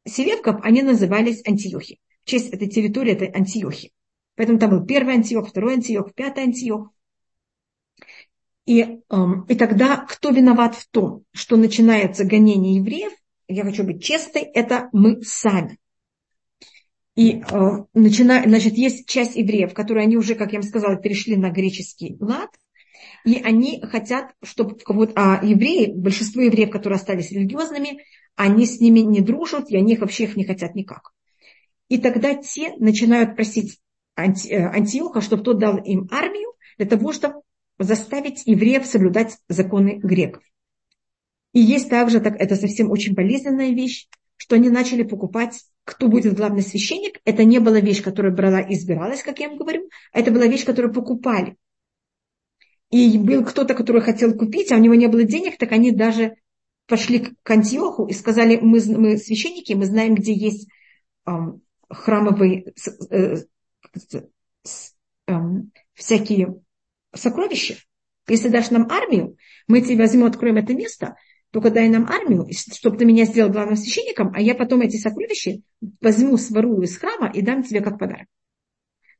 Селевков, 0.09 0.59
они 0.63 0.81
назывались 0.81 1.41
Антиохи. 1.45 1.99
В 2.23 2.29
честь 2.29 2.53
этой 2.53 2.67
территории 2.67 3.13
это 3.13 3.25
Антиохи. 3.25 3.91
Поэтому 4.35 4.59
там 4.59 4.71
был 4.71 4.85
первый 4.85 5.15
Антиох, 5.15 5.49
второй 5.49 5.73
Антиох, 5.73 6.13
пятый 6.13 6.43
Антиох. 6.43 6.91
И, 8.65 9.01
эм, 9.09 9.45
и 9.49 9.55
тогда 9.55 9.97
кто 9.97 10.29
виноват 10.29 10.75
в 10.75 10.87
том, 10.89 11.23
что 11.31 11.57
начинается 11.57 12.23
гонение 12.23 12.75
евреев, 12.75 13.13
я 13.47 13.63
хочу 13.63 13.83
быть 13.83 14.03
честной, 14.03 14.43
это 14.43 14.89
мы 14.93 15.21
сами. 15.23 15.79
И 17.15 17.41
э, 17.41 17.69
начина, 17.93 18.43
значит, 18.45 18.75
есть 18.75 19.09
часть 19.09 19.35
евреев, 19.35 19.73
которые 19.73 20.03
они 20.03 20.15
уже, 20.15 20.35
как 20.35 20.53
я 20.53 20.59
вам 20.59 20.67
сказала, 20.67 20.95
перешли 20.95 21.35
на 21.35 21.49
греческий 21.49 22.15
лад, 22.19 22.51
и 23.25 23.41
они 23.41 23.81
хотят, 23.81 24.35
чтобы 24.43 24.77
кого-то... 24.77 25.13
А 25.15 25.45
евреи, 25.45 25.91
большинство 25.91 26.41
евреев, 26.41 26.69
которые 26.69 26.97
остались 26.97 27.31
религиозными, 27.31 28.03
они 28.39 28.65
с 28.65 28.79
ними 28.79 28.99
не 28.99 29.19
дружат, 29.19 29.69
и 29.69 29.75
они 29.75 29.97
вообще 29.97 30.23
их 30.23 30.37
не 30.37 30.45
хотят 30.45 30.73
никак. 30.73 31.11
И 31.89 31.97
тогда 31.97 32.35
те 32.35 32.73
начинают 32.77 33.35
просить 33.35 33.81
Анти, 34.15 34.47
э, 34.47 34.65
Антиоха, 34.65 35.19
чтобы 35.19 35.43
тот 35.43 35.59
дал 35.59 35.77
им 35.77 36.07
армию 36.09 36.53
для 36.77 36.87
того, 36.87 37.11
чтобы 37.11 37.41
заставить 37.79 38.43
евреев 38.45 38.85
соблюдать 38.85 39.37
законы 39.49 39.99
греков. 40.01 40.41
И 41.51 41.59
есть 41.59 41.89
также, 41.89 42.21
так, 42.21 42.39
это 42.39 42.55
совсем 42.55 42.89
очень 42.91 43.13
болезненная 43.13 43.71
вещь, 43.71 44.07
что 44.37 44.55
они 44.55 44.69
начали 44.69 45.03
покупать, 45.03 45.61
кто 45.83 46.07
будет 46.07 46.37
главный 46.37 46.61
священник. 46.61 47.19
Это 47.25 47.43
не 47.43 47.59
была 47.59 47.81
вещь, 47.81 48.01
которая 48.01 48.31
брала 48.31 48.61
и 48.61 48.73
избиралась, 48.73 49.21
как 49.21 49.39
я 49.39 49.49
вам 49.49 49.57
говорю, 49.57 49.89
а 50.13 50.19
это 50.21 50.31
была 50.31 50.45
вещь, 50.47 50.63
которую 50.63 50.93
покупали. 50.93 51.57
И 52.89 53.17
был 53.17 53.43
кто-то, 53.43 53.73
который 53.73 54.01
хотел 54.01 54.33
купить, 54.33 54.71
а 54.71 54.77
у 54.77 54.79
него 54.79 54.95
не 54.95 55.07
было 55.07 55.23
денег, 55.23 55.57
так 55.57 55.73
они 55.73 55.91
даже 55.91 56.35
пошли 56.89 57.19
к 57.19 57.49
Антиоху 57.49 58.07
и 58.07 58.13
сказали, 58.13 58.57
мы, 58.57 58.81
мы 58.97 59.17
священники, 59.17 59.73
мы 59.73 59.85
знаем, 59.85 60.15
где 60.15 60.33
есть 60.33 60.67
эм, 61.25 61.61
храмовые 61.87 62.73
э, 63.11 63.35
эм, 65.27 65.71
всякие 65.93 66.61
сокровища. 67.13 67.75
Если 68.27 68.49
дашь 68.49 68.71
нам 68.71 68.87
армию, 68.89 69.37
мы 69.67 69.81
тебе 69.81 69.97
возьмем, 69.97 70.25
откроем 70.25 70.57
это 70.57 70.73
место, 70.73 71.15
только 71.51 71.71
дай 71.71 71.89
нам 71.89 72.05
армию, 72.09 72.47
чтобы 72.51 72.97
ты 72.97 73.05
меня 73.05 73.25
сделал 73.25 73.51
главным 73.51 73.75
священником, 73.75 74.31
а 74.35 74.41
я 74.41 74.55
потом 74.55 74.81
эти 74.81 74.97
сокровища 74.97 75.61
возьму, 76.01 76.37
сворую 76.37 76.81
из 76.81 76.97
храма 76.97 77.31
и 77.31 77.41
дам 77.41 77.63
тебе 77.63 77.81
как 77.81 77.97
подарок. 77.97 78.27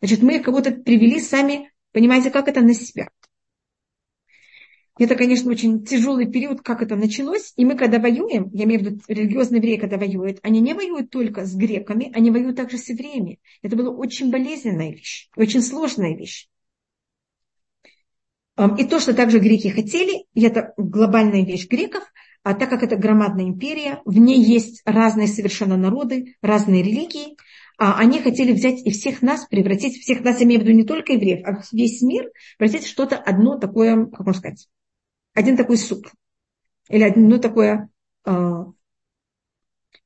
Значит, 0.02 0.22
мы 0.22 0.40
кого-то 0.40 0.72
привели 0.72 1.20
сами, 1.20 1.72
понимаете, 1.92 2.32
как 2.32 2.48
это 2.48 2.62
на 2.62 2.74
себя. 2.74 3.10
Это, 5.00 5.16
конечно, 5.16 5.50
очень 5.50 5.86
тяжелый 5.86 6.30
период, 6.30 6.62
как 6.62 6.82
это 6.82 6.98
началось. 6.98 7.54
И 7.56 7.64
мы, 7.64 7.76
когда 7.76 8.00
воюем, 8.00 8.50
я 8.52 8.66
имею 8.66 8.82
в 8.82 8.84
виду 8.84 9.02
религиозные 9.08 9.60
евреи, 9.60 9.78
когда 9.78 9.98
воюют, 9.98 10.40
они 10.44 10.60
не 10.60 10.74
воюют 10.74 11.10
только 11.10 11.46
с 11.46 11.56
греками, 11.56 12.12
они 12.14 12.32
воюют 12.32 12.58
также 12.58 12.78
с 12.78 12.90
евреями. 12.90 13.40
Это 13.62 13.78
была 13.78 13.92
очень 13.92 14.30
болезненная 14.30 14.92
вещь, 14.92 15.30
очень 15.38 15.62
сложная 15.62 16.18
вещь. 16.18 16.50
И 18.78 18.84
то, 18.84 19.00
что 19.00 19.14
также 19.14 19.40
греки 19.40 19.70
хотели, 19.70 20.26
и 20.34 20.44
это 20.44 20.74
глобальная 20.76 21.46
вещь 21.46 21.70
греков, 21.70 22.04
а 22.44 22.54
так 22.54 22.70
как 22.70 22.84
это 22.84 22.98
громадная 22.98 23.46
империя, 23.46 24.02
в 24.04 24.18
ней 24.18 24.44
есть 24.44 24.82
разные 24.84 25.28
совершенно 25.28 25.78
народы, 25.78 26.36
разные 26.42 26.84
религии, 26.84 27.38
а 27.78 27.98
они 27.98 28.20
хотели 28.20 28.52
взять 28.52 28.86
и 28.86 28.92
всех 28.92 29.22
нас 29.22 29.46
превратить, 29.46 30.02
всех 30.02 30.26
нас, 30.26 30.40
я 30.40 30.46
имею 30.46 30.60
в 30.60 30.64
виду 30.66 30.76
не 30.76 30.84
только 30.84 31.14
евреев, 31.14 31.46
а 31.46 31.62
весь 31.72 32.02
мир, 32.02 32.30
превратить 32.58 32.86
в 32.86 32.90
что-то 32.90 33.16
одно 33.16 33.58
такое, 33.58 34.08
как 34.08 34.26
можно 34.26 34.40
сказать, 34.40 34.68
один 35.34 35.58
такой 35.58 35.78
суп. 35.78 36.08
Или 36.90 37.04
одно 37.04 37.38
такое, 37.38 37.90
э, 38.26 38.32
в 38.32 38.74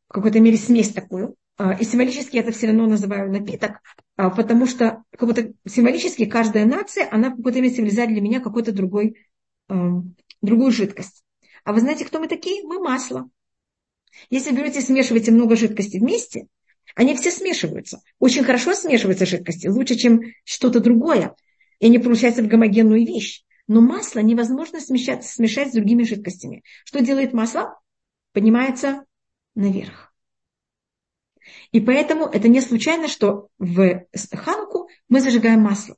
какой-то 0.08 0.40
мере 0.40 0.58
смесь 0.58 0.92
такую. 0.92 1.36
Э, 1.58 1.80
и 1.80 1.84
символически 1.84 2.36
я 2.36 2.42
это 2.42 2.52
все 2.52 2.68
равно 2.68 2.88
называю 2.88 3.32
напиток, 3.32 3.82
э, 4.18 4.30
потому 4.30 4.66
что 4.66 5.04
как 5.12 5.28
будто 5.28 5.54
символически 5.66 6.26
каждая 6.26 6.66
нация, 6.66 7.08
она 7.12 7.30
в 7.30 7.38
какой-то 7.38 7.62
мере 7.62 7.74
символизирует 7.74 8.14
для 8.14 8.22
меня 8.22 8.40
какой-то 8.40 8.72
другой, 8.72 9.18
другую 10.42 10.72
жидкость. 10.72 11.24
А 11.64 11.72
вы 11.72 11.80
знаете, 11.80 12.06
кто 12.06 12.20
мы 12.20 12.28
такие? 12.28 12.64
Мы 12.64 12.80
масло. 12.80 13.30
Если 14.30 14.54
берете 14.54 14.80
и 14.80 14.82
смешиваете 14.82 15.32
много 15.32 15.56
жидкости 15.56 15.98
вместе, 15.98 16.48
они 16.96 17.16
все 17.16 17.32
смешиваются. 17.32 18.02
Очень 18.20 18.44
хорошо 18.44 18.74
смешиваются 18.74 19.26
жидкости, 19.26 19.68
лучше, 19.68 19.96
чем 19.96 20.22
что-то 20.44 20.80
другое. 20.80 21.36
И 21.80 21.88
они 21.88 21.98
получаются 21.98 22.44
в 22.44 22.48
гомогенную 22.48 23.06
вещь. 23.06 23.44
Но 23.68 23.82
масло 23.82 24.20
невозможно 24.20 24.80
смешать, 24.80 25.26
смешать 25.26 25.70
с 25.70 25.74
другими 25.74 26.04
жидкостями. 26.04 26.64
Что 26.84 27.00
делает 27.00 27.34
масло? 27.34 27.80
Поднимается 28.34 29.06
наверх. 29.56 30.14
И 31.72 31.80
поэтому 31.80 32.26
это 32.26 32.48
не 32.48 32.62
случайно, 32.62 33.08
что 33.08 33.50
в 33.58 34.06
Хануку 34.34 34.90
мы 35.10 35.22
зажигаем 35.22 35.62
масло. 35.62 35.96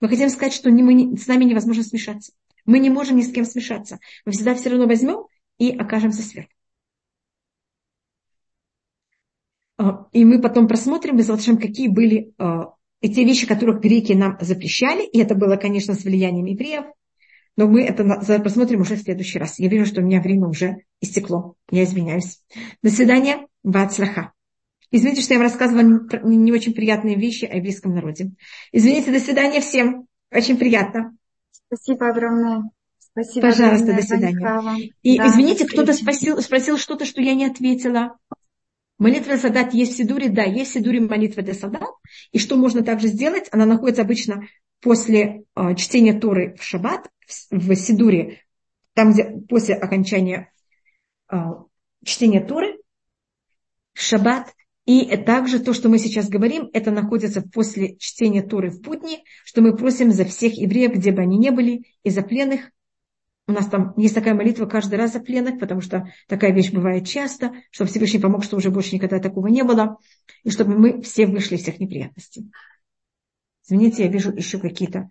Мы 0.00 0.08
хотим 0.08 0.28
сказать, 0.28 0.52
что 0.52 0.70
мы, 0.70 1.16
с 1.16 1.26
нами 1.26 1.44
невозможно 1.44 1.82
смешаться. 1.82 2.32
Мы 2.64 2.80
не 2.80 2.90
можем 2.90 3.16
ни 3.16 3.22
с 3.22 3.32
кем 3.32 3.44
смешаться. 3.44 3.98
Мы 4.24 4.32
всегда 4.32 4.54
все 4.54 4.70
равно 4.70 4.86
возьмем 4.86 5.26
и 5.58 5.70
окажемся 5.70 6.22
сверху. 6.22 6.50
А, 9.78 10.08
и 10.12 10.24
мы 10.24 10.40
потом 10.40 10.68
просмотрим, 10.68 11.18
и 11.18 11.22
какие 11.58 11.88
были 11.88 12.34
а, 12.38 12.74
и 13.06 13.14
те 13.14 13.24
вещи, 13.24 13.46
которых 13.46 13.80
греки 13.80 14.12
нам 14.14 14.36
запрещали, 14.40 15.06
и 15.06 15.20
это 15.20 15.36
было, 15.36 15.56
конечно, 15.56 15.94
с 15.94 16.02
влиянием 16.02 16.44
евреев, 16.44 16.86
но 17.56 17.68
мы 17.68 17.84
это 17.84 18.04
посмотрим 18.40 18.80
уже 18.80 18.96
в 18.96 19.00
следующий 19.00 19.38
раз. 19.38 19.60
Я 19.60 19.68
вижу, 19.68 19.86
что 19.86 20.00
у 20.00 20.04
меня 20.04 20.20
время 20.20 20.48
уже 20.48 20.78
истекло. 21.00 21.54
Я 21.70 21.84
извиняюсь. 21.84 22.42
До 22.82 22.90
свидания. 22.90 23.46
Вацлаха. 23.62 24.32
Извините, 24.90 25.22
что 25.22 25.34
я 25.34 25.38
вам 25.38 25.46
рассказывала 25.46 25.82
не 26.24 26.52
очень 26.52 26.74
приятные 26.74 27.14
вещи 27.14 27.44
о 27.44 27.54
еврейском 27.54 27.94
народе. 27.94 28.32
Извините, 28.72 29.12
до 29.12 29.20
свидания 29.20 29.60
всем. 29.60 30.08
Очень 30.32 30.56
приятно. 30.56 31.16
Спасибо 31.52 32.08
огромное. 32.08 32.64
Спасибо 32.98 33.48
Пожалуйста, 33.48 33.92
огромное. 33.92 34.02
до 34.02 34.06
свидания. 34.06 34.92
И 35.02 35.16
да, 35.16 35.28
извините, 35.28 35.66
кто-то 35.66 35.92
спросил, 35.92 36.42
спросил 36.42 36.76
что-то, 36.76 37.04
что 37.04 37.22
я 37.22 37.34
не 37.34 37.46
ответила. 37.46 38.16
Молитва 38.98 39.36
солдат 39.36 39.74
есть 39.74 39.92
в 39.92 39.96
Сидуре? 39.96 40.28
Да, 40.28 40.42
есть 40.42 40.70
в 40.70 40.74
Сидуре 40.74 41.00
молитва 41.00 41.42
для 41.42 41.54
солдат. 41.54 41.82
И 42.32 42.38
что 42.38 42.56
можно 42.56 42.82
также 42.82 43.08
сделать? 43.08 43.48
Она 43.52 43.66
находится 43.66 44.02
обычно 44.02 44.48
после 44.80 45.44
э, 45.54 45.74
чтения 45.74 46.18
Торы 46.18 46.54
в 46.58 46.62
Шаббат, 46.62 47.10
в, 47.50 47.58
в 47.58 47.74
Сидуре, 47.76 48.42
там, 48.94 49.12
где 49.12 49.24
после 49.48 49.74
окончания 49.74 50.50
э, 51.30 51.36
чтения 52.04 52.40
Торы, 52.40 52.78
Шаббат, 53.92 54.54
и 54.86 55.16
также 55.16 55.58
то, 55.58 55.74
что 55.74 55.88
мы 55.88 55.98
сейчас 55.98 56.28
говорим, 56.28 56.70
это 56.72 56.92
находится 56.92 57.42
после 57.42 57.96
чтения 57.96 58.42
Торы 58.42 58.70
в 58.70 58.80
будни, 58.80 59.24
что 59.44 59.60
мы 59.60 59.76
просим 59.76 60.12
за 60.12 60.24
всех 60.24 60.54
евреев, 60.54 60.92
где 60.92 61.10
бы 61.10 61.22
они 61.22 61.38
ни 61.38 61.50
были, 61.50 61.82
и 62.04 62.10
за 62.10 62.22
пленных, 62.22 62.70
у 63.48 63.52
нас 63.52 63.66
там 63.66 63.94
есть 63.96 64.14
такая 64.14 64.34
молитва 64.34 64.66
каждый 64.66 64.96
раз 64.96 65.12
за 65.12 65.20
пленных, 65.20 65.60
потому 65.60 65.80
что 65.80 66.10
такая 66.28 66.52
вещь 66.52 66.72
бывает 66.72 67.06
часто, 67.06 67.52
чтобы 67.70 67.90
Всевышний 67.90 68.18
помог, 68.18 68.42
чтобы 68.42 68.58
уже 68.58 68.70
больше 68.70 68.94
никогда 68.94 69.20
такого 69.20 69.46
не 69.46 69.62
было, 69.62 69.98
и 70.42 70.50
чтобы 70.50 70.76
мы 70.76 71.02
все 71.02 71.26
вышли 71.26 71.54
из 71.54 71.62
всех 71.62 71.78
неприятностей. 71.78 72.50
Извините, 73.64 74.04
я 74.04 74.10
вижу 74.10 74.32
еще 74.32 74.58
какие-то... 74.58 75.10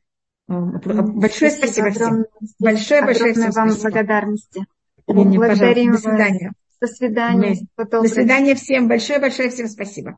Э, 0.50 0.54
большое 0.54 1.52
спасибо, 1.52 1.90
спасибо 1.90 1.92
всем. 1.92 2.26
Большое, 2.60 3.02
большое 3.04 3.34
всем 3.34 3.52
вам 3.52 3.70
спасибо. 3.70 3.90
благодарности. 3.90 4.66
Благодарим 5.08 5.92
До 5.94 5.98
свидания. 5.98 6.52
До 6.82 6.88
свидания. 6.88 7.56
До 7.78 8.04
свидания 8.04 8.56
всем. 8.56 8.88
Большое-большое 8.88 9.50
всем 9.50 9.68
спасибо. 9.68 10.14